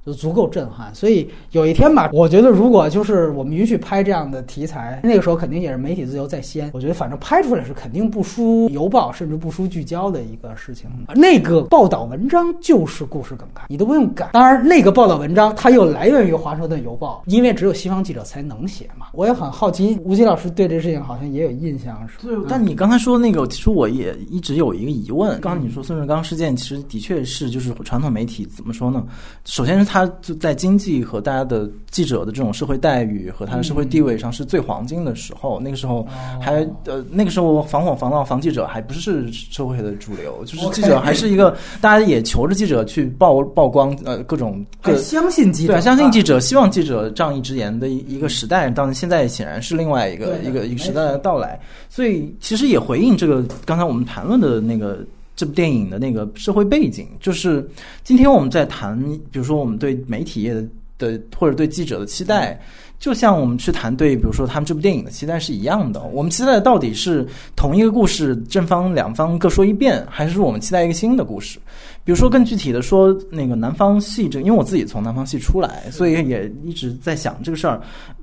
[0.06, 6.70] 就足够震撼，所以有一天吧，我觉得如果就是我们允许拍这样的题材，那个时候肯定也是媒体自由在先。
[6.72, 10.88] 我觉得反正拍出来是肯定不输邮报，甚至不输聚焦的一个事情。
[11.14, 14.30] 那个报道文章就是故事梗概，你都不用改。
[14.32, 19.08] 当然，那个报道文章它又来源于华盛顿邮报，因为只有西方记者才能写嘛。
[19.12, 22.34] 我也很好奇，吴奇老师对这事情好像也有印象，是对。
[22.48, 25.38] 但你刚才说那个，其实我也一直有一个疑问。
[25.42, 29.04] 刚刚你说孙志刚事件，其实的确是就是传统媒体怎么说呢？
[29.44, 29.89] 首先是。
[29.90, 36.06] 他就在经济和大家的记者的这种社会待遇和他的社会地位上是最黄金的时候，那个时候
[36.40, 45.72] 还呃那个时候防火防盗防记者还不是社会的主流，就是记者还是一个 大家也求着记者去曝曝 光呃各种各相信记者。
[45.72, 51.58] 对相信记者希望记者仗义直言的一一个时代，当然现在显然是另外一个一个一个时代的到来，
[51.88, 55.04] 所以其实也回应这个刚才我们谈论的那个。
[55.40, 57.66] 这部电影的那个社会背景，就是
[58.04, 60.62] 今天我们在谈，比如说我们对媒体业的
[60.98, 62.60] 的或者对记者的期待，
[62.98, 66.02] 就像我们去谈对，比如说他们这部电影的期待是一样的。
[66.12, 67.26] 我们期待的到底是
[67.56, 71.58] 同一个故事，正方两方各说一遍，还是我们期待一个新的故事？
[72.04, 77.80] 比如说更具体的说，那个南方系这，因为我自己从南方系出来，所以也一直在想这个事儿。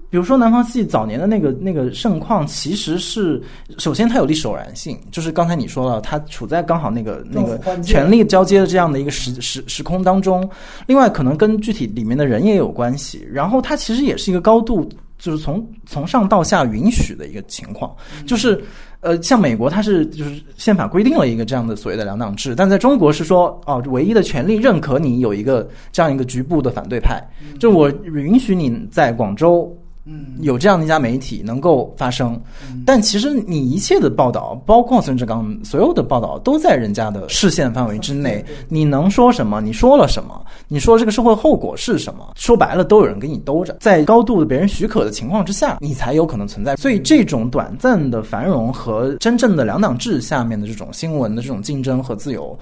[0.10, 3.42] 比如说南方系早年的那个那个盛况，其实是
[3.78, 10.50] 首先它有历史偶然性，就是刚才你说了，它处在刚好那个那个权力交接的这样的一个时时时空当中。
[10.86, 13.28] 另外，可能跟具体里面的人也有关系。
[13.30, 17.94] 然后，它其实也是一个高度就是从从上到下允许的一个情况。
[18.26, 18.64] 就是
[19.02, 27.22] 呃，像美国，它是就是宪法规定了一个这样的所谓的两党制，但在中国是说哦，唯一的权利认可你有一个这样一个局部的反对派，
[27.60, 29.78] 就我允许你在广州。
[30.10, 32.40] 嗯，有这样的一家媒体能够发声，
[32.86, 38.44] 但其实你一切的报道，包括孙志刚所有的报道，都在人家的视线范围之内。
[38.70, 39.60] 你能说什么？
[39.60, 40.42] 你说了什么？
[40.70, 42.26] 你说这个社会后果是什么？
[42.36, 43.76] 说白了，都有人给你兜着。
[43.82, 46.78] 在高度的别人许可的情况之下，你才有可能存在。
[46.78, 52.58] 所以，这种短暂的繁荣和真正的两党制下面的这种新闻的这种竞争和自由。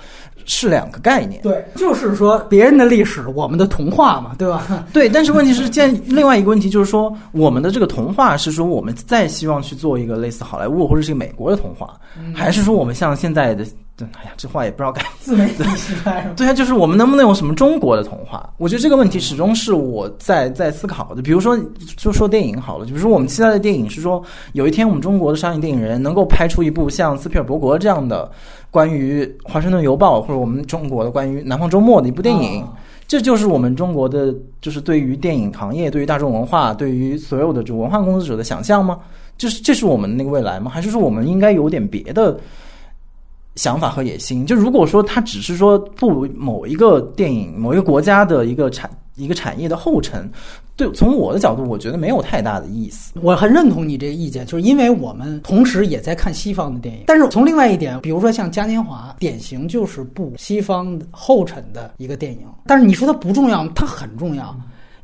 [0.45, 4.85] 是两个概念，对，就是说别人的历史，我们的童话嘛，对吧？
[4.93, 11.95] 对，但是问题是，建另外一个问题就是说，我们的这个童话是说，我们再希望去做一个类似好莱坞或者是一个美国的童话，
[12.33, 13.65] 还是说我们像现在的？
[13.97, 16.29] 对，哎呀，这话也不知道该自媒体时代。
[16.35, 18.53] 对啊，就是我们能不能有什么中国的童话？
[18.57, 21.21] 我觉得这个问题始终是我在在思考的。
[21.21, 21.57] 比如说，
[21.95, 28.29] 就说电影好了，比如说我们期待的电影是说，有一天我们中国的商业电影人能够拍出一部像斯皮尔伯格这样的
[28.69, 32.65] 关于华盛顿邮报或者我们中国的关于南方周末的一部电影。
[33.07, 38.99] 这就是我们中国的，就是对于电影行业、对于大众文化、对于所有的这文化工作者的想象吗？
[39.37, 40.69] 就是这是我们那个未来吗？
[40.69, 42.37] 还是说我们应该有点别的？
[43.55, 50.29] 想法和野心，就如果说他只是说步某一个电影、某一个国家的一个产一个产业的后尘，
[50.75, 53.13] 对，从我的角度，我觉得没有太大的意思。
[53.21, 62.41] 我很认同你这个意见，就是因为我们同时也在看西方的电影，但是从另外一点，比如说像嘉年华，典型就是步西方后尘的一个电影。
[62.65, 64.53] 但是你说它不重要，它很重要。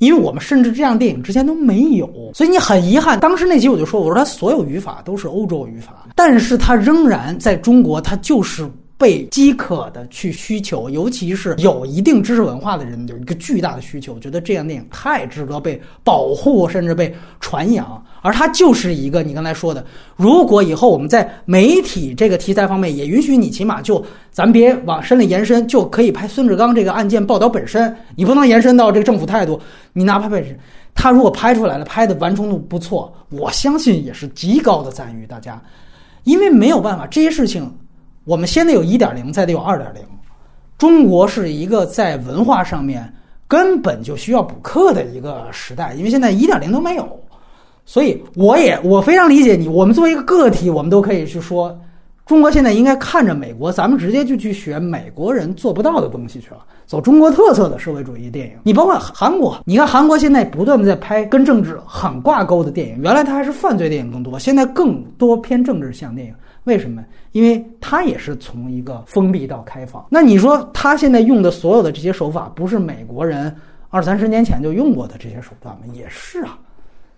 [0.01, 3.19] 因为我们甚至这样电影之前都没有，所以你很遗憾。
[3.19, 8.67] 当时那集我就说，我说它所有语法都是欧洲语法，但是它仍然在中国，它就是
[8.97, 18.03] 被饥渴的去需求，尤其是有一定知识文化的人有一个巨大的需求，觉得这样电影太值得被保护，甚至被传扬。
[18.21, 19.83] 而它就是一个你刚才说的，
[20.15, 29.59] 如果以后我们在媒体这个题材方面也允许你，起码就咱别往深里延伸，就可以拍孙志刚这个案件报道本身，你不能延伸到这个政府态度。
[29.93, 30.55] 你哪怕本身，
[30.93, 35.59] 他如果拍出来了，拍的完成度不错，我相信也是极高的赞誉大家，
[36.23, 37.69] 因为没有办法，这些事情
[38.23, 40.01] 我们先得有一点零，再得有二点零。
[40.77, 43.11] 中国是一个在文化上面
[43.47, 47.19] 根本就需要补课的一个时代，因为现在一点零都没有。
[47.85, 49.67] 所以我也我非常理解你。
[49.67, 51.77] 我们作为一个个体，我们都可以去说，
[52.25, 58.53] 中国现在应该看着美国，咱们直接就去学美国人做不到的东西去了，走中国特色的社会主义电影。
[58.63, 66.33] 你包括韩国，你看韩国现在不断的在拍跟政治很挂钩的电影，原来它还是犯罪电影更多，现在更多偏政治向电影。
[66.65, 67.03] 为什么？
[67.31, 70.05] 因为它也是从一个封闭到开放。
[70.09, 73.53] 那你说他现在用的所有的这些手法，不是美国人
[73.89, 75.81] 二三十年前就用过的这些手段吗？
[75.93, 76.59] 也是啊。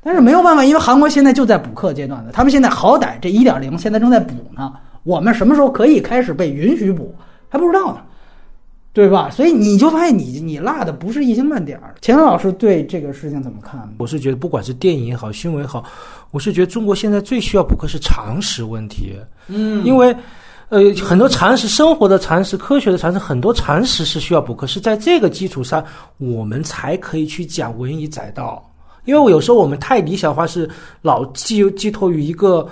[0.03, 4.73] 但是没有办法，因为韩国现在就在补课阶段的，他们现在好歹这一点零现在正在补呢。
[5.03, 7.13] 我们什么时候可以开始被允许补，
[7.49, 7.97] 还不知道呢，
[8.93, 9.29] 对吧？
[9.29, 11.93] 所以你就发现你你落的不是一星半点儿。
[11.99, 13.93] 钱老师对这个事情怎么看？
[13.97, 15.83] 我是觉得，不管是电影也好，新闻也好，
[16.31, 19.17] 我是觉得中国现在最需要补课是常识问题。
[19.47, 20.15] 嗯，因为
[20.69, 25.83] 呃，很多常识、生活的常识、科学的常识，很多常识是需要补课，是在这个基础上，
[26.17, 28.63] 我们才可以去讲文以载道。
[29.05, 30.69] 因为我有时候我们太理想化，是
[31.01, 32.67] 老寄寄托于一个。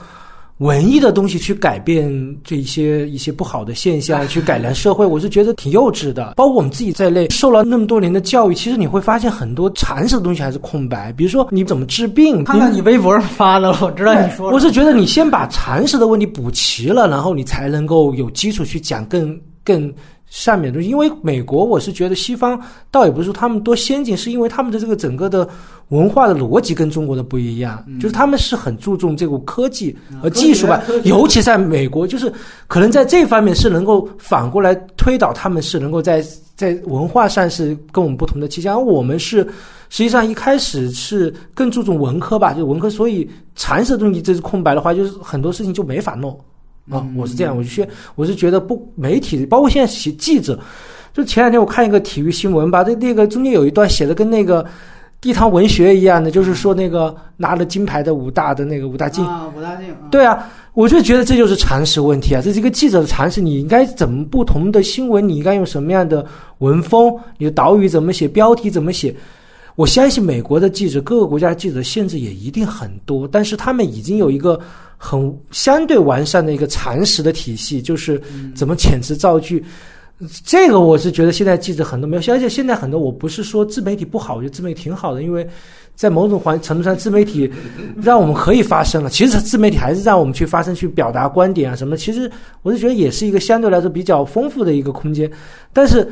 [0.57, 2.07] 文艺的东西去改变
[2.43, 6.35] 这一些一些不好的现象，去改良社会，我是觉得挺幼稚的。
[6.37, 11.11] 包括我们自己在内，受了那么多年的教育，其实你会发现很多常识的东西还是空白。
[11.13, 14.51] 比如说你怎么治病，看看你微博上发的了，我知道你说。
[14.53, 19.91] 我是觉得你先把常识的问题补齐了，然后你才能够有基础去讲更更。
[20.31, 22.57] 下面的东西，因为美国，我是觉得西方
[22.89, 25.45] 倒也不是说他们多先进，是因为他们的这个整个的
[25.89, 32.31] 文化的逻辑跟中国的不一样，就是他们是很注重这个科技和技术吧，尤其在美国，就是
[32.67, 36.25] 可能在这方面是能够反过来推导，他们是能够在
[36.55, 39.43] 在文化上是跟我们不同的倾向，而我们是
[39.89, 46.39] 实际上一开始是更注重文科吧，就文科，所以常识的东西这是空白的话，就是很多事情就没法弄。
[46.89, 50.59] 啊，我是这样，我就觉我是觉得不媒体，包括现在写记者，
[51.13, 54.65] 就前两天我看一个体育新闻吧，这那个中间有一段写的跟那个
[55.21, 66.25] 地摊文学一样的，就是说那个拿了金牌的武大的那个武大靖啊，武大靖，对啊，我就觉得这就是常识问题啊，这是一个记者的常识，你应该怎么不同的新闻，你应该用什么样的
[66.57, 69.15] 文风，你的导语怎么写，标题怎么写。
[69.75, 74.59] 我相信美国的记者，各个国家的记者限制也一定很多，但是他们已经有一个
[75.03, 78.21] 很相对完善的一个常识的体系，就是
[78.53, 79.63] 怎么遣词造句。
[80.45, 85.45] 这个我是觉得现在记者很多没有，而且现在很多我不是说自媒体不好，我觉得自媒体挺好的，因为
[85.95, 87.51] 在某种环程度上，自媒体
[87.99, 89.09] 让我们可以发声了。
[89.09, 91.97] 其实自媒体还是让我们去发声、去表达观点啊什么。
[91.97, 95.27] 其实我是觉得也是一个相对来说比较丰富的一个空间，
[95.73, 96.07] 但是。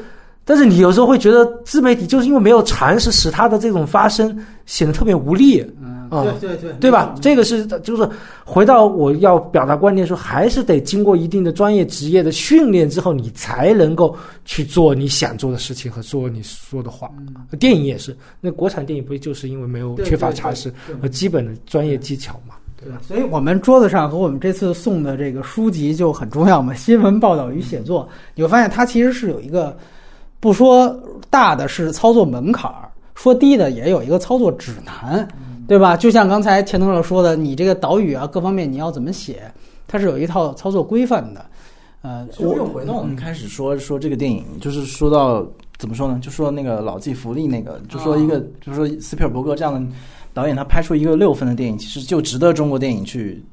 [0.49, 4.35] 但是你有时候会觉得自媒体就是因为没有常识，使它的这种发声
[4.65, 5.63] 显得特别无力。
[5.79, 7.13] 嗯，对对对，对吧？
[7.21, 8.09] 这个是就是
[8.43, 17.11] 回到我要表达观点说，还是得经过一定的专业职业的训练之后，你才能够去做你想做的事情和说你说的话。
[17.59, 22.55] 电影也是，那国产电影不就是因为没有缺乏常识和基本的专业技巧嘛？
[22.75, 22.99] 对吧？
[23.07, 28.03] 所以我们桌子上和我们这次送的这个书籍就很重要嘛，《新闻报道与写作》，
[28.33, 29.77] 你会发现它其实是有一个。
[30.39, 30.97] 不说
[31.29, 35.27] 大的是操作门槛儿，说低的也有一个操作指南，
[35.67, 35.97] 对吧？
[35.97, 39.51] 就像刚才钱东老说的，你这个导语啊，各方面你要怎么写，
[39.87, 41.45] 它是有一套操作规范的。
[42.01, 45.45] 呃，我又回到我们开始说说这个电影，就是说到
[45.77, 46.17] 怎么说呢？
[46.21, 49.95] 就说那个老骥伏枥那个，就说一个，就说斯皮尔伯格这样的
[50.33, 53.43] 导演，他拍出一个六分的电影，其实就值得中国电影去。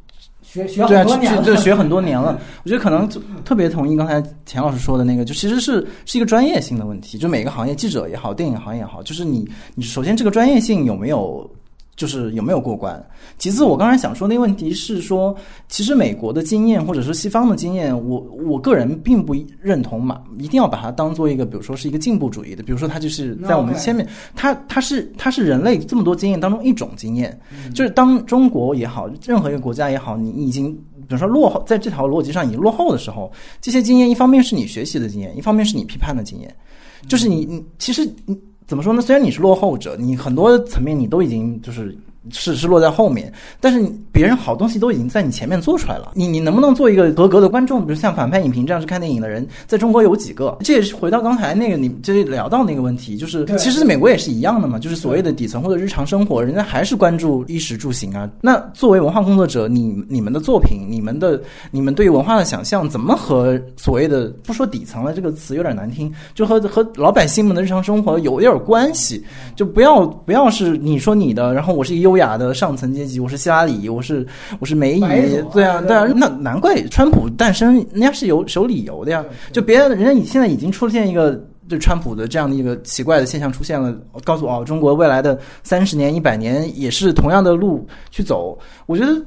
[0.57, 2.41] 学学很多年，就学很多年了。
[2.65, 3.09] 我觉得可能
[3.45, 7.19] 特别同意刚才钱老师说的那个，就其实是是一个专业性的问题。
[7.19, 11.49] 就每个行业，记者也好，电影行业也好，就是你你首先这个专业性有没有？
[11.97, 13.02] 就是有没有过关？
[13.39, 15.35] 其次，我刚才想说那个问题是说，
[15.66, 27.39] 其实美国的经验或者说西方的经验，我我个人并不认同嘛，一定要把它当做一个，比如说是一个进步主义的，比如说它就是在我们前面，它它是它是人类这么多经验当中一种经验，
[27.74, 30.70] 就是当中国也好，任何一个国家也好，你已经
[31.09, 36.55] 比如说落后在这条逻辑上已经落后的时候，这些经验一方面是你学习的经验，一方面是你批判的经验，
[37.09, 38.39] 就是你你其实你。
[38.66, 39.01] 怎么说呢？
[39.01, 41.97] 虽然你是落后者，你很多层面你都已经就是。
[42.31, 46.12] 是是落在后面，但是别人好东西都已经在你前面做出来了。
[46.15, 47.85] 你你能不能做一个合格的观众？
[47.86, 50.57] 比如像反派影评这样去看电影的人，在中国有几个？
[50.61, 58.28] 这也是回到刚才那个你就是聊到那个问题，就是其实美国也是一样的嘛，就是所谓的底层或者日常生活，人家还是关注衣食住行啊。
[58.40, 61.40] 那作为文化工作者，你你们的作品，你们的
[61.70, 69.23] 你们对于文化的想象，怎么和所谓的不说底层了这个词有点难听，就和和老百姓们的日常生活有点关系？
[69.55, 72.26] 就不要不要是你说你的，然后我是一优。
[72.26, 74.26] 雅的上层阶级，我是希拉里，我是
[74.59, 75.01] 我是梅姨，
[75.52, 79.22] 对啊，对啊，那难怪川普诞生，人家是有有理由的呀。
[79.52, 81.38] 就别人，人家现在已经出现一个
[81.68, 83.94] 对川普的这样的一个奇怪的现象出现了，
[84.24, 88.59] 告诉我，中国未来的三十年、一百年也是同样的路去走。
[88.86, 89.22] 我觉得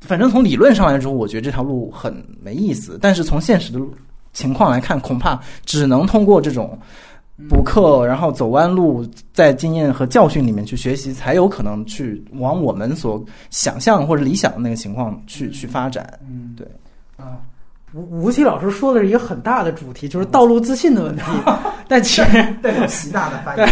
[0.00, 2.12] 反正从理论上来说，我觉得这条路很
[2.42, 2.98] 没意思。
[3.00, 3.78] 但是从现实的
[4.32, 6.76] 情况来看，恐怕只能通过这种
[7.48, 16.18] 补课，然后走弯路，在经验和教训里面去学习，才有可能去往我们所想象或者理想的那个情况去去发展。
[16.28, 16.66] 嗯，对
[17.16, 17.40] 啊。
[17.94, 21.22] 吴吴奇老师说的是一个很大的主题，就是道路自信的问题。
[21.86, 22.24] 但其实
[22.60, 23.68] 代表习大的发言。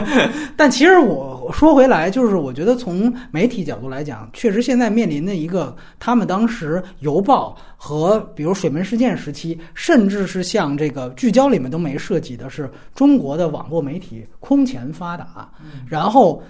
[0.56, 15.50] 但其实我说回来，就是我觉得从媒体角度来讲，确实现在面临的一个，他们当时邮报和比如水门事件时期，甚至是像这个聚焦里面都没涉及的是中国的网络媒体空前发达。
[15.86, 16.42] 然后，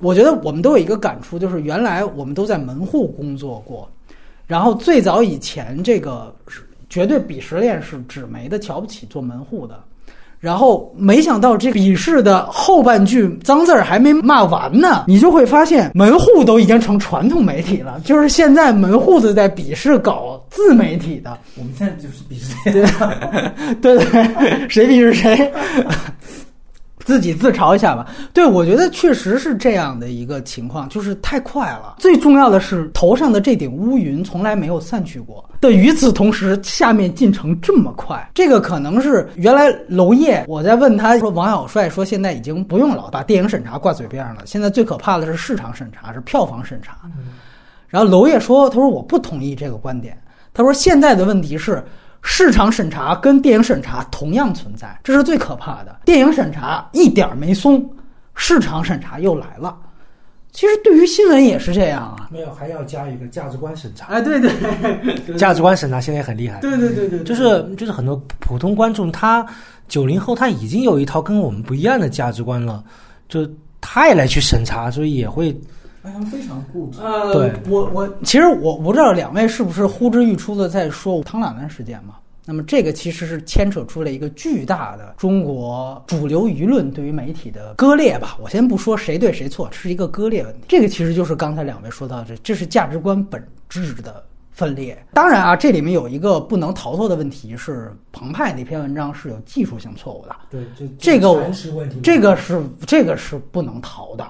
[0.00, 3.90] 我觉得我们都有一个感触，就是原来我们都在门户工作过。
[4.50, 6.34] 然后最早以前，这个
[6.88, 9.78] 绝对鄙视链是纸媒的瞧不起做门户的，
[10.40, 21.38] 然后没想到这鄙视的后半句脏字儿还没骂完呢，你就会发现门户都已经成传统媒体了， 就是现在门户子在鄙视搞自媒体的。
[21.56, 25.52] 我们现在就是鄙视 链，对对，谁鄙视谁。
[27.10, 28.06] 自己自嘲一下吧。
[28.32, 31.96] 对，我觉得确实是这样的一个情况，就是太快了。
[31.98, 35.44] 最重要的是，头上的这顶乌云从来没有散去过。
[35.60, 46.96] 的与此同时，下面进程这么快，这个可能是原来娄烨，我在问他说，王小帅说现在已经不用老把电影审查挂嘴边上了，现在最可怕的是市场审查，是票房审查。
[47.88, 50.16] 然后娄烨说，他说我不同意这个观点，
[50.54, 51.82] 他说现在的问题是。
[52.22, 56.00] 市场审查跟电影审查同样存在，这是最可怕的。
[56.04, 57.88] 电影审查一点没松，
[58.34, 59.76] 市场审查又来了。
[60.52, 64.06] 其实对于新闻也是这样啊，没有还要加一个价值观审查。
[64.06, 64.50] 哎，对对，
[65.38, 66.60] 价值观审查现在也很厉害。
[66.60, 69.46] 对对对对，就是就是很多普通观众，他
[69.88, 72.82] 九零后他已经有一套跟我们不一样的价值观了，
[73.28, 73.48] 就
[73.80, 75.58] 他也来去审查，所以也会。
[76.02, 77.00] 他们非常固执。
[77.02, 82.14] 呃，对我我其实我不知道两位是不是呼之欲出的在说汤兰兰事件嘛？
[82.46, 88.36] 那么这个其实是牵扯出了一个巨大的中国主流舆论对于媒体的割裂吧。
[88.40, 90.60] 我先不说谁对谁错，是一个割裂问题。
[90.66, 95.00] 这个其实就是刚才两位说到这，这是价值观本质的分裂。
[95.12, 100.34] 当然啊，这里面有一个不能逃脱的问题是，澎湃那篇文章是有技术性错误的。
[100.50, 101.52] 对，这这个
[102.02, 104.26] 这个是这个是不能逃的。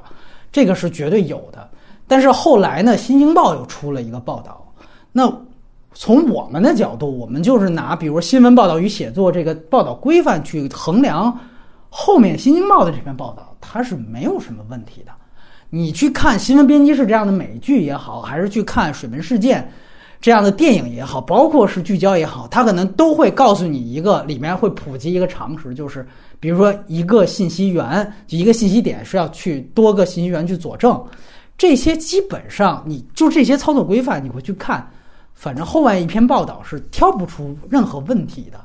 [0.53, 1.69] 这个是绝对有的，
[2.07, 4.67] 但是后来呢，《新京报》又出了一个报道。
[5.13, 5.33] 那
[5.93, 11.37] 从我们的角度，我们就是拿比如新闻报道与写作这个报道规范去衡量
[11.89, 15.13] 后面《新京报》的这篇报道，它是没有什么问题的。
[15.69, 19.63] 你去看新闻编辑室这样的美剧也好，还是去看《水门事件》
[20.21, 26.07] 这样的电影也好，包括是聚焦也好，它可能都会告诉你一个里面会普及一个常识，就是。
[26.39, 30.99] 比如说，一个信息源，一个信息点是要去多个信息源去佐证，
[31.59, 34.89] 这些基本上你就这些操作规范，你会去看，
[35.35, 38.59] 反正后面一篇报道是挑不出任何问题的。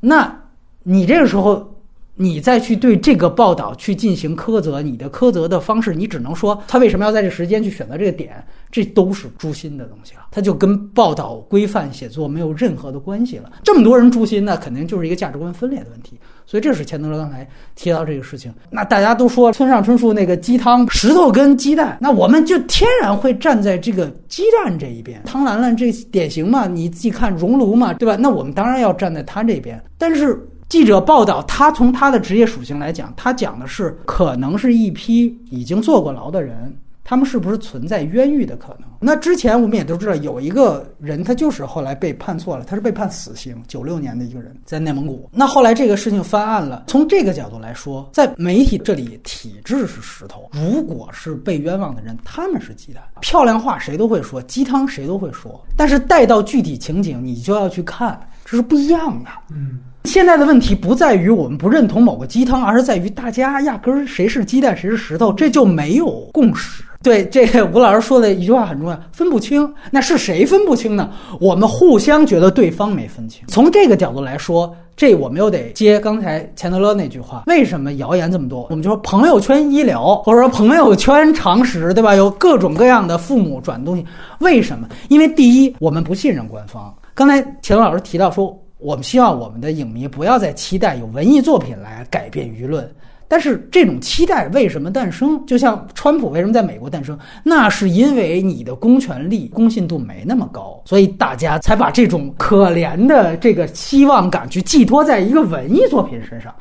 [0.00, 0.34] 那
[0.82, 1.70] 你这个时候，
[2.18, 8.44] 你再去对这个报道去进行苛责，你的苛责的方式，你只能说他为什么要在这时间去选择这个点。
[8.70, 13.50] 这都是诛心的东西了，它就跟报道规范写作没有任何的关系了。
[13.64, 16.18] 这么多人诛心，那肯定就是一个价值观分裂的问题。
[16.44, 18.52] 所以这是钱德勒刚才提到这个事情。
[18.68, 25.22] 那大家都说村上春树那个鸡汤石头跟鸡蛋，那我们就天然会站在这个鸡蛋这一边。
[25.24, 28.16] 汤兰兰这典型嘛，你自己看熔炉嘛，对吧？
[28.16, 29.82] 那我们当然要站在他这边。
[29.96, 30.38] 但是
[30.68, 36.76] 记者报道，他从他的职业属性来讲，他讲的是可能是一批已经坐过牢的人。
[37.04, 38.86] 他们是不是存在冤狱的可能？
[39.00, 45.26] 那之前我们也都知道，有一个人，他就是后来被判错了，他是被判死刑，九六年的一个人，在内蒙古。
[45.32, 46.84] 那后来这个事情翻案了。
[46.86, 53.02] 从这个角度来说，在媒体这里，体制是石头，如果是被冤枉的人，他们是鸡蛋。
[53.22, 59.30] 漂亮话谁都会说，鸡汤谁都会说，但是带到具体情景，你就要去看，这是不一样的。
[59.50, 59.78] 嗯，
[60.08, 66.82] 现在的问题不在于我们不认同某个鸡汤，而是在于大家压根儿谁是鸡蛋谁是石头，这就没有共识。
[67.00, 71.10] 对这吴老师说的一句话很重要，分不清，那是谁分不清呢？
[71.40, 73.44] 我们互相觉得对方没分清。
[73.46, 78.66] 从这个角度来说，这我们又得接刚才钱德勒那句话：为什么谣言这么多？
[78.70, 82.16] 我们就说朋友圈医疗，或者说朋友圈常识，对吧？
[82.16, 84.04] 有各种各样的父母转东西，
[84.40, 84.88] 为什么？
[85.08, 86.92] 因为第一，我们不信任官方。
[87.14, 92.88] 刚才钱德老师提到说，我们希望我们的影迷不要再期待有文艺作品来改变舆论。
[93.30, 95.44] 但是这种期待为什么诞生？
[95.44, 97.18] 就像川普为什么在美国诞生？
[97.42, 106.54] 那是因为你的公权力公信度没那么高，所以大家才把这种可怜的这个期望感去寄托在一个文艺作品身上，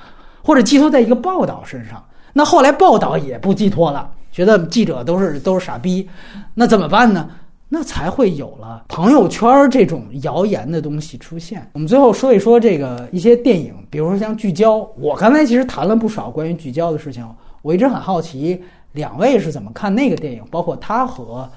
[0.43, 2.03] 或者寄托在一个报道身上。
[2.33, 6.05] 那后来报道也不寄托了，觉得记者都是都是傻逼，
[6.53, 7.29] 那怎么办呢？
[7.69, 11.69] 那才会有了朋友圈这种谣言的东西出现。
[11.73, 17.27] 我们最后说一说这个一些电影，比如说像《聚焦》，我刚才其实谈了不少关于聚焦的事情，
[17.61, 18.61] 我一直很好奇
[18.93, 21.49] 两位是怎么看那个电影，包括他和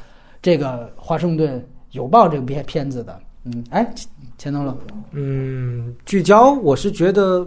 [0.43, 3.19] 这个《华盛顿邮报》这个片片子的。
[3.45, 3.91] 嗯，哎，
[4.37, 4.77] 钱东了，
[5.13, 7.47] 嗯，聚焦，我是觉得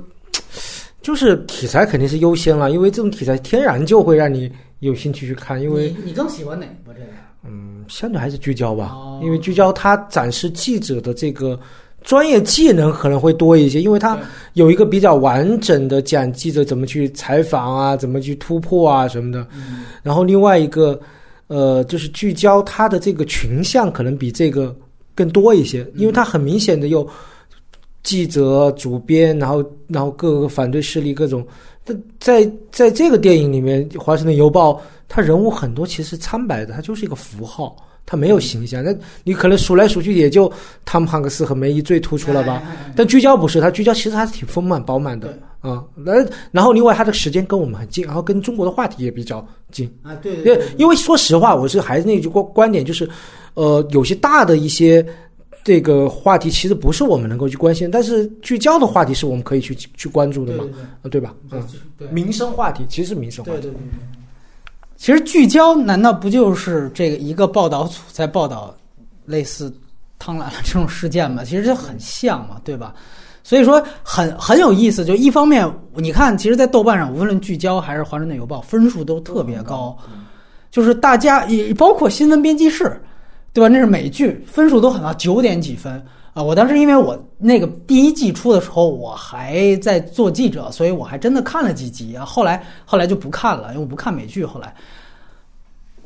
[1.02, 7.08] 就是题材肯定是优先了，因为这种题材天然就会让你有兴趣去看，因为你你更喜欢哪个这个？
[7.46, 11.60] 嗯，相对还是聚焦吧，哦因为聚焦它展示记者的这个
[12.02, 14.18] 专业技能可能会多一些，因为它
[14.54, 19.46] 有一个比较完整的讲记者怎么去采访啊，怎么去突破啊什么的。
[19.56, 21.00] 嗯然后另外一个，
[21.48, 24.76] 呃，就是聚焦它的这个群像可能比这个
[25.16, 27.08] 更多一些，因为它很明显的有
[28.04, 31.46] 记者、主编，然后然后各个反对势力各种。
[31.86, 34.74] 但在在这个电影里面，《华盛顿邮报》
[35.16, 38.84] 它人物很多其实苍白的，他就是一个符号，他没有形象。
[38.84, 38.92] 那
[39.24, 40.52] 你可能数来数去也就
[40.86, 42.64] 汤姆汉克斯和梅姨最突出了吧？
[42.96, 45.84] 但聚焦不是，他聚焦其实还是挺丰满饱满的啊。
[45.94, 46.14] 那、
[46.50, 49.88] 然后另外他的时间跟我们很近，然后跟中国的话题也比较近。
[50.02, 53.08] 啊，对因为因为说实话，我是还是那句观观点，就是，
[53.54, 55.06] 呃，有些大的一些
[55.64, 60.66] 这个话题其实不是我们能够去关心，但是聚焦的话题是我们可以去去关注的嘛，
[61.04, 61.36] 啊，对吧？
[61.52, 61.64] 嗯，
[62.00, 63.62] 对民生话题其实是民生话题。
[63.62, 63.80] 对对对。
[64.96, 68.74] 其实聚焦难道不就是这个一个报道组在报道
[69.26, 69.74] 类似
[70.18, 71.44] 汤兰这种事件吗？
[71.44, 72.94] 其实这很像嘛，对吧？
[73.44, 75.04] 所以说很很有意思。
[75.04, 79.98] 就一方面，你看，其实，在豆瓣上，无论聚焦还是华盛顿邮报，分数都特别高，
[80.72, 82.98] 就是大家也包括新闻编辑室，
[83.52, 83.68] 对吧？
[83.68, 86.02] 那是美剧，分数都很高，九点几分
[86.34, 86.42] 啊！
[86.42, 92.26] 我当时因为我那个第一季出的时候，我还在做记者，所以我还真的看了几集啊。
[92.26, 94.44] 后来后来就不看了，因为我不看美剧。
[94.44, 94.74] 后来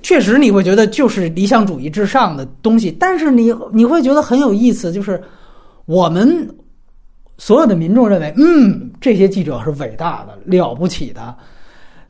[0.04, 5.22] 确实你会觉得就是理想主义至上的东西，但是你你会觉得很有意思，就是
[5.86, 6.48] 我们
[7.38, 11.34] 所有的民众认为，嗯，这些记者是伟大的、了不起的。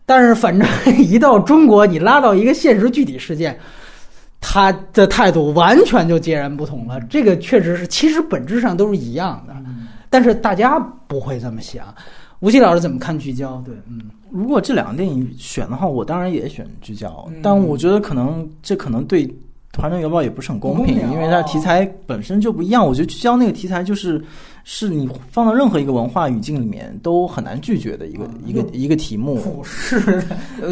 [0.05, 0.67] 但是反正
[0.97, 3.59] 一到中国，你拉到一个现实具体事件，
[4.39, 6.99] 他的态度完全就截然不同了。
[7.09, 9.53] 这个确实是，其实本质上都是一样的，
[10.09, 11.93] 但是大家不会这么想。
[12.39, 13.61] 吴奇老师怎么看聚焦？
[13.65, 13.99] 对，嗯，
[14.29, 19.27] 如果这两个电影选的话，我当然也选聚焦，嗯但我觉得可能这可能对
[19.75, 22.85] 《华盛顿邮报》也不是很公平，公平因为它题材本身就不一样。
[22.85, 24.23] 我觉得聚焦那个题材就是
[24.69, 29.63] 是你放到任何一个文化语境里面都很难拒绝的一个、嗯一个一个题目。
[29.63, 30.21] 是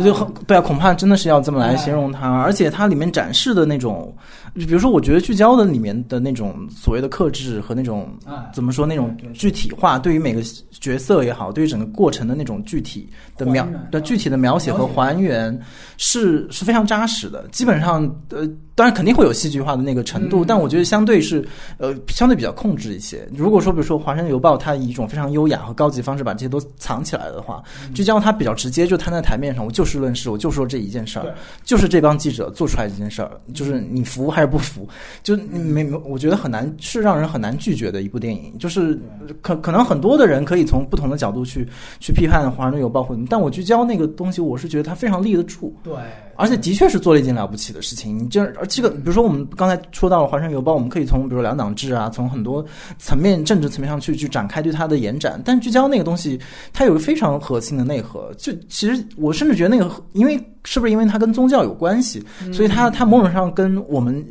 [0.03, 4.13] 就很对啊，恐怕真的是要这么来形容它，而且它里面展示的那种，
[4.59, 10.41] 就比如说，我觉得聚焦的里面的那种所谓的克制和那种哎怎么说那种具体化，对于每个
[10.71, 15.57] 角色也好，对于整个过程的那种具体的描的具体的描写和还原
[15.95, 17.47] 是是非常扎实的。
[17.49, 18.45] 基本上，呃，
[18.75, 20.45] 当然肯定会有戏剧化的那个程度，嗯。
[20.47, 21.47] 但我觉得相对是
[21.77, 23.27] 呃相对比较控制一些。
[23.33, 31.33] 如果说比如说《华盛顿邮报》，它以一种非常优雅和高级方式把这些都藏起来的话，聚焦它比较直接，就摊在台面上，我就事论事，我就说这一件事儿，
[31.63, 34.87] 就是这帮记者做出来这件事儿，就是你服还是不服，
[35.23, 38.57] 就你没没，我觉得很难，是让人很难拒绝的一部电影。
[38.59, 38.99] 就是
[39.41, 41.67] 可可能很多的人可以从不同的角度去
[41.99, 45.73] 去批判《华盛顿邮报》或者，但我聚焦那个东西，我是觉得它非常立得住。
[45.83, 45.93] 对，
[46.35, 48.17] 而且的确是做了一件了不起的事情。
[48.17, 52.65] 你这而这个，比如说我们刚才说到了《华盛顿邮报》，我们可以从比如两党制啊，从很多
[52.97, 55.41] 层面政治层面上去去展开对它的延展。
[55.43, 56.39] 但聚焦那个东西，
[56.73, 58.33] 它有个非常核心的内核。
[58.37, 64.25] 就其实我甚至觉得那个，因为是不是因为它跟宗教有关系，所以它它某种上跟我们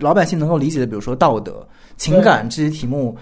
[0.00, 1.66] 老百姓能够理解的，比如说道德、
[1.96, 3.16] 情感这些题目。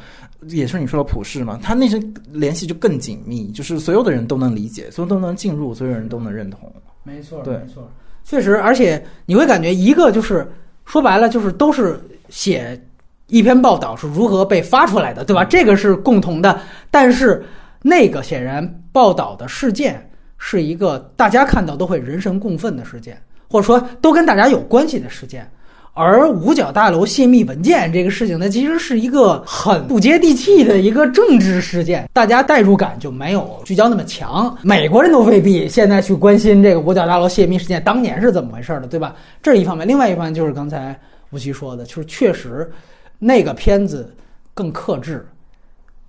[0.49, 2.03] 也是你说的普世嘛，它那些
[2.33, 6.73] 联系就更紧密，就是所有的人都能理解，所有都能进入，所有人都能认同。
[7.05, 7.87] 没错，对没错，
[8.31, 10.49] 确实，而且你会感觉一个就是
[10.85, 12.81] 说白了就是都是写
[13.27, 15.45] 一篇报道是如何被发出来的，对吧？
[15.45, 16.61] 这个是共同的，
[16.93, 17.45] 但是
[17.83, 20.09] 那个显然报道的事件
[20.39, 25.51] 是一个大家看到都会人神共愤的事件，或者说都跟大家有关系的事件。
[25.93, 34.57] 而五角大楼泄密文件这个事情呢，其实是一个很不接地气的一个政治事件，大家代入感就没有聚焦那么强。
[34.63, 39.15] 美国人都未必现在去关心这个五角大楼泄密事件当年是怎么回事的，对吧？
[39.43, 40.99] 这是一方面，另外一方面就是刚才
[41.31, 42.71] 吴奇说的，就是确实
[43.19, 44.15] 那个片子
[44.55, 45.27] 更克制，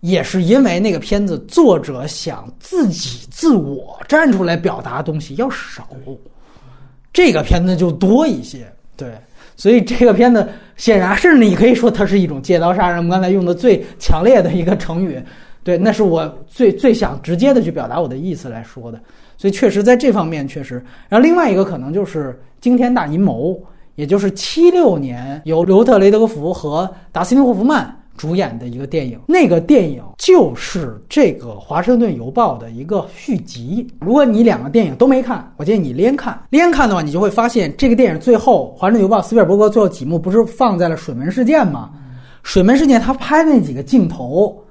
[0.01, 5.89] 也是因为那个片子作者想自己自我站出来表达东西要少，
[7.11, 9.09] 这个片子就多一些，对。
[9.61, 10.43] 所以这个片子
[10.75, 12.97] 显然，是你可以说它是一种借刀杀人。
[12.97, 15.21] 我们刚才用的最强烈的一个成语，
[15.63, 18.99] 对，那是我最最想直接的去表达我的意思来说的。
[19.37, 20.83] 所以确实在这方面确实。
[21.07, 23.55] 然后另外一个可能就是惊天大阴谋，
[23.93, 29.19] 也就是七六年由刘特雷德福和达斯汀霍夫曼主演的一个电影。
[29.27, 33.87] 那个电影就是这个《华盛顿邮报》的一个续集。
[33.99, 36.39] 如果你两个电影都没看，我建议你连看。
[36.51, 41.89] 连看的话，你就会发现这个电影最后，《华盛顿邮报》斯皮尔伯格最后几幕不是放在了水门事件吗？
[42.43, 44.63] 水门事件他拍那几个镜头。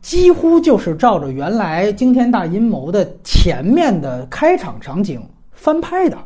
[0.00, 5.20] 几乎就是照着原来惊天大阴谋的前面的开场场景
[5.50, 6.16] 翻拍的，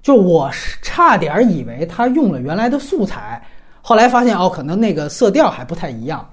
[0.00, 0.48] 就我
[0.80, 3.42] 差点以为他用了原来的素材，
[3.86, 6.26] 后来发现哦，可能那个色调还不太一样，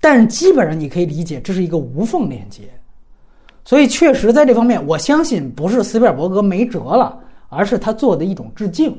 [0.00, 2.62] 但是基本上你可以理解这是一个无缝链接，
[3.64, 7.18] 所以确实在这方面，我相信不是斯皮尔伯格没辙了，
[7.48, 8.96] 而是他做的一种致敬，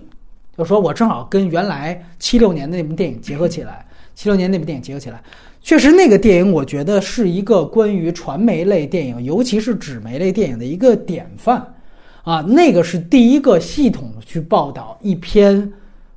[0.58, 3.86] 就说我正好跟原来七六年的那部电影结合起来，
[4.16, 5.24] 七六年那部电影结合起来。
[5.62, 11.66] 确实，那个电影我觉得是一个关于传媒类电影，尤其是纸媒类电影的一个典范，
[12.24, 15.72] 啊，那个是第一个系统去报道一篇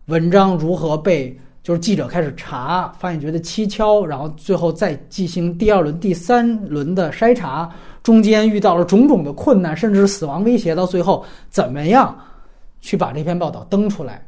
[0.07, 7.69] 文章如何被就是记者开始查，发现觉得蹊跷，然后最后再进行第二轮、第三轮的筛查，
[8.03, 12.15] 中间遇到了种种的困难，甚至死亡威胁，到最后怎么样
[12.82, 14.23] 去把这篇报道登出来，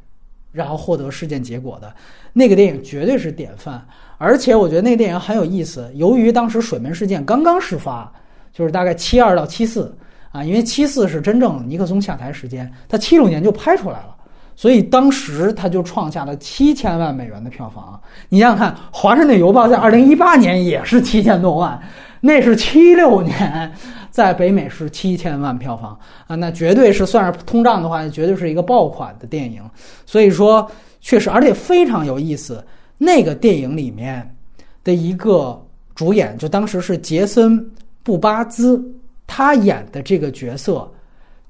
[0.50, 1.94] 然后获得事件结果的
[2.32, 3.86] 那个电影绝对是典范。
[4.16, 5.92] 而且我觉得那个电影很有意思。
[5.94, 8.10] 由于当时水门事件刚刚事发，
[8.50, 9.94] 就是大概七二到七四
[10.32, 14.15] 啊，因为七四是真正尼克松下台时间，他七六年就拍出来了，
[14.56, 18.00] 所以当时他就创下了七千万美元的票房。
[18.28, 21.78] 你想想看，《华盛顿邮报》在二零一八年也是七千多万，
[22.20, 23.70] 那是七六年
[24.10, 25.96] 在北美是七千万票房
[26.26, 29.62] 啊，那绝对是算是通胀的话，绝对是一个爆款的电影。
[30.06, 30.68] 所以说，
[31.00, 32.64] 确实，而且非常有意思。
[32.98, 34.34] 那个电影里面
[34.82, 35.62] 的一个
[35.94, 37.60] 主演，就当时是杰森·
[38.02, 38.82] 布巴兹，
[39.26, 40.90] 他演的这个角色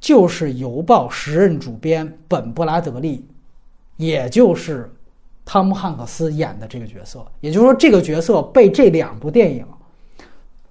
[0.01, 3.25] 就是《邮报》时任主编本·布拉德利，
[3.97, 4.91] 也就是
[5.45, 7.25] 汤姆·汉克斯演的这个角色。
[7.41, 9.65] 也就是说，这个角色被这两部电影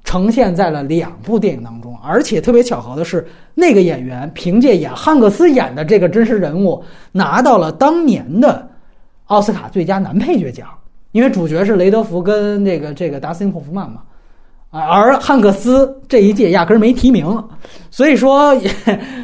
[0.04, 8.70] 呈现在了两部电影当中，而且特别巧合的是，那个演员凭借演汉克斯演的这个真实人物，拿到了当年的。
[9.26, 10.70] 奥斯卡最佳男配角奖，
[11.12, 14.04] 因为主角是雷德福跟这个这个达斯汀霍夫曼嘛，
[14.78, 17.44] 而汉克斯这一届压根儿没提名，
[17.90, 18.54] 所以说，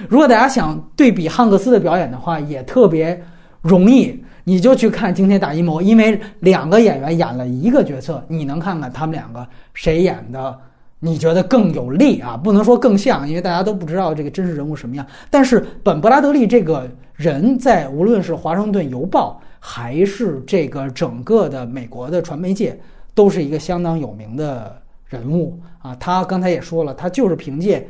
[0.07, 3.22] 如果大家想对比汉克斯的表演的话，也特别
[3.61, 10.57] 容易，你就去看《惊天大阴谋》，因为两个演员演了一个角色，你能看看他们两个谁演的，
[10.99, 12.36] 你觉得更有利啊？
[12.36, 15.06] 不能说更像，因为大家都不知道这个真实人物什么样。
[15.30, 19.40] 但是本布拉德利这个人在无论是《华盛顿邮报》。
[19.64, 22.76] 还是这个整个的美国的传媒界
[23.14, 24.81] 都是一个相当有名的
[25.11, 25.93] 人物啊！
[25.99, 27.85] 他刚才也说了，他就是凭借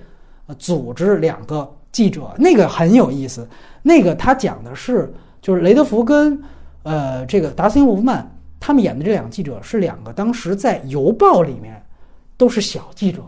[0.58, 3.48] 组织两个记者，那个很有意思。
[3.84, 6.42] 那个他讲的是，就是雷德福跟
[6.82, 8.28] 呃这个达斯汀沃夫曼
[8.60, 11.80] 他们演的这两个记者是两个当时在邮报里面
[12.38, 13.22] 都是小记者，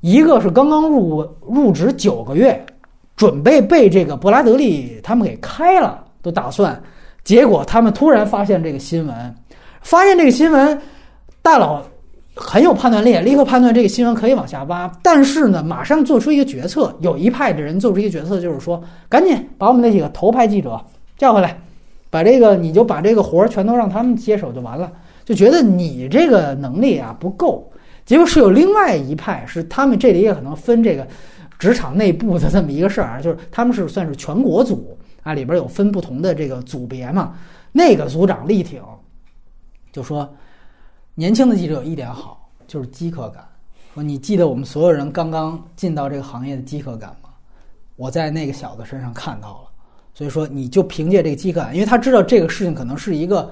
[0.00, 2.66] 一个是刚刚入入职九个月，
[3.14, 6.82] 准备被这个布拉德利他们给开了，都打算。
[7.22, 9.34] 结果他们突然发现这个新闻，
[9.80, 10.76] 发现这个新闻，
[11.40, 11.80] 大佬
[12.34, 14.90] 很有判断力，立刻判断这个新闻可以往下挖。
[15.02, 20.80] 但是呢，马上做出一个决策，有一派的人做出一个决策，就是说，赶紧把我们那几个头牌记者
[21.16, 21.58] 叫回来，
[22.10, 24.90] 把这个你就把这个活儿全都让他们接手就完了。
[25.24, 27.70] 就觉得你这个能力啊不够。
[28.04, 31.06] 结果是有另外一派，是他们这里也可能分这个
[31.58, 34.96] 职场内部的这么一个事儿啊，就是他们是算是全国组。
[35.22, 37.32] 啊，里边有分不同的这个组别嘛？
[37.72, 38.82] 那个组长力挺，
[39.90, 40.30] 就说
[41.16, 43.46] 年轻的记者有一点好，就是饥渴感。
[43.94, 47.28] 说你记得我们所有人刚刚进到这个行业的饥渴感吗？
[47.94, 49.70] 我在那个小子身上看到了。
[50.12, 53.48] 所以说，你就凭借这个饥渴感，因为他知道这个事情可能是一个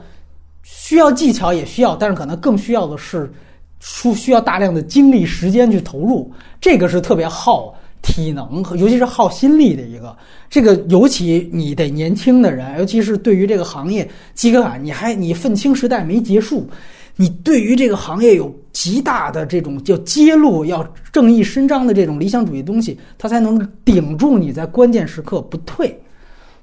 [0.64, 3.32] 需要技巧，也需要，但是可能更需要的是
[3.78, 7.72] 出需要大量的精力时间去投入，这个是特别耗。
[8.04, 10.16] 体能和尤其是耗心力的一个，
[10.50, 16.68] 这个尤其你得年轻的人，尤其是对于这个行业饥渴感，你还你愤青时代没结束，
[17.16, 25.96] 你对于这个行业有极大的这种叫揭露、要正义伸张的这种理想主义东西，它才能顶住你在关键时刻不退。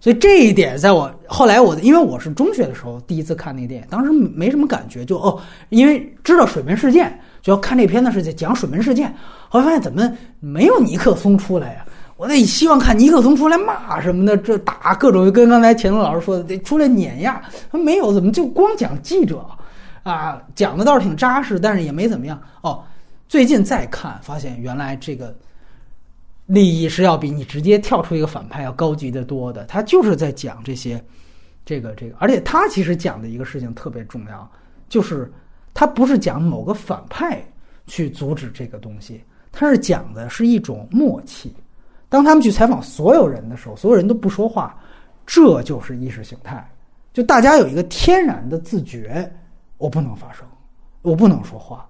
[0.02, 5.40] 所以这一点，在我后来我因为我是中学的时候第一次看那个电影，当时没什么感觉，就哦，
[5.70, 7.20] 因为知道水门事件。
[7.42, 9.14] 就要看这片子是在讲水门事件，
[9.48, 10.12] 后来发现怎么
[10.42, 11.86] 没有尼克松出来呀？
[12.18, 19.46] 我得希望看尼克松出来骂什么的，这打各种跟刚才钱东老师说的得出来碾压，他没有，怎么就光讲记者
[20.14, 20.42] 啊？
[20.56, 22.42] 讲的倒是挺扎实，但是也没怎么样。
[22.62, 22.84] 哦，
[23.28, 25.36] 最近再看发现原来这个
[26.46, 29.66] 利益是要比你直接跳出一个反派要高级的多的。
[29.66, 31.04] 他就是在讲这些，
[31.66, 34.50] 这个这个，而且他其实讲的一个事情特别重要，
[34.88, 35.32] 就是
[35.74, 37.44] 他不是讲某个反派
[37.86, 41.56] 去阻止这个东西，他是讲的是一种默契。
[42.10, 44.76] 当他们去采访所有人的时候，所有人都不说话，
[45.28, 46.68] 这就是意识形态。
[47.14, 49.32] 就大家有一个天然的自觉，
[49.80, 50.46] 我不能发声，
[51.02, 51.84] 我不能说话，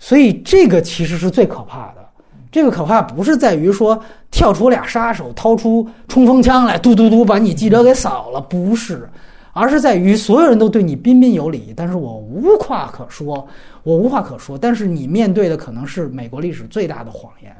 [0.00, 2.04] 所以这个其实是最可怕的。
[2.50, 4.00] 这个可怕不是在于说
[4.30, 9.08] 跳出俩杀手，掏出冲锋枪来，嘟嘟嘟把你记者给扫了，不是，
[9.52, 13.46] 而是在于所有人都对你彬彬有礼，但是我无话可说，
[13.82, 14.56] 我无话可说。
[14.56, 17.54] 但是你面对的可能是美国历史最大的谎言。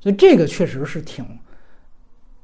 [0.00, 1.24] 所以这个确实是挺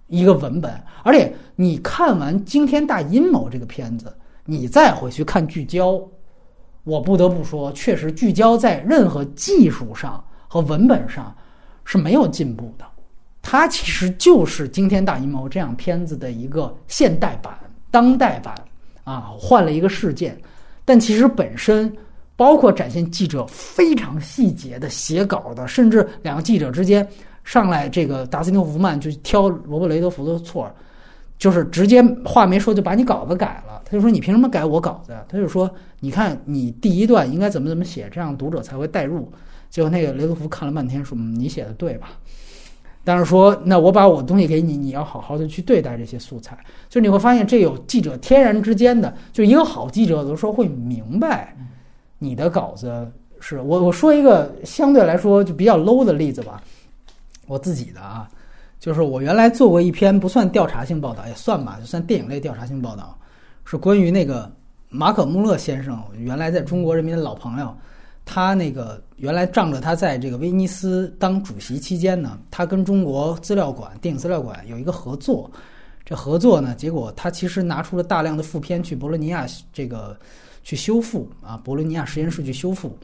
[0.09, 0.73] 一个文本，
[1.05, 4.12] 而且你看完《惊天大阴谋》这个片子，
[4.45, 5.93] 你再回去看《聚焦》，
[6.85, 11.35] 我不得不说，确实《聚焦》在任何技术上和文本上
[11.85, 12.85] 是没有进步的。
[13.43, 17.59] 它其实就是《惊天大阴谋》这样片子的一个现代版、
[17.90, 18.55] 当代版
[19.02, 20.39] 啊，换了一个事件，
[20.85, 21.94] 但其实本身
[22.36, 27.06] 包括展现记者非常细节的写稿的，甚至两个记者之间。
[27.44, 30.70] 上来，这个达斯汀·福曼就挑罗伯·雷德福的错，
[31.39, 33.82] 就是直接话没说就把你稿子改了。
[33.85, 35.70] 他就说：“你凭什么改我稿子？”他就说
[36.01, 39.31] ：“你看，你第一段应该怎么怎么写，这样读者才会代入。”
[39.69, 42.12] 结果那个雷德福看了半天，说：“，你写的对吧？”
[43.05, 46.56] 但是说：“那我把我东西给你，你要好好的去对待这些素材。”
[46.89, 51.55] 就你会发现，这有记者天然之间的，就一个好记者有的时候会明白
[52.19, 53.06] 你的稿子
[53.40, 53.82] 是我。
[53.82, 56.62] 我说一个相对来说就比较 low 的例子吧。
[57.47, 58.27] 我自己的啊，
[58.85, 63.19] 就是我原来做过一篇不算调查性报道，也算吧，就算电影类调查性报道，
[63.65, 64.52] 是关于那个
[64.90, 67.74] 马可·穆勒先生，原来在中国人民的老朋友，
[68.27, 75.51] 他那个原来仗着他在这个威尼斯当主席期间呢，他跟中国资料馆、电影资料馆有一个合作，
[76.05, 80.15] 这合作呢，结果他其实拿出了大量的副片去博洛尼亚这个
[80.62, 82.94] 去修复啊，博洛尼亚实验室去修复。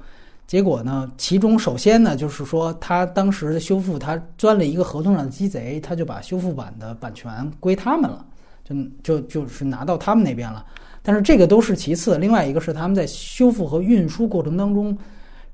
[0.50, 1.08] 结果呢？
[1.16, 8.26] 其中首先呢，就是说他当时的修复，他钻了一个合同上的鸡贼，他就把修复版的版权归他们了，
[8.64, 10.66] 就就就是拿到他们那边了。
[11.04, 14.98] 但是这个都是其次，另外一个是他们在修复和运输过程当中，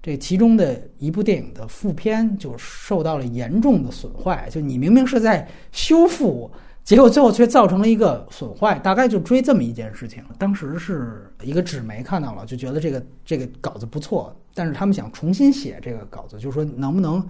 [0.02, 4.48] 这其中的一部电影的副片就受到了严重的损坏。
[4.50, 6.50] 就你明明是在修复。
[6.86, 10.22] 结果最后却造成了一个损坏，大概就追这么一件事情。
[10.38, 17.20] 当时是一个纸媒看到了，就觉得这个这个稿子不错，但是他们想重新写这个稿子，就说能不能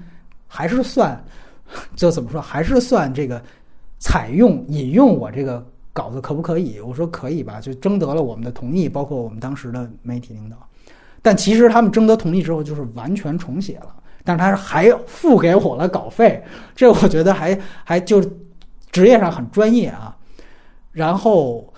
[0.47, 1.19] 还是算，
[1.97, 3.43] 就怎么说，还是算这个
[3.99, 6.79] 采用引用我这个稿子可不可以？
[6.79, 10.59] 我说可以吧，就征得了我们的同意，包括我们当时的媒体领导。
[11.23, 18.23] 但其实他们征得同意之后，就是完全重写了，但是他还 付给我了稿费，这我觉得还还就。
[18.97, 20.17] 职业上很专业啊，
[20.91, 21.71] 然后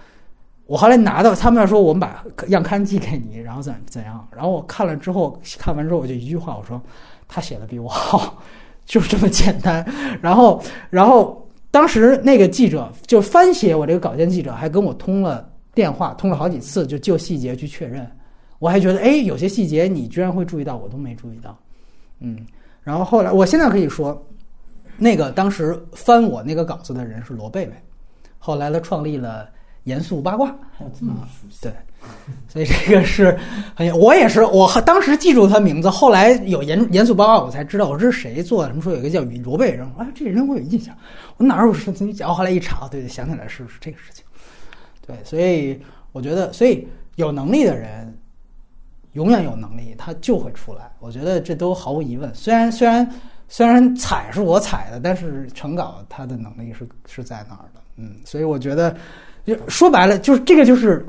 [0.66, 4.24] 我后来拿到他们说我们把样刊寄给你，然后怎怎样？
[4.32, 6.80] 然后我看了之后，看完之后我就一句话，我说
[7.26, 8.40] 他写的比我好，
[8.86, 9.84] 就是这么简单。
[10.22, 18.08] 然后，然后当时那个记者就翻写我这个稿件，记者还跟我通了电话，通了好几次，就就细节去确认。
[18.60, 21.58] 我还觉得，哎，有些细节你居然会注意到，我都没注意到。
[22.20, 22.46] 嗯，
[22.84, 24.24] 然后后来，我现在可以说。
[24.98, 27.72] 那个当时翻我那个稿子的人是罗贝贝，
[28.36, 29.48] 后来他创立了
[29.84, 30.54] 严肃八卦。
[30.98, 31.58] 这么熟悉？
[31.62, 31.72] 对，
[32.48, 33.38] 所以这个是
[33.76, 38.68] 很，我也是，我当时记住他名字，后来有严严肃八卦，我才知道我这是谁做的。
[38.68, 40.92] 什么说有一个叫罗贝人，啊，这人我有印象，
[41.36, 42.34] 我哪有说你讲？
[42.34, 44.24] 后来一查，对对，想起来是是这个事情。
[45.06, 45.80] 对，所以
[46.10, 48.12] 我觉得，所以有能力的人
[49.12, 50.90] 永远有能力，他就会出来。
[50.98, 52.34] 我觉得这都毫无疑问。
[52.34, 53.08] 虽然虽然。
[53.48, 58.94] 虽然采是我采的，但是成稿他的能力是是在那儿的，嗯，所以我觉得，
[59.44, 61.04] 就说白了，就是这个就是，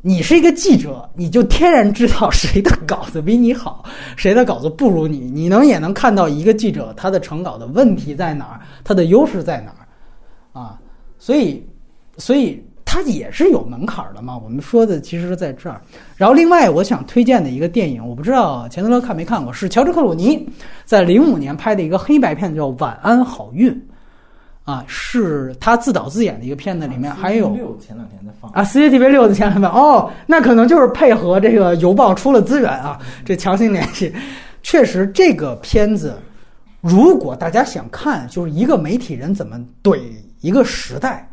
[0.00, 3.84] 你是一个记者，你就天然知道谁的稿子比你好，
[4.16, 10.80] 谁的稿子不如你，你能也能看到一个记者他的成稿的问题在哪儿，他的优势在哪儿，啊，
[11.18, 11.62] 所以，
[12.16, 12.64] 所以。
[12.88, 15.78] 它也是有门槛的嘛，我们说的其实是在这儿。
[16.16, 20.48] 然后另外我想推荐的一个电影，我不知道钱德勒看没看过，是乔治克鲁尼
[20.84, 23.70] 在零五年拍的一个黑白片，叫《晚安好运》，
[24.64, 27.48] 啊，是他自导自演的一个片子，里面还有
[27.78, 34.14] 前两天在放啊，CCTV 六的前两天哦，那可能就是配合这个邮报出了资源啊，这强行联系。
[34.62, 36.16] 确实，这个片子
[36.80, 40.00] 如果大家想看，就是一个媒体人怎么怼
[40.40, 41.28] 一个时代。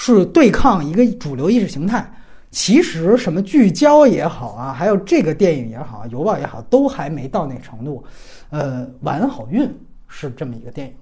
[0.00, 2.08] 是对抗一个主流意识形态，
[2.52, 8.02] 其实什么聚焦也好啊，还有这个电影也好，邮报也好，都还没到那程度。
[8.50, 9.68] 呃，晚好运
[10.06, 10.94] 是这么一个电影，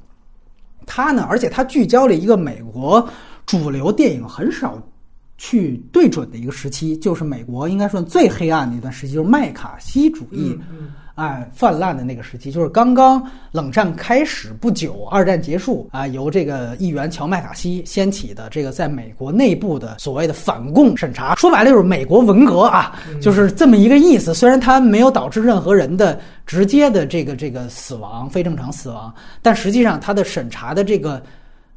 [0.87, 3.07] 它呢，而且它聚焦了一个美国
[3.45, 4.83] 主流电影很少
[5.37, 10.59] 去对准的一个时期，就是美国应该算最黑暗的一段时期，就是麦卡锡主义。
[11.17, 24.35] 哎，泛滥的那个时期，就是刚刚冷战开始不久，二战结束啊，由这个议员乔麦卡锡掀起的这个在美国内部的所谓的反共审查，说白了就是美国文革啊，就是这么一个意思。
[24.35, 29.11] 虽然它没有导致任何人的直接的这个这个死亡、非正常死亡，
[29.41, 31.23] 但实际上它的审查的这个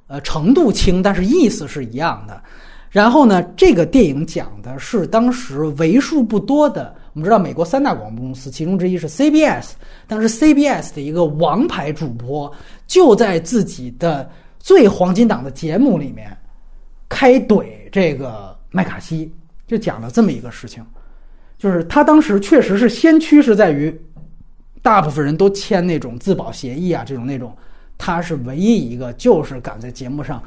[0.07, 2.41] 呃程度轻，但是意思是一样的。
[2.89, 6.93] 然后呢，这个电影讲的是当时为数不多的。
[7.19, 9.71] 我们知道美国三大广播公司，其中之一是 CBS。
[10.07, 12.49] 当时 CBS 的一个王牌主播
[12.87, 16.31] 就在自己的最黄金档的节目里面
[17.09, 19.29] 开怼这个麦卡锡，
[19.67, 20.81] 就讲了这么一个事情，
[21.57, 23.93] 就是他当时确实是先驱，是在于
[24.81, 27.53] 大部分人都签那种自保协议啊，这种那种，
[27.97, 30.41] 他是唯一一个就是敢在节目上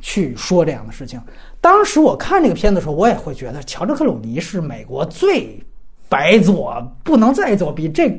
[0.00, 1.22] 去说这样的事情。
[1.60, 5.56] 当时我看这个片子的时候，我也会觉得乔治克鲁尼是美国最。
[6.08, 8.10] 白左不能再左，比这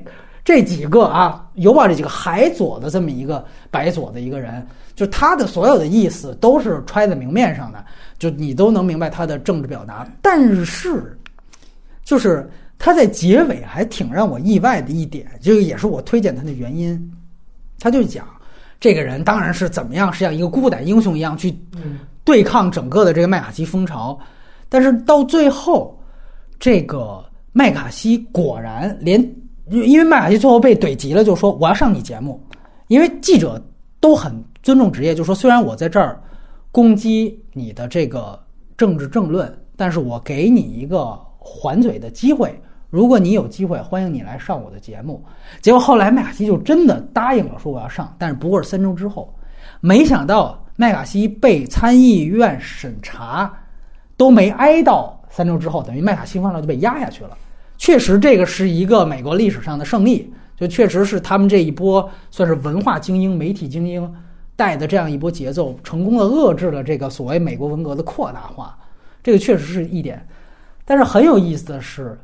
[0.44, 4.66] 这几个啊，尤巴这几个还左的这么一个白左的一个人，
[4.96, 7.84] 就他的所有的意思都是揣在明面上的，
[8.18, 10.08] 就你都能明白他的政治表达。
[10.22, 11.18] 但是，
[12.04, 17.12] 就是他在结尾还挺让我意外的一点，这个也是我推荐他的原因。
[17.80, 18.26] 他就讲
[18.80, 21.54] 这个人当然是怎么样，是像一个孤胆英雄一样去
[22.24, 24.18] 对抗整个的这个麦卡锡风潮，
[24.70, 25.98] 但是到最后
[26.60, 27.24] 这个。
[27.58, 29.20] 麦卡锡果然连，
[29.68, 32.40] 因为麦卡锡最后被怼急了，就说我要上你节目，
[32.88, 33.60] 因为记者
[34.00, 34.32] 都很
[34.62, 36.22] 尊重职业，就说虽然我在这儿
[36.72, 38.40] 攻击你的这个
[38.78, 42.62] 政治政论，但是我给你一个还嘴的机会，
[42.92, 45.26] 如果你有机会，欢迎你来上我的节目。
[45.60, 49.34] 结果后来麦卡锡就真的答应了，说我要上，但是不过是三周之后，
[49.82, 53.52] 没想到麦卡锡被参议院审查
[54.16, 57.36] 都没挨到三周之后，等于麦卡锡方案就被压下去了。
[57.78, 64.16] 确实，这个是一个美国历史上的胜利，就确实是他们这一波算是文化精英、媒体精英
[64.56, 68.78] 带的这样一波节奏，成功的遏制了这个所谓美国文革的扩大化。
[69.22, 70.28] 这个确实是一点，
[70.86, 72.20] 但是很有意思的是，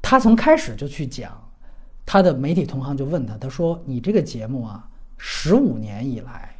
[0.00, 1.30] 他从开始就去讲，
[2.04, 6.56] 他的媒体同行就问他，他说：“你这个节目啊，十五年以来，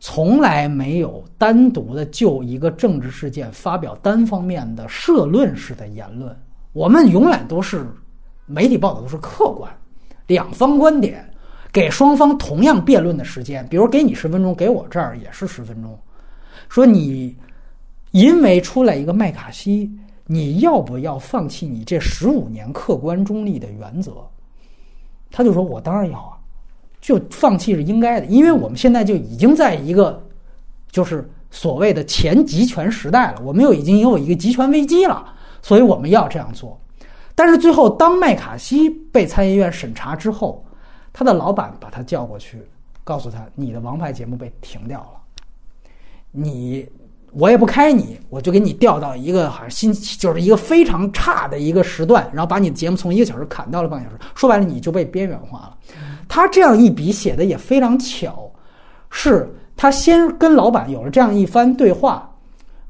[0.00, 6.36] 从来没有单独的就一个政治事件发表单方面的社论式的言论。”
[6.76, 7.86] 我们永远都是
[8.44, 9.72] 媒体报道都是客观，
[10.26, 11.26] 两方观点，
[11.72, 15.98] 给双方同样辩论的时间，比如给你十分钟，给我这儿也是十分钟。
[16.68, 17.34] 说你
[18.10, 19.90] 因为出来一个麦卡锡，
[20.26, 24.12] 你要不要放弃你这十五年客观中立的原则？
[25.30, 26.36] 他就说我当然要啊，
[27.00, 30.22] 就放弃是应该的，因为我们现在就已经在一个
[30.90, 35.32] 就是所谓的前集权时代了，我们又已经有一个集权危机了。
[35.66, 36.80] 所以我们要这样做，
[37.34, 40.64] 但是最后当麦卡锡被参议院审查之后，
[41.12, 42.62] 他的老板把他叫过去，
[43.02, 45.90] 告诉他：“你的王牌节目被停掉了，
[46.30, 46.88] 你
[47.32, 54.22] 我也不开你，我就给你调到一个好像新就是一个非常差的一个时段，然后把你的节目从一个小时砍到了半个小时。
[54.36, 55.76] 说白了，你就被边缘化了。”
[56.30, 58.48] 他这样一笔写的也非常巧，
[59.10, 62.32] 是他先跟老板有了这样一番对话。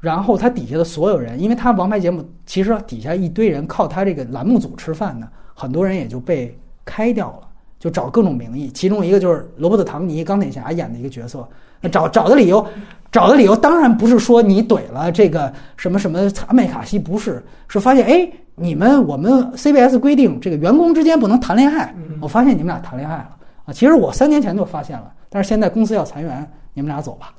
[0.07, 7.47] 然后他底下的所有人，因为他王牌节目其实底下一堆人靠他这个栏目组吃饭呢，很多人也就被开掉了，
[7.77, 8.69] 就找各种名义。
[8.69, 11.45] 其中一个就是罗伯特·唐尼钢铁侠演的一个角色，
[11.91, 12.65] 找 找的理由，
[13.11, 16.21] 找的理由当然不是说你怼了这个什么什么
[16.53, 23.35] 麦卡锡，不是，是发现哎，你们我们 CBS 规定这个员工之间不能谈恋爱，我发现你们俩谈恋爱了
[23.65, 23.73] 啊。
[23.73, 27.33] 其实我三年前就发现了，但是现在公司要裁员，你们俩走吧。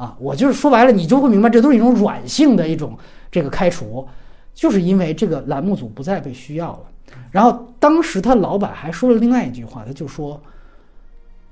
[0.00, 2.98] 啊，我就是说白了，你就会明白，这都是一种软性的一种
[3.30, 4.08] 这个开除，
[4.54, 6.80] 就是因为这个栏目组不再被需要了。
[7.30, 10.42] 然后当时他老板还说了另外一句话，他就说：“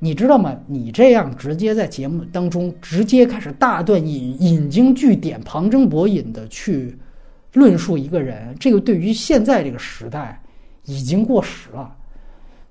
[0.01, 0.57] 你知道吗？
[0.67, 6.97] 你这样直接在节目当中直接开始大段引引经据典、旁征博引的去
[7.53, 10.41] 论述一个人，这个对于现在这个时代
[10.85, 11.95] 已经过时了。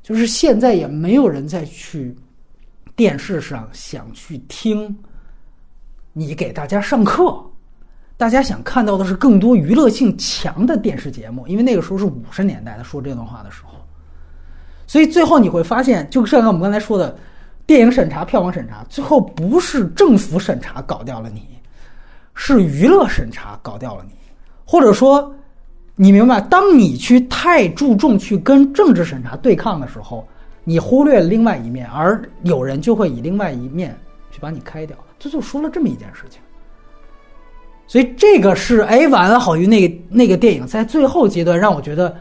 [0.02, 2.16] 就是现在也没有人再去
[2.96, 4.98] 电视上想去听。”
[6.18, 7.40] 你给大家上课，
[8.18, 13.76] 大家想看到的是更多娱乐性强的电视节目，因为那个时候是五十年代，他说这段话的时候，
[14.88, 17.16] 所以最后你会发现，就像我们刚才说的，
[17.68, 21.44] 电影审查、票房审查，最后不是政府审查搞掉了你，
[22.34, 24.16] 是娱乐审查搞掉了你，
[24.66, 25.32] 或者说，
[25.96, 30.28] 你明白，当你去太注重去跟政治审查对抗的时候，
[30.64, 33.96] 你忽略了另外一面，而有人就会以另外一面
[34.32, 34.98] 去把你开掉。
[35.30, 36.40] 就说了这么一件事情。
[37.88, 42.14] 所以这个是哎，完好于那个那个电影在最后阶段让我觉得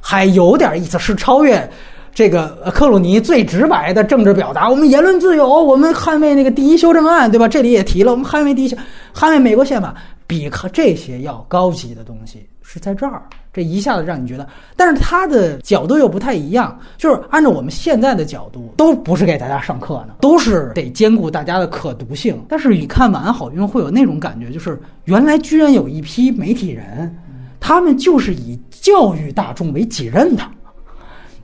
[0.00, 1.70] 还有点意思，是超越
[2.12, 4.68] 这个克鲁尼最直白的政治表达。
[4.68, 7.46] 我们言论自由，我们捍卫那个第一修正案，对吧？
[7.46, 8.76] 这里也提了，我们捍卫第一，
[9.14, 9.94] 捍卫美国宪法，
[10.26, 13.22] 比这些要高级的东西是在这儿。
[13.52, 22.42] 这一下子让你觉得，但是他的角度又不太一样，就是按照我们现在的角度，都不是给大家上课呢，都是得兼顾大家的可读性。
[22.48, 27.14] 但是你看晚安好运会有那种感觉，就是原来居然有一批媒体人，
[27.60, 30.42] 他们就是以教育大众为己任的。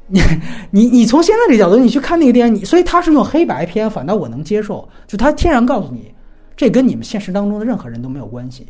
[0.07, 0.23] 你
[0.71, 6.11] 你你从现在这角度，你去看那个电影，你所以他是用黑白片，反倒我能接受，就他天然告诉你，
[6.57, 8.67] 这跟你们现实当中的任何人都没有关系，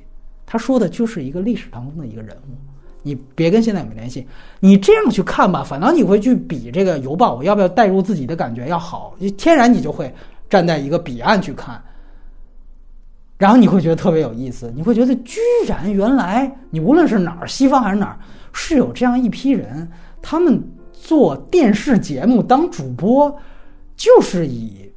[0.49, 2.57] 他说的就是一个历史当中的一个人物。
[3.03, 4.27] 你别跟现在有联系，
[4.61, 10.13] 你这样去看吧，反倒你会去比这个邮报，我要不要带入自己的感觉要好，天然你就会
[10.51, 11.81] 站在一个彼岸去看，
[13.39, 18.19] 然后你会觉得特别有意思，你会觉得居然原来你无论是哪儿，西方还是哪儿，
[18.53, 19.89] 是有这样一批人，
[20.21, 20.61] 他们
[20.93, 23.35] 做电视节目当主播，
[23.97, 24.91] 就是以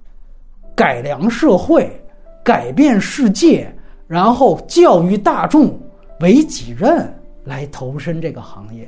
[0.75, 2.03] 改良社会、
[2.43, 3.73] 改变世界，
[4.11, 5.79] 然后教育大众
[6.19, 7.09] 为己任。
[7.43, 8.87] 来投身这个行业，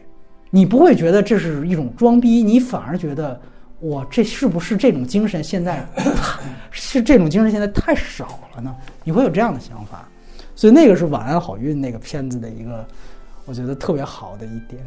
[0.52, 3.42] 你不会觉得这是一种装逼，你反而觉得
[3.80, 5.84] 哇，这是不是这种精神现在
[6.70, 8.76] 是这种精神现在太少了呢？
[9.04, 10.08] 你会有这样的想法，
[10.56, 12.86] 所以那个是《晚安好运》那个片子的一个，
[13.46, 14.80] 我觉得特别好的一点。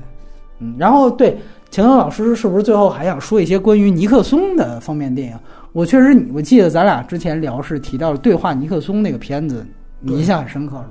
[0.60, 1.36] 嗯，然后对
[1.72, 5.38] 钱东老师是不是最后还想说一些关于尼克松的方面电影？
[5.72, 9.66] 我确实，我记得咱俩之前聊是提到了对话尼克松那个片子。
[10.06, 10.84] 你印象很深刻，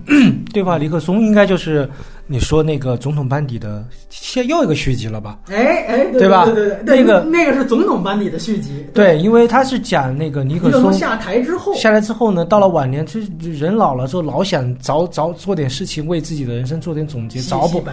[0.52, 0.78] 对吧？
[0.78, 1.88] 尼克松应该就是
[2.26, 5.38] 你说那个总统班底的现又一个续集了吧？
[5.50, 6.44] 哎哎，对吧？
[6.46, 8.84] 对对对，那个那个是总统班底的续集。
[8.94, 17.84] 对，因为他是讲那个尼克松下台之后，下来之后呢，到了晚年，就人老了之后，老想早早做点事情，为自己的人生做点总结，找补。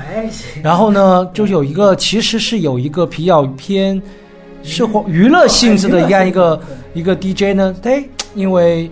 [0.63, 4.01] 然后呢，就有一个其实是有一个比较偏
[4.63, 6.59] 是娱乐性质的一样一个
[6.93, 8.03] 一个 DJ 呢，哎，
[8.35, 8.89] 因为。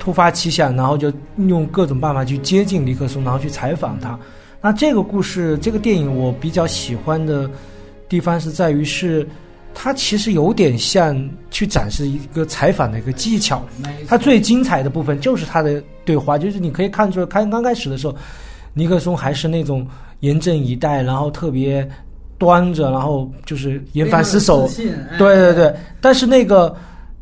[0.00, 4.18] 突发奇想，然后就用各种办法去接近尼克松，然后去采访他。
[4.62, 7.48] 那这个故事，这个电影我比较喜欢的
[8.08, 9.28] 地方是在于，是
[9.74, 13.62] 它其实有点像去展示一个采访的一个技巧。
[14.08, 18.16] 它最精彩的部分就是他的对话，就是你可以看出来，开刚开始的时候，
[18.72, 19.86] 尼克松还是那种
[20.20, 21.86] 严阵以待，然后特别
[22.38, 24.66] 端着，然后就是严防死守。
[25.18, 26.74] 对对对，但是那个。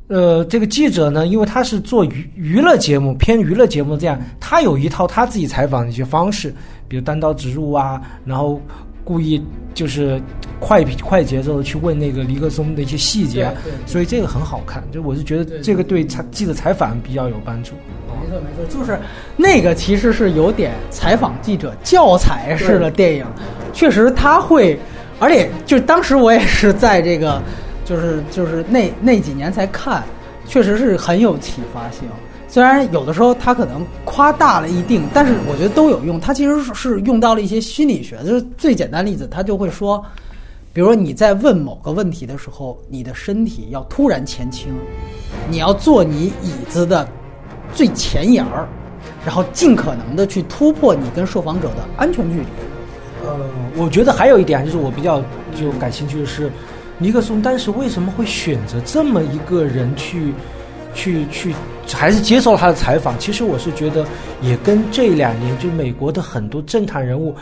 [0.09, 6.53] 呃，这个记者呢，因为他是做娱娱乐节目，偏娱乐节目这样，他有一套他自己采访的一些方式，
[6.89, 8.59] 比如单刀直入啊，然后
[9.05, 9.43] 故意
[9.75, 10.19] 就是
[10.59, 13.55] 快快节奏的去问那个尼克松的一些细节，
[13.85, 14.83] 所以这个很好看。
[14.91, 17.73] 就我是觉得这个对采记者采访比较有帮助。
[18.09, 18.99] 没错没错，就是
[19.37, 23.27] 那个其实是有点采访记者教材式的电影，
[23.75, 24.79] 确实他会，
[25.19, 27.43] 而且就当时我也是在这个。
[27.89, 30.05] 就是就是那那几年才看，
[30.47, 32.07] 确实是很有启发性。
[32.47, 36.21] 虽然有的时候他可能夸大了一定，但是我觉得都有用。
[36.21, 40.05] 他其实是用到了一些心理学，就是最简单例子，他就会说，
[40.73, 44.69] 比如说你在问某个问题的时候，你的身体要突然前倾，
[45.49, 47.09] 你要坐你椅子的
[47.75, 48.69] 最前沿儿，
[49.25, 52.47] 然后尽可能的去突破你跟受访者的安全距离。
[53.25, 53.35] 呃，
[53.77, 55.23] 我觉得还有一点就是我比较
[55.55, 56.53] 就感兴趣的是。
[56.99, 60.33] 尼克松当时为什么会选择这么一个人去，
[60.95, 61.55] 去去，
[61.93, 63.17] 还是接受了他的采访？
[63.19, 64.05] 其实我是觉得，
[64.43, 67.33] 也跟这两年就美国的很多政坛人物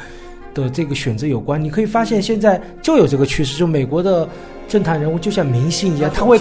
[0.52, 1.62] 的这个选择有关。
[1.62, 4.28] 你可以发现，现在就有这个趋势，就美国的
[4.68, 6.38] 政坛人物就像明星一样，他会，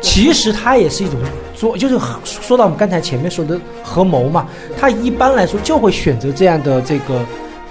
[0.00, 1.20] 其实他也是一种
[1.54, 4.48] 做，就是说到我们刚才前面说的合谋嘛。
[4.78, 7.22] 他一般来说就会选择这样的这个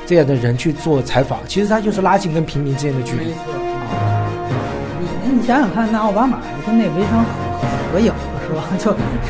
[0.05, 3.64] 这样的人去做采访，其实他就是拉近跟平民之间的距离。
[5.45, 7.23] 想想看，那奥巴马跟那微商
[7.91, 8.15] 合影了，
[8.47, 8.63] 是吧？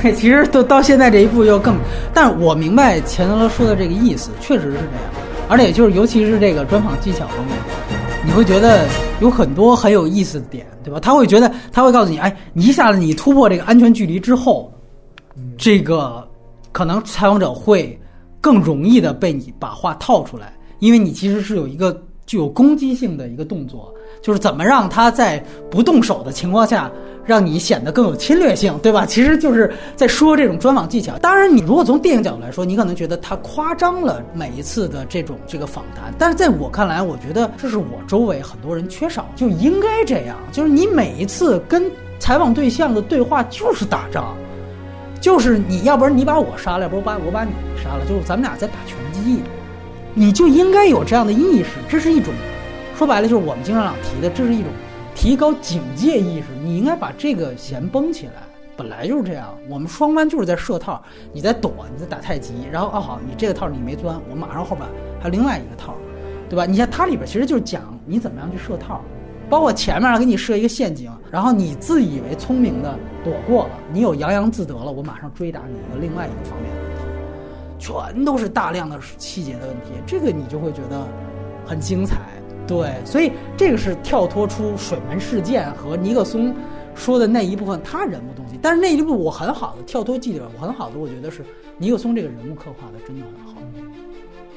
[0.02, 1.76] 就 其实都到现在这一步又更……
[2.14, 4.90] 但是我明白钱德勒说的这个意思，确实是这样。
[5.50, 7.56] 而且就是尤其是这个专访技巧方面，
[8.26, 8.88] 你会觉得
[9.20, 11.00] 有很多很有意思的点，对吧？
[11.00, 14.72] 他会觉得他会告诉你，哎，一下子你突破这个安全距离之后，
[15.58, 16.28] 这个
[16.72, 18.00] 可能采访者会
[18.42, 23.94] 更容易的被你把话套出来，因为你其实是有一个具有攻击性的一个动作。
[24.26, 25.38] 就是怎么让他在
[25.70, 26.90] 不动手的情况下，
[27.28, 29.06] 让你显得更有侵略性，对吧？
[29.06, 31.16] 其实就是在说这种专访技巧。
[31.20, 40.36] 当然，你如果从电影角度来说，你可能觉得他夸张了每一次的这种这个访谈，但是在我看来，我觉得这是我周围很多人缺少，就应该这样。
[40.52, 41.84] 就是你每一次跟
[42.18, 44.36] 采访对象的对话就是打仗，
[45.22, 49.44] 就是你要不然你把我杀了，要不然把我把你杀了，就是咱们俩在打拳击，
[50.16, 51.70] 你就应该有这样的意识。
[51.88, 52.34] 这是一种，
[52.98, 54.72] 说白了就是我们经常讲提的，这是一种。
[55.14, 58.34] 提高警戒意识，你应该把这个弦绷起来。
[58.76, 61.02] 本来就是这样，我们双方就是在设套，
[61.32, 64.86] 你在躲，你在打太极，然后哦好，你这个套你没钻，我马上后边
[65.22, 65.96] 还有另外一个套，
[66.50, 66.66] 对吧？
[66.66, 69.02] 你像它里边其实就是讲你怎么样去设套，
[69.50, 76.70] 包括前面给你设一个陷阱，然后你自以为聪明的躲过了，你有洋洋自得了，我马上追打你一个另外一个方面，
[77.80, 81.08] 全都是大量的细节的问题，这个你就会觉得
[81.66, 82.18] 很精彩。
[82.68, 86.54] 对，所以这个是跳脱出水门事件和尼克松
[86.96, 91.44] 说的那一部分他人物东西，但是那一部我很好的跳脱记者，我很好的我觉得是
[91.78, 93.62] 尼克松这个人物刻画的真的很好，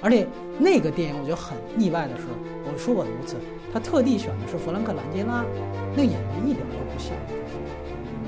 [0.01, 0.27] 而且
[0.59, 2.23] 那个电影我觉得很意外的是，
[2.65, 3.37] 我说过很多次，
[3.75, 5.45] 他特地选的是弗兰克·兰杰拉，
[5.95, 7.13] 那演员一点都不像。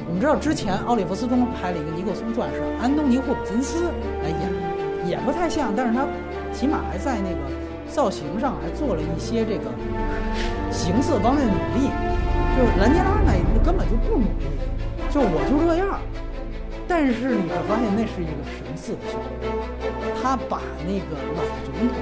[0.07, 3.85] 我们知道之前奥利弗斯通拍了一个尼克松传，是安东尼·霍普金斯
[4.23, 6.07] 来演，也不太像，但是他
[6.53, 7.60] 起码还在那个。
[7.91, 9.67] 造型上还做了一些这个
[10.71, 11.91] 形色方面的努力，
[12.57, 13.33] 就是兰杰拉呢
[13.65, 14.47] 根本就不努力，
[15.11, 15.99] 就我就这样。
[16.87, 19.51] 但是你会发现那是一个神似的效果，
[20.23, 21.95] 他把那个老总统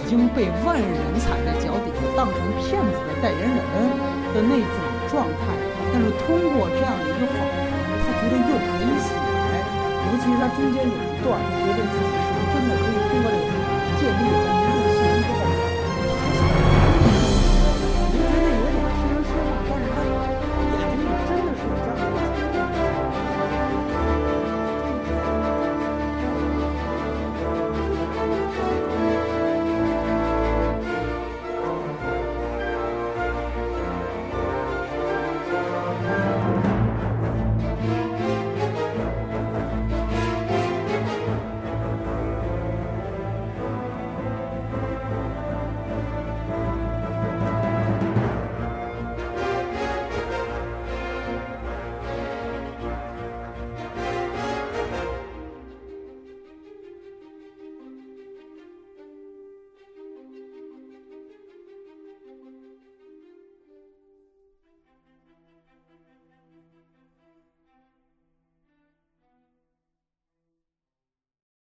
[0.00, 0.88] 已经被万人
[1.20, 3.60] 踩在脚底下当成骗子的代言人
[4.32, 4.76] 的那种
[5.08, 5.52] 状态，
[5.92, 7.60] 但是通过这样的一个访谈，
[8.04, 9.60] 他觉得又可以起来，
[10.08, 13.58] 尤其是他中间有一段，他觉得自己是不是真的可以通过这个
[14.00, 14.49] 建立。